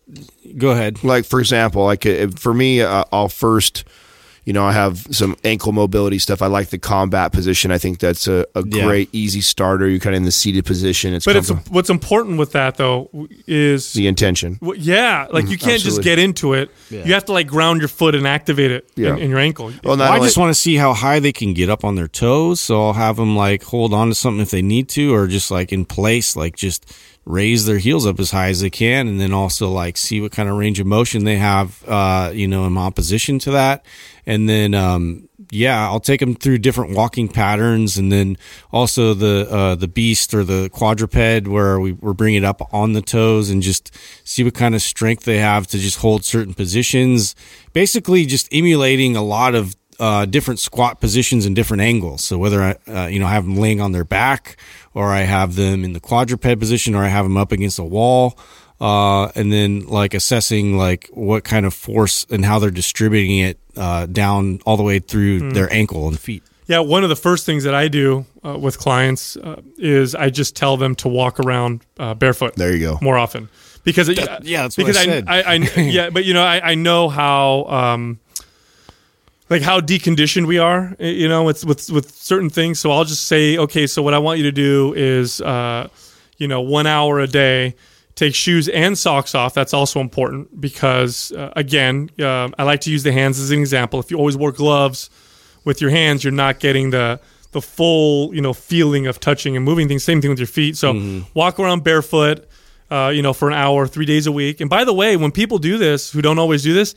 Go 0.58 0.70
ahead. 0.70 1.04
Like 1.04 1.24
for 1.24 1.38
example, 1.38 1.84
like 1.84 2.04
for 2.36 2.52
me, 2.52 2.80
uh, 2.80 3.04
I'll 3.12 3.28
first, 3.28 3.84
you 4.46 4.52
know, 4.52 4.64
I 4.64 4.70
have 4.70 5.08
some 5.10 5.36
ankle 5.42 5.72
mobility 5.72 6.20
stuff. 6.20 6.40
I 6.40 6.46
like 6.46 6.68
the 6.68 6.78
combat 6.78 7.32
position. 7.32 7.72
I 7.72 7.78
think 7.78 7.98
that's 7.98 8.28
a, 8.28 8.46
a 8.54 8.62
Yeah. 8.64 8.84
great 8.84 9.08
easy 9.12 9.40
starter. 9.40 9.88
You're 9.88 9.98
kind 9.98 10.14
of 10.14 10.18
in 10.18 10.24
the 10.24 10.30
seated 10.30 10.64
position. 10.64 11.12
It's 11.14 11.26
But 11.26 11.34
it's 11.34 11.50
what's 11.68 11.90
important 11.90 12.38
with 12.38 12.52
that 12.52 12.76
though 12.76 13.10
is 13.48 13.92
the 13.92 14.06
intention. 14.06 14.58
Well, 14.62 14.76
yeah, 14.78 15.26
like 15.30 15.44
mm-hmm. 15.44 15.50
you 15.50 15.58
can't 15.58 15.82
just 15.82 16.00
get 16.00 16.20
into 16.20 16.54
it. 16.54 16.70
You 16.90 17.12
have 17.12 17.24
to 17.24 17.32
like 17.32 17.48
ground 17.48 17.80
your 17.80 17.88
foot 17.88 18.14
and 18.14 18.24
activate 18.24 18.70
it 18.70 18.88
Yeah. 18.94 19.14
in, 19.14 19.18
in 19.18 19.30
your 19.30 19.40
ankle. 19.40 19.66
Well, 19.82 19.96
Well, 19.96 20.02
I 20.02 20.14
only, 20.14 20.28
just 20.28 20.38
want 20.38 20.50
to 20.54 20.60
see 20.60 20.76
how 20.76 20.94
high 20.94 21.18
they 21.18 21.32
can 21.32 21.52
get 21.52 21.68
up 21.68 21.84
on 21.84 21.96
their 21.96 22.08
toes. 22.08 22.60
So 22.60 22.86
I'll 22.86 22.92
have 22.92 23.16
them 23.16 23.36
like 23.36 23.64
hold 23.64 23.92
on 23.92 24.08
to 24.10 24.14
something 24.14 24.40
if 24.42 24.52
they 24.52 24.62
need 24.62 24.88
to, 24.90 25.12
or 25.12 25.26
just 25.26 25.50
like 25.50 25.72
in 25.72 25.84
place, 25.84 26.36
like 26.36 26.54
just 26.54 26.86
raise 27.26 27.66
their 27.66 27.78
heels 27.78 28.06
up 28.06 28.20
as 28.20 28.30
high 28.30 28.48
as 28.48 28.60
they 28.60 28.70
can, 28.70 29.08
and 29.08 29.20
then 29.20 29.32
also 29.32 29.68
like 29.68 29.96
see 29.96 30.20
what 30.20 30.32
kind 30.32 30.48
of 30.48 30.56
range 30.56 30.78
of 30.78 30.86
motion 30.86 31.24
they 31.24 31.36
have, 31.36 31.82
uh, 31.88 32.30
you 32.32 32.46
know, 32.46 32.64
in 32.64 32.78
opposition 32.78 33.38
to 33.40 33.50
that. 33.50 33.84
And 34.24 34.48
then, 34.48 34.74
um, 34.74 35.28
yeah, 35.50 35.84
I'll 35.88 36.00
take 36.00 36.20
them 36.20 36.34
through 36.34 36.58
different 36.58 36.94
walking 36.94 37.28
patterns, 37.28 37.98
and 37.98 38.10
then 38.10 38.36
also 38.72 39.12
the 39.12 39.48
uh, 39.50 39.74
the 39.74 39.88
beast 39.88 40.34
or 40.34 40.44
the 40.44 40.68
quadruped, 40.70 41.46
where 41.46 41.78
we 41.78 41.92
we're 41.92 42.14
bringing 42.14 42.42
it 42.42 42.46
up 42.46 42.72
on 42.72 42.92
the 42.92 43.02
toes 43.02 43.50
and 43.50 43.62
just 43.62 43.94
see 44.24 44.42
what 44.42 44.54
kind 44.54 44.74
of 44.74 44.82
strength 44.82 45.24
they 45.24 45.38
have 45.38 45.66
to 45.68 45.78
just 45.78 45.98
hold 45.98 46.24
certain 46.24 46.54
positions. 46.54 47.34
Basically, 47.72 48.24
just 48.24 48.48
emulating 48.52 49.16
a 49.16 49.22
lot 49.22 49.54
of 49.54 49.76
uh, 49.98 50.24
different 50.26 50.60
squat 50.60 51.00
positions 51.00 51.46
and 51.46 51.56
different 51.56 51.82
angles. 51.82 52.22
So 52.22 52.38
whether 52.38 52.62
I, 52.62 52.76
uh, 52.90 53.06
you 53.06 53.18
know, 53.18 53.26
have 53.26 53.44
them 53.44 53.56
laying 53.56 53.80
on 53.80 53.92
their 53.92 54.04
back, 54.04 54.56
or 54.94 55.12
I 55.12 55.20
have 55.20 55.54
them 55.56 55.84
in 55.84 55.92
the 55.92 56.00
quadruped 56.00 56.42
position, 56.58 56.94
or 56.94 57.04
I 57.04 57.08
have 57.08 57.24
them 57.24 57.36
up 57.36 57.52
against 57.52 57.78
a 57.78 57.84
wall, 57.84 58.38
uh, 58.80 59.26
and 59.34 59.52
then 59.52 59.86
like 59.86 60.14
assessing 60.14 60.76
like 60.76 61.08
what 61.12 61.44
kind 61.44 61.66
of 61.66 61.74
force 61.74 62.26
and 62.30 62.44
how 62.44 62.58
they're 62.58 62.70
distributing 62.70 63.38
it 63.38 63.58
uh, 63.76 64.06
down 64.06 64.60
all 64.66 64.76
the 64.76 64.82
way 64.82 64.98
through 64.98 65.52
their 65.52 65.72
ankle 65.72 66.08
and 66.08 66.18
feet. 66.18 66.42
Yeah, 66.66 66.80
one 66.80 67.04
of 67.04 67.08
the 67.08 67.16
first 67.16 67.46
things 67.46 67.62
that 67.62 67.74
I 67.74 67.86
do 67.86 68.26
uh, 68.44 68.58
with 68.58 68.76
clients 68.78 69.36
uh, 69.36 69.62
is 69.78 70.16
I 70.16 70.30
just 70.30 70.56
tell 70.56 70.76
them 70.76 70.96
to 70.96 71.08
walk 71.08 71.38
around 71.38 71.82
uh, 71.98 72.14
barefoot. 72.14 72.56
There 72.56 72.74
you 72.74 72.80
go. 72.80 72.98
More 73.00 73.16
often 73.16 73.48
because 73.86 74.08
it, 74.08 74.18
yeah, 74.42 74.62
that's 74.62 74.76
what 74.76 74.86
because 74.86 74.96
I 74.96 75.04
said. 75.04 75.24
I, 75.28 75.42
I, 75.42 75.54
yeah, 75.80 76.10
but 76.10 76.24
you 76.24 76.34
know 76.34 76.42
I, 76.42 76.72
I 76.72 76.74
know 76.74 77.08
how 77.08 77.64
um, 77.66 78.18
like 79.48 79.62
how 79.62 79.80
deconditioned 79.80 80.46
we 80.46 80.58
are, 80.58 80.96
you 80.98 81.28
know, 81.28 81.44
with 81.44 81.64
with 81.64 81.90
with 81.90 82.10
certain 82.14 82.50
things. 82.50 82.80
So 82.80 82.90
I'll 82.90 83.04
just 83.04 83.26
say, 83.26 83.58
okay, 83.58 83.86
so 83.86 84.02
what 84.02 84.14
I 84.14 84.18
want 84.18 84.38
you 84.38 84.44
to 84.44 84.52
do 84.52 84.94
is, 84.94 85.40
uh, 85.40 85.88
you 86.36 86.48
know, 86.48 86.60
one 86.60 86.86
hour 86.86 87.20
a 87.20 87.26
day. 87.26 87.74
Take 88.14 88.34
shoes 88.34 88.66
and 88.70 88.96
socks 88.96 89.34
off. 89.34 89.52
That's 89.52 89.74
also 89.74 90.00
important 90.00 90.58
because, 90.58 91.32
uh, 91.32 91.52
again, 91.54 92.08
uh, 92.18 92.48
I 92.58 92.62
like 92.62 92.80
to 92.80 92.90
use 92.90 93.02
the 93.02 93.12
hands 93.12 93.38
as 93.38 93.50
an 93.50 93.58
example. 93.58 94.00
If 94.00 94.10
you 94.10 94.16
always 94.16 94.38
wear 94.38 94.52
gloves 94.52 95.10
with 95.66 95.82
your 95.82 95.90
hands, 95.90 96.24
you're 96.24 96.32
not 96.32 96.58
getting 96.58 96.88
the 96.90 97.20
the 97.52 97.60
full, 97.60 98.34
you 98.34 98.40
know, 98.40 98.54
feeling 98.54 99.06
of 99.06 99.20
touching 99.20 99.54
and 99.54 99.66
moving 99.66 99.86
things. 99.86 100.02
Same 100.02 100.22
thing 100.22 100.30
with 100.30 100.38
your 100.38 100.46
feet. 100.46 100.78
So 100.78 100.92
walk 101.34 101.58
around 101.60 101.84
barefoot, 101.84 102.46
uh, 102.90 103.12
you 103.14 103.20
know, 103.20 103.34
for 103.34 103.48
an 103.48 103.54
hour, 103.54 103.86
three 103.86 104.06
days 104.06 104.26
a 104.26 104.32
week. 104.32 104.62
And 104.62 104.70
by 104.70 104.84
the 104.84 104.94
way, 104.94 105.16
when 105.18 105.30
people 105.30 105.58
do 105.58 105.76
this, 105.76 106.10
who 106.10 106.22
don't 106.22 106.38
always 106.38 106.62
do 106.62 106.72
this, 106.72 106.94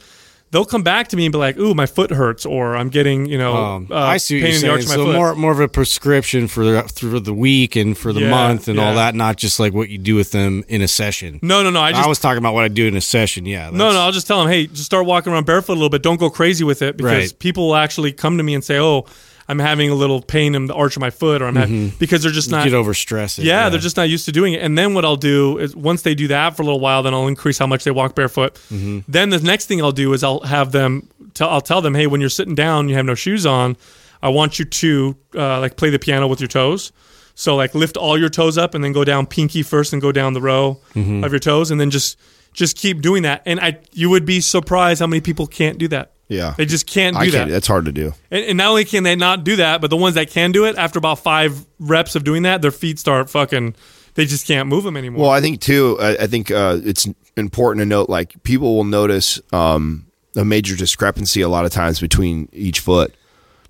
they'll 0.52 0.66
come 0.66 0.84
back 0.84 1.08
to 1.10 1.18
me 1.18 1.26
and 1.26 1.32
be 1.32 1.38
like, 1.38 1.58
"Ooh, 1.58 1.74
my 1.74 1.86
foot 1.86 2.12
hurts," 2.12 2.46
or 2.46 2.76
"I'm 2.76 2.90
getting, 2.90 3.26
you 3.28 3.38
know, 3.38 3.56
Um, 3.56 3.88
uh, 3.92 3.96
I 3.96 4.18
see 4.18 4.42
pain 4.42 4.56
in 4.56 4.62
the 4.62 4.70
arch 4.70 4.84
of 4.84 4.90
my 4.90 4.96
So 4.96 5.06
foot." 5.06 5.16
more 5.16 5.36
more 5.36 5.52
of 5.52 5.60
a 5.60 5.68
prescription 5.68 6.48
for 6.48 6.64
the 6.66 6.84
through 6.84 7.20
the 7.22 7.34
week 7.34 7.76
and 7.76 7.98
for 7.98 8.14
the 8.14 8.22
Yeah, 8.22 8.30
month 8.30 8.68
and 8.68 8.80
all 8.80 8.96
that, 8.96 9.16
not 9.16 9.38
just 9.38 9.60
like 9.60 9.74
what 9.74 9.90
you 9.90 9.98
do 9.98 10.16
with 10.16 10.32
them 10.32 10.64
in 10.68 10.82
a 10.82 10.88
session. 10.88 11.40
no, 11.42 11.62
no, 11.64 11.70
no. 11.70 11.80
I 11.82 11.92
I, 11.92 12.08
was 12.08 12.20
talking 12.20 12.40
about 12.40 12.54
what 12.54 12.64
I 12.64 12.68
do 12.70 12.88
in 12.88 12.96
a 12.96 13.02
session. 13.02 13.46
Yeah. 13.46 13.70
No, 13.72 13.92
no, 13.92 14.00
I'll 14.00 14.12
just 14.12 14.28
tell 14.28 14.40
them, 14.42 14.50
hey, 14.52 14.68
just 14.68 14.86
start 14.86 15.06
walking 15.06 15.32
around 15.34 15.46
barefoot 15.46 15.74
a 15.74 15.76
little 15.76 15.90
bit. 15.90 16.04
Don't 16.04 16.20
go 16.20 16.30
crazy 16.30 16.64
with 16.64 16.82
it 16.82 16.98
because 16.98 17.32
Right. 17.32 17.40
people 17.40 17.68
will 17.68 17.76
actually 17.76 18.12
come 18.12 18.38
to 18.38 18.44
me 18.44 18.54
and 18.56 18.64
say, 18.64 18.80
oh, 18.80 19.06
I'm 19.50 19.60
having 19.60 19.90
a 19.90 19.96
little 19.96 20.22
pain 20.22 20.54
in 20.56 20.68
the 20.68 20.74
arch 20.76 20.96
of 20.96 21.02
my 21.02 21.10
foot, 21.10 21.42
or 21.42 21.48
I'm 21.48 21.56
having 21.56 21.90
because 22.00 22.22
they're 22.24 22.32
just 22.32 22.52
not. 22.52 22.64
get 22.64 22.74
over 22.74 22.94
stress. 22.94 23.40
it, 23.40 23.46
yeah, 23.46 23.68
they're 23.70 23.80
just 23.80 23.98
not 23.98 24.08
used 24.08 24.26
to 24.26 24.32
doing 24.32 24.54
it. 24.54 24.62
And 24.62 24.78
then 24.78 24.94
what 24.94 25.04
I'll 25.04 25.16
do 25.18 25.58
is 25.58 25.76
once 25.76 26.04
they 26.04 26.14
do 26.16 26.28
that 26.30 26.56
for 26.56 26.62
a 26.62 26.66
little 26.66 26.80
while, 26.80 27.02
then 27.04 27.14
I'll 27.14 27.28
increase 27.28 27.58
how 27.58 27.66
much 27.68 27.84
they 27.84 27.92
walk 27.92 28.14
barefoot. 28.16 28.54
Mm-hmm. 28.72 29.00
Then 29.12 29.32
the 29.32 29.40
next 29.40 29.66
thing 29.66 29.82
I'll 29.82 29.92
do 29.92 30.14
is 30.14 30.24
I'll 30.24 30.42
have 30.42 30.72
them. 30.72 31.10
Tell, 31.34 31.50
I'll 31.50 31.62
tell 31.62 31.82
them, 31.82 31.96
hey, 31.96 32.06
when 32.08 32.22
you're 32.22 32.30
sitting 32.30 32.56
down, 32.56 32.90
you 32.90 32.96
have 32.96 33.06
no 33.06 33.16
shoes 33.16 33.46
on. 33.46 33.76
I 34.22 34.30
want 34.30 34.60
you 34.60 34.66
to 34.66 35.16
uh, 35.36 35.60
like 35.60 35.78
play 35.78 35.90
the 35.90 36.00
piano 36.00 36.28
with 36.28 36.40
your 36.42 36.48
toes. 36.50 36.92
So 37.36 37.56
like 37.56 37.74
lift 37.74 37.96
all 37.98 38.18
your 38.20 38.30
toes 38.30 38.58
up 38.58 38.76
and 38.76 38.84
then 38.84 38.92
go 38.92 39.04
down 39.06 39.26
pinky 39.26 39.64
first 39.64 39.94
and 39.94 40.02
go 40.02 40.12
down 40.12 40.34
the 40.34 40.42
row 40.42 40.80
Mm-hmm. 40.94 41.24
of 41.24 41.32
your 41.32 41.40
toes 41.40 41.72
and 41.72 41.80
then 41.80 41.90
just 41.90 42.20
just 42.54 42.78
keep 42.78 43.02
doing 43.02 43.24
that. 43.24 43.44
And 43.46 43.60
I 43.60 43.80
you 43.94 44.10
would 44.10 44.26
be 44.26 44.42
surprised 44.42 45.00
how 45.00 45.08
many 45.08 45.22
people 45.22 45.48
can't 45.48 45.78
do 45.78 45.88
that. 45.90 46.14
Yeah. 46.28 46.54
They 46.56 46.66
just 46.66 46.86
can't 46.86 47.16
do 47.16 47.22
I 47.22 47.26
that. 47.26 47.32
can't. 47.32 47.50
That's 47.50 47.68
hard 47.68 47.86
to 47.86 47.92
do. 47.92 48.14
And, 48.30 48.46
and 48.46 48.58
not 48.58 48.70
only 48.70 48.86
can 48.86 49.04
they 49.04 49.16
not 49.16 49.44
do 49.44 49.56
that, 49.56 49.82
but 49.82 49.90
the 49.90 49.98
ones 49.98 50.16
that 50.16 50.30
can 50.30 50.52
do 50.52 50.66
it, 50.66 50.78
after 50.78 51.00
about 51.00 51.20
five 51.20 51.66
reps 51.80 52.16
of 52.16 52.24
doing 52.24 52.44
that, 52.44 52.62
their 52.62 52.72
feet 52.72 53.00
start 53.00 53.30
fucking. 53.30 53.76
They 54.16 54.26
just 54.26 54.46
can't 54.46 54.68
move 54.68 54.84
them 54.84 54.98
anymore. 54.98 55.24
Well, 55.24 55.32
I 55.32 55.40
think 55.40 55.62
too. 55.62 55.98
I, 56.00 56.24
I 56.24 56.28
think 56.28 56.52
uh, 56.52 56.80
it's 56.84 57.08
important 57.38 57.82
to 57.82 57.86
note 57.86 58.10
like 58.10 58.42
people 58.44 58.76
will 58.76 58.84
notice 58.84 59.40
um, 59.54 60.08
a 60.36 60.44
major 60.44 60.76
discrepancy 60.76 61.42
a 61.42 61.48
lot 61.48 61.66
of 61.66 61.72
times 61.72 62.00
between 62.00 62.50
each 62.52 62.80
foot. 62.80 63.16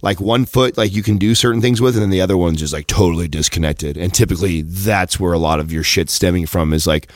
Like 0.01 0.19
one 0.21 0.45
foot, 0.45 0.77
like 0.77 0.93
you 0.93 1.03
can 1.03 1.17
do 1.17 1.35
certain 1.35 1.61
things 1.61 1.81
with, 1.81 1.95
and 1.95 2.01
then 2.01 2.09
the 2.09 2.21
other 2.21 2.37
one's 2.37 2.59
just 2.59 2.73
like 2.73 2.87
totally 2.87 3.27
disconnected. 3.27 3.97
And 3.97 4.13
typically, 4.13 4.61
that's 4.61 5.19
where 5.19 5.33
a 5.33 5.37
lot 5.37 5.59
of 5.59 5.73
your 5.73 5.83
shit 5.83 6.09
stemming 6.09 6.45
from 6.45 6.73
is 6.73 6.87
like, 6.87 7.11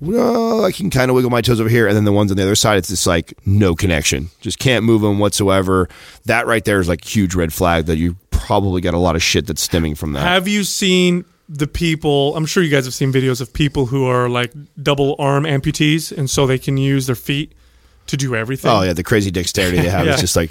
well, 0.00 0.64
I 0.64 0.72
can 0.72 0.90
kind 0.90 1.10
of 1.10 1.14
wiggle 1.14 1.30
my 1.30 1.40
toes 1.40 1.60
over 1.60 1.68
here, 1.70 1.86
and 1.86 1.96
then 1.96 2.04
the 2.04 2.12
ones 2.12 2.30
on 2.30 2.36
the 2.36 2.42
other 2.42 2.54
side, 2.56 2.78
it's 2.78 2.88
just 2.88 3.06
like 3.06 3.34
no 3.46 3.74
connection, 3.74 4.30
just 4.40 4.58
can't 4.58 4.84
move 4.84 5.02
them 5.02 5.18
whatsoever. 5.18 5.88
That 6.26 6.46
right 6.46 6.64
there 6.64 6.80
is 6.80 6.88
like 6.88 7.04
huge 7.04 7.34
red 7.34 7.52
flag 7.52 7.86
that 7.86 7.96
you 7.96 8.16
probably 8.30 8.80
got 8.80 8.94
a 8.94 8.98
lot 8.98 9.16
of 9.16 9.22
shit 9.22 9.46
that's 9.46 9.62
stemming 9.62 9.94
from 9.94 10.12
that. 10.12 10.20
have 10.20 10.46
you 10.48 10.64
seen 10.64 11.24
the 11.48 11.66
people? 11.66 12.36
I'm 12.36 12.46
sure 12.46 12.62
you 12.62 12.70
guys 12.70 12.84
have 12.84 12.94
seen 12.94 13.12
videos 13.12 13.40
of 13.40 13.52
people 13.52 13.86
who 13.86 14.06
are 14.06 14.28
like 14.28 14.52
double 14.82 15.14
arm 15.18 15.44
amputees, 15.44 16.16
and 16.16 16.28
so 16.28 16.46
they 16.46 16.58
can 16.58 16.76
use 16.76 17.06
their 17.06 17.16
feet 17.16 17.52
to 18.06 18.16
do 18.18 18.34
everything. 18.34 18.70
oh 18.70 18.82
yeah, 18.82 18.92
the 18.92 19.02
crazy 19.02 19.30
dexterity 19.30 19.78
they 19.80 19.88
have 19.88 20.04
Yeah. 20.06 20.14
is 20.14 20.20
just 20.20 20.36
like 20.36 20.50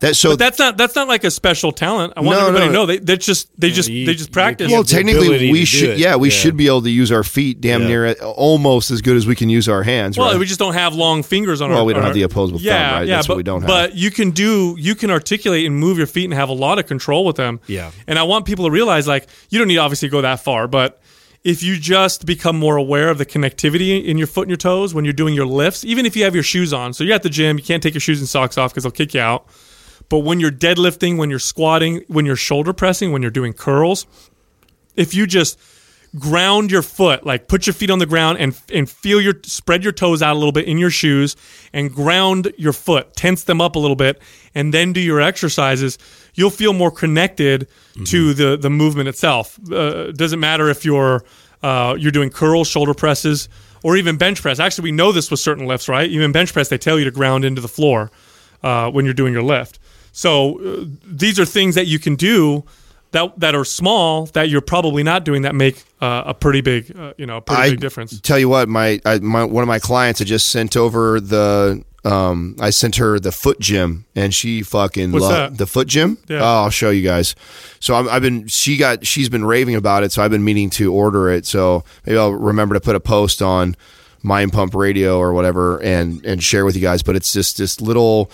that. 0.00 0.16
So 0.16 0.30
But 0.30 0.38
that's 0.38 0.58
not 0.58 0.76
that's 0.76 0.94
not 0.94 1.08
like 1.08 1.24
a 1.24 1.30
special 1.30 1.72
talent. 1.72 2.12
I 2.16 2.20
want 2.20 2.38
No, 2.38 2.46
everybody 2.48 2.66
no. 2.66 2.70
to 2.72 2.74
know 2.74 2.86
they 2.86 2.98
they 2.98 3.16
just 3.16 3.48
they 3.60 3.70
just 3.70 3.88
you- 3.88 4.06
they 4.06 4.14
just 4.14 4.32
practice. 4.32 4.70
well, 4.70 4.84
technically, 4.84 5.50
we 5.50 5.64
should. 5.64 5.98
Yeah, 5.98 6.16
we 6.16 6.28
Yeah. 6.28 6.34
should 6.34 6.56
be 6.56 6.66
able 6.66 6.82
to 6.82 6.90
use 6.90 7.12
our 7.12 7.22
feet 7.24 7.60
damn 7.60 7.82
Yeah. 7.82 7.88
near 7.88 8.12
almost 8.14 8.90
as 8.90 9.00
good 9.02 9.16
as 9.16 9.26
we 9.26 9.34
can 9.34 9.48
use 9.50 9.68
our 9.68 9.82
hands. 9.82 10.18
Well, 10.18 10.30
right? 10.32 10.38
we 10.38 10.46
just 10.46 10.58
don't 10.58 10.74
have 10.74 10.94
long 10.94 11.22
fingers 11.22 11.60
on 11.60 11.70
our. 11.70 11.76
Well, 11.76 11.86
we 11.86 11.92
don't 11.92 12.02
our- 12.02 12.06
have 12.08 12.14
the 12.14 12.22
opposable 12.22 12.58
thumb, 12.58 12.66
yeah, 12.66 12.92
right? 12.98 13.08
Yeah, 13.08 13.16
That's 13.16 13.26
but, 13.26 13.34
what 13.34 13.36
we 13.38 13.42
don't 13.44 13.60
have. 13.62 13.68
But 13.68 13.96
you 13.96 14.10
can 14.10 14.30
do, 14.30 14.76
you 14.78 14.94
can 14.94 15.10
articulate 15.10 15.64
and 15.66 15.76
move 15.76 15.98
your 15.98 16.06
feet 16.06 16.24
and 16.24 16.34
have 16.34 16.48
a 16.48 16.52
lot 16.54 16.78
of 16.78 16.86
control 16.86 17.24
with 17.24 17.36
them. 17.36 17.60
Yeah. 17.66 17.90
And 18.06 18.18
I 18.18 18.22
want 18.24 18.44
people 18.46 18.64
to 18.66 18.70
realize, 18.70 19.06
like, 19.06 19.26
you 19.50 19.58
don't 19.58 19.68
need 19.68 19.74
to 19.76 19.80
obviously 19.80 20.08
go 20.08 20.20
that 20.22 20.42
far, 20.42 20.66
but 20.66 21.00
if 21.42 21.62
you 21.62 21.78
just 21.78 22.26
become 22.26 22.58
more 22.58 22.76
aware 22.76 23.08
of 23.08 23.16
the 23.16 23.24
connectivity 23.24 24.04
in 24.04 24.18
your 24.18 24.26
foot 24.26 24.42
and 24.42 24.50
your 24.50 24.56
toes 24.58 24.92
when 24.92 25.04
you're 25.06 25.14
doing 25.14 25.34
your 25.34 25.46
lifts, 25.46 25.84
even 25.84 26.04
if 26.04 26.14
you 26.16 26.22
have 26.24 26.34
your 26.34 26.44
shoes 26.44 26.72
on, 26.72 26.92
so 26.92 27.02
you're 27.02 27.14
at 27.14 27.22
the 27.22 27.30
gym, 27.30 27.56
you 27.56 27.64
can't 27.64 27.82
take 27.82 27.94
your 27.94 28.00
shoes 28.00 28.18
and 28.20 28.28
socks 28.28 28.58
off 28.58 28.72
because 28.72 28.82
they'll 28.84 28.90
kick 28.90 29.14
you 29.14 29.20
out. 29.20 29.46
But 30.10 30.18
when 30.18 30.40
you're 30.40 30.50
deadlifting, 30.50 31.16
when 31.16 31.30
you're 31.30 31.38
squatting, 31.38 32.04
when 32.08 32.26
you're 32.26 32.36
shoulder 32.36 32.74
pressing, 32.74 33.12
when 33.12 33.22
you're 33.22 33.30
doing 33.30 33.54
curls, 33.54 34.06
if 34.96 35.14
you 35.14 35.26
just 35.26 35.58
ground 36.18 36.72
your 36.72 36.82
foot, 36.82 37.24
like 37.24 37.46
put 37.46 37.66
your 37.66 37.72
feet 37.74 37.90
on 37.90 38.00
the 38.00 38.06
ground 38.06 38.38
and 38.38 38.60
and 38.74 38.90
feel 38.90 39.20
your 39.20 39.34
spread 39.44 39.84
your 39.84 39.92
toes 39.92 40.20
out 40.20 40.34
a 40.34 40.38
little 40.38 40.52
bit 40.52 40.66
in 40.66 40.76
your 40.78 40.90
shoes 40.90 41.36
and 41.72 41.94
ground 41.94 42.52
your 42.58 42.72
foot, 42.72 43.14
tense 43.14 43.44
them 43.44 43.60
up 43.60 43.76
a 43.76 43.78
little 43.78 43.96
bit, 43.96 44.20
and 44.54 44.74
then 44.74 44.92
do 44.92 45.00
your 45.00 45.20
exercises. 45.20 45.96
You'll 46.34 46.50
feel 46.50 46.72
more 46.72 46.90
connected 46.90 47.68
to 48.06 48.34
the 48.34 48.56
the 48.56 48.70
movement 48.70 49.08
itself. 49.08 49.58
Uh, 49.70 50.10
doesn't 50.10 50.40
matter 50.40 50.68
if 50.68 50.84
you're 50.84 51.24
uh, 51.62 51.96
you're 51.98 52.12
doing 52.12 52.30
curls, 52.30 52.66
shoulder 52.66 52.94
presses, 52.94 53.48
or 53.84 53.96
even 53.96 54.16
bench 54.16 54.42
press. 54.42 54.58
Actually, 54.58 54.84
we 54.84 54.92
know 54.92 55.12
this 55.12 55.30
with 55.30 55.40
certain 55.40 55.66
lifts, 55.66 55.88
right? 55.88 56.10
Even 56.10 56.32
bench 56.32 56.52
press, 56.52 56.68
they 56.68 56.78
tell 56.78 56.98
you 56.98 57.04
to 57.04 57.10
ground 57.12 57.44
into 57.44 57.60
the 57.60 57.68
floor 57.68 58.10
uh, 58.62 58.90
when 58.90 59.04
you're 59.04 59.14
doing 59.14 59.32
your 59.32 59.42
lift. 59.42 59.78
So 60.12 60.60
uh, 60.60 60.84
these 61.04 61.38
are 61.38 61.44
things 61.44 61.74
that 61.74 61.86
you 61.86 61.98
can 61.98 62.16
do 62.16 62.64
that 63.12 63.38
that 63.40 63.54
are 63.54 63.64
small 63.64 64.26
that 64.26 64.48
you're 64.48 64.60
probably 64.60 65.02
not 65.02 65.24
doing 65.24 65.42
that 65.42 65.54
make 65.54 65.82
uh, 66.00 66.22
a 66.26 66.34
pretty 66.34 66.60
big 66.60 66.96
uh, 66.96 67.12
you 67.16 67.26
know 67.26 67.38
a 67.38 67.40
pretty 67.40 67.62
I 67.62 67.70
big 67.70 67.80
difference. 67.80 68.20
Tell 68.20 68.38
you 68.38 68.48
what, 68.48 68.68
my, 68.68 69.00
I, 69.04 69.18
my 69.18 69.44
one 69.44 69.62
of 69.62 69.68
my 69.68 69.78
clients, 69.78 70.18
had 70.20 70.28
just 70.28 70.48
sent 70.48 70.76
over 70.76 71.20
the. 71.20 71.84
Um, 72.02 72.56
I 72.58 72.70
sent 72.70 72.96
her 72.96 73.20
the 73.20 73.30
foot 73.30 73.60
gym, 73.60 74.06
and 74.16 74.32
she 74.32 74.62
fucking 74.62 75.12
What's 75.12 75.22
loved 75.22 75.52
that? 75.52 75.58
the 75.58 75.66
foot 75.66 75.86
gym. 75.86 76.16
Yeah. 76.28 76.40
Oh, 76.40 76.62
I'll 76.62 76.70
show 76.70 76.88
you 76.88 77.02
guys. 77.02 77.34
So 77.78 77.94
I'm, 77.94 78.08
I've 78.08 78.22
been, 78.22 78.46
she 78.46 78.78
got, 78.78 79.06
she's 79.06 79.28
been 79.28 79.44
raving 79.44 79.74
about 79.74 80.02
it. 80.02 80.10
So 80.10 80.22
I've 80.22 80.30
been 80.30 80.42
meaning 80.42 80.70
to 80.70 80.94
order 80.94 81.28
it. 81.30 81.44
So 81.44 81.84
maybe 82.06 82.16
I'll 82.16 82.32
remember 82.32 82.74
to 82.74 82.80
put 82.80 82.96
a 82.96 83.00
post 83.00 83.42
on 83.42 83.76
Mind 84.22 84.54
Pump 84.54 84.74
Radio 84.74 85.18
or 85.18 85.34
whatever, 85.34 85.78
and 85.82 86.24
and 86.24 86.42
share 86.42 86.64
with 86.64 86.74
you 86.74 86.80
guys. 86.80 87.02
But 87.02 87.16
it's 87.16 87.34
just 87.34 87.58
this 87.58 87.82
little 87.82 88.30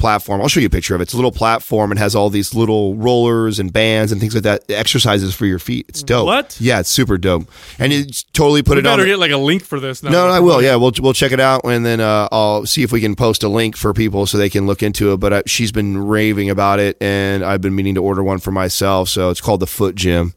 platform. 0.00 0.40
I'll 0.40 0.48
show 0.48 0.58
you 0.58 0.66
a 0.66 0.70
picture 0.70 0.94
of 0.96 1.00
it. 1.00 1.04
It's 1.04 1.12
a 1.12 1.16
little 1.16 1.30
platform 1.30 1.92
and 1.92 1.98
has 2.00 2.16
all 2.16 2.30
these 2.30 2.54
little 2.54 2.96
rollers 2.96 3.58
and 3.60 3.72
bands 3.72 4.10
and 4.10 4.20
things 4.20 4.34
like 4.34 4.42
that. 4.42 4.68
Exercises 4.68 5.34
for 5.34 5.46
your 5.46 5.58
feet. 5.60 5.86
It's 5.88 6.02
dope. 6.02 6.26
What? 6.26 6.56
Yeah, 6.60 6.80
it's 6.80 6.90
super 6.90 7.18
dope. 7.18 7.48
And 7.78 7.92
you 7.92 8.06
totally 8.32 8.62
put 8.62 8.74
We 8.74 8.80
it 8.80 8.86
on. 8.86 8.92
better 8.98 9.06
get 9.06 9.18
like 9.20 9.30
a 9.30 9.36
link 9.36 9.62
for 9.62 9.78
this. 9.78 10.02
Now. 10.02 10.10
no, 10.10 10.26
no, 10.26 10.32
I 10.32 10.40
will. 10.40 10.60
Yeah, 10.62 10.74
we'll 10.76 10.92
we'll 11.00 11.12
check 11.12 11.30
it 11.32 11.40
out, 11.40 11.60
and 11.64 11.86
then 11.86 12.00
uh, 12.00 12.28
I'll 12.32 12.66
see 12.66 12.82
if 12.82 12.90
we 12.90 13.00
can 13.00 13.14
post 13.14 13.42
a 13.44 13.48
link 13.48 13.76
for 13.76 13.92
people 13.94 14.26
so 14.26 14.38
they 14.38 14.50
can 14.50 14.66
look 14.66 14.82
into 14.82 15.12
it. 15.12 15.18
But 15.18 15.32
uh, 15.32 15.42
she's 15.46 15.70
been 15.70 15.96
raving 15.98 16.50
about 16.50 16.80
it, 16.80 16.96
and 17.00 17.44
I've 17.44 17.60
been 17.60 17.74
meaning 17.74 17.94
to 17.94 18.02
order 18.02 18.22
one 18.22 18.38
for 18.38 18.50
myself. 18.50 19.08
So 19.08 19.30
it's 19.30 19.40
called 19.40 19.60
the 19.60 19.66
Foot 19.66 19.94
Gym. 19.94 20.34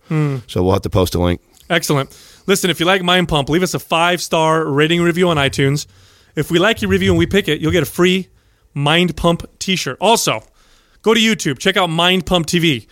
So 0.48 0.62
we'll 0.62 0.74
have 0.74 0.82
to 0.84 0.90
post 0.90 1.16
a 1.16 1.20
link. 1.20 1.42
Excellent. 1.70 2.16
Listen, 2.46 2.70
if 2.70 2.80
you 2.80 2.86
like 2.86 3.02
Mind 3.02 3.30
Pump, 3.30 3.48
leave 3.50 3.64
us 3.64 3.74
a 3.74 3.80
five 3.80 4.22
star 4.22 4.66
rating 4.66 5.02
review 5.02 5.30
on 5.30 5.38
iTunes. 5.38 5.88
If 6.36 6.52
we 6.52 6.60
like 6.60 6.82
your 6.82 6.90
review 6.92 7.12
and 7.12 7.18
we 7.18 7.26
pick 7.26 7.48
it, 7.48 7.62
you'll 7.62 7.72
get 7.72 7.84
a 7.84 7.86
free 7.88 8.28
Mind 8.74 9.16
Pump 9.16 9.46
t 9.60 9.76
shirt. 9.76 9.98
Also, 10.00 10.42
go 11.02 11.14
to 11.14 11.20
YouTube, 11.20 11.60
check 11.60 11.78
out 11.78 11.88
Mind 11.88 12.26
Pump 12.26 12.48
TV. 12.48 12.88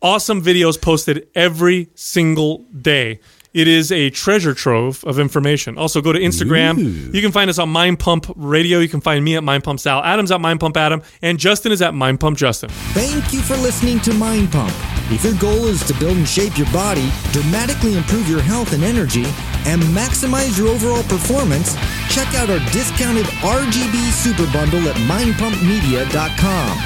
Awesome 0.00 0.42
videos 0.42 0.80
posted 0.80 1.28
every 1.34 1.88
single 1.94 2.58
day. 2.80 3.20
It 3.54 3.66
is 3.66 3.90
a 3.90 4.10
treasure 4.10 4.52
trove 4.52 5.02
of 5.04 5.18
information. 5.18 5.78
Also, 5.78 6.00
go 6.02 6.12
to 6.12 6.18
Instagram. 6.18 7.12
You 7.14 7.22
can 7.22 7.32
find 7.32 7.48
us 7.48 7.58
on 7.58 7.70
Mind 7.70 7.98
Pump 7.98 8.30
Radio. 8.36 8.78
You 8.78 8.88
can 8.88 9.00
find 9.00 9.24
me 9.24 9.36
at 9.36 9.42
Mind 9.42 9.64
Pump 9.64 9.80
Sal. 9.80 10.02
Adam's 10.04 10.30
at 10.30 10.40
Mind 10.40 10.60
Pump 10.60 10.76
Adam. 10.76 11.02
And 11.22 11.38
Justin 11.38 11.72
is 11.72 11.80
at 11.80 11.94
Mind 11.94 12.20
Pump 12.20 12.36
Justin. 12.36 12.68
Thank 12.92 13.32
you 13.32 13.40
for 13.40 13.56
listening 13.56 14.00
to 14.00 14.12
Mind 14.12 14.52
Pump. 14.52 14.72
If 15.10 15.24
your 15.24 15.34
goal 15.34 15.66
is 15.66 15.82
to 15.86 15.94
build 15.94 16.18
and 16.18 16.28
shape 16.28 16.58
your 16.58 16.70
body, 16.72 17.10
dramatically 17.32 17.96
improve 17.96 18.28
your 18.28 18.42
health 18.42 18.74
and 18.74 18.84
energy, 18.84 19.24
and 19.64 19.82
maximize 19.82 20.58
your 20.58 20.68
overall 20.68 21.02
performance, 21.04 21.74
check 22.08 22.34
out 22.34 22.50
our 22.50 22.58
discounted 22.72 23.26
RGB 23.44 24.10
Super 24.10 24.50
Bundle 24.52 24.88
at 24.88 24.96
mindpumpmedia.com. 24.96 26.78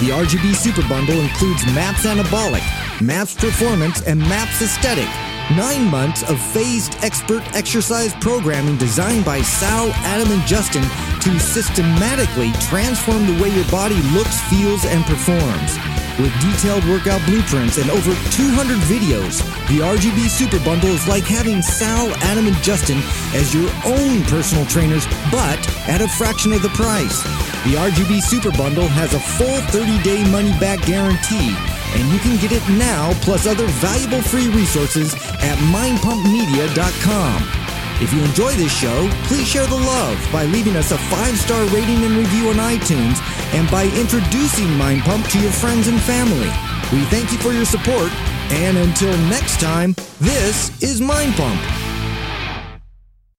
The 0.00 0.10
RGB 0.10 0.54
Super 0.54 0.86
Bundle 0.88 1.20
includes 1.20 1.64
MAPS 1.74 2.06
Anabolic, 2.06 2.62
MAPS 3.02 3.34
Performance, 3.34 4.00
and 4.02 4.18
MAPS 4.18 4.62
Aesthetic. 4.62 5.08
Nine 5.54 5.90
months 5.90 6.22
of 6.30 6.40
phased 6.40 6.96
expert 7.02 7.42
exercise 7.54 8.14
programming 8.14 8.76
designed 8.76 9.24
by 9.24 9.42
Sal, 9.42 9.90
Adam, 10.04 10.30
and 10.32 10.46
Justin 10.46 10.82
to 11.20 11.38
systematically 11.38 12.52
transform 12.68 13.26
the 13.26 13.42
way 13.42 13.54
your 13.54 13.68
body 13.70 14.00
looks, 14.14 14.40
feels, 14.48 14.84
and 14.86 15.04
performs. 15.04 15.99
With 16.20 16.38
detailed 16.42 16.84
workout 16.84 17.24
blueprints 17.24 17.78
and 17.78 17.88
over 17.88 18.12
200 18.12 18.76
videos, 18.92 19.40
the 19.68 19.80
RGB 19.80 20.28
Super 20.28 20.62
Bundle 20.62 20.90
is 20.90 21.08
like 21.08 21.24
having 21.24 21.62
Sal, 21.62 22.12
Adam, 22.28 22.46
and 22.46 22.56
Justin 22.62 22.98
as 23.32 23.54
your 23.54 23.70
own 23.86 24.22
personal 24.24 24.66
trainers, 24.66 25.06
but 25.32 25.56
at 25.88 26.02
a 26.02 26.08
fraction 26.20 26.52
of 26.52 26.60
the 26.60 26.68
price. 26.76 27.22
The 27.64 27.80
RGB 27.80 28.20
Super 28.20 28.50
Bundle 28.52 28.86
has 28.88 29.14
a 29.14 29.18
full 29.18 29.60
30 29.72 30.02
day 30.02 30.20
money 30.30 30.52
back 30.60 30.84
guarantee, 30.84 31.56
and 31.96 32.12
you 32.12 32.18
can 32.18 32.36
get 32.36 32.52
it 32.52 32.68
now 32.76 33.14
plus 33.22 33.46
other 33.46 33.66
valuable 33.80 34.20
free 34.20 34.48
resources 34.48 35.14
at 35.40 35.56
mindpumpmedia.com. 35.72 37.60
If 38.02 38.12
you 38.12 38.20
enjoy 38.24 38.52
this 38.56 38.72
show, 38.72 39.08
please 39.24 39.48
share 39.48 39.66
the 39.66 39.76
love 39.76 40.18
by 40.30 40.44
leaving 40.46 40.76
us 40.76 40.90
a 40.90 40.98
five 41.08 41.38
star 41.38 41.64
rating 41.66 42.04
and 42.04 42.16
review 42.16 42.48
on 42.48 42.56
iTunes 42.56 43.20
and 43.52 43.70
by 43.70 43.84
introducing 43.96 44.70
Mind 44.76 45.02
Pump 45.02 45.26
to 45.28 45.40
your 45.40 45.52
friends 45.52 45.88
and 45.88 46.00
family. 46.00 46.50
We 46.92 47.04
thank 47.06 47.32
you 47.32 47.38
for 47.38 47.52
your 47.52 47.64
support, 47.64 48.12
and 48.50 48.76
until 48.78 49.16
next 49.28 49.60
time, 49.60 49.94
this 50.20 50.82
is 50.82 51.00
Mind 51.00 51.34
Pump. 51.34 51.79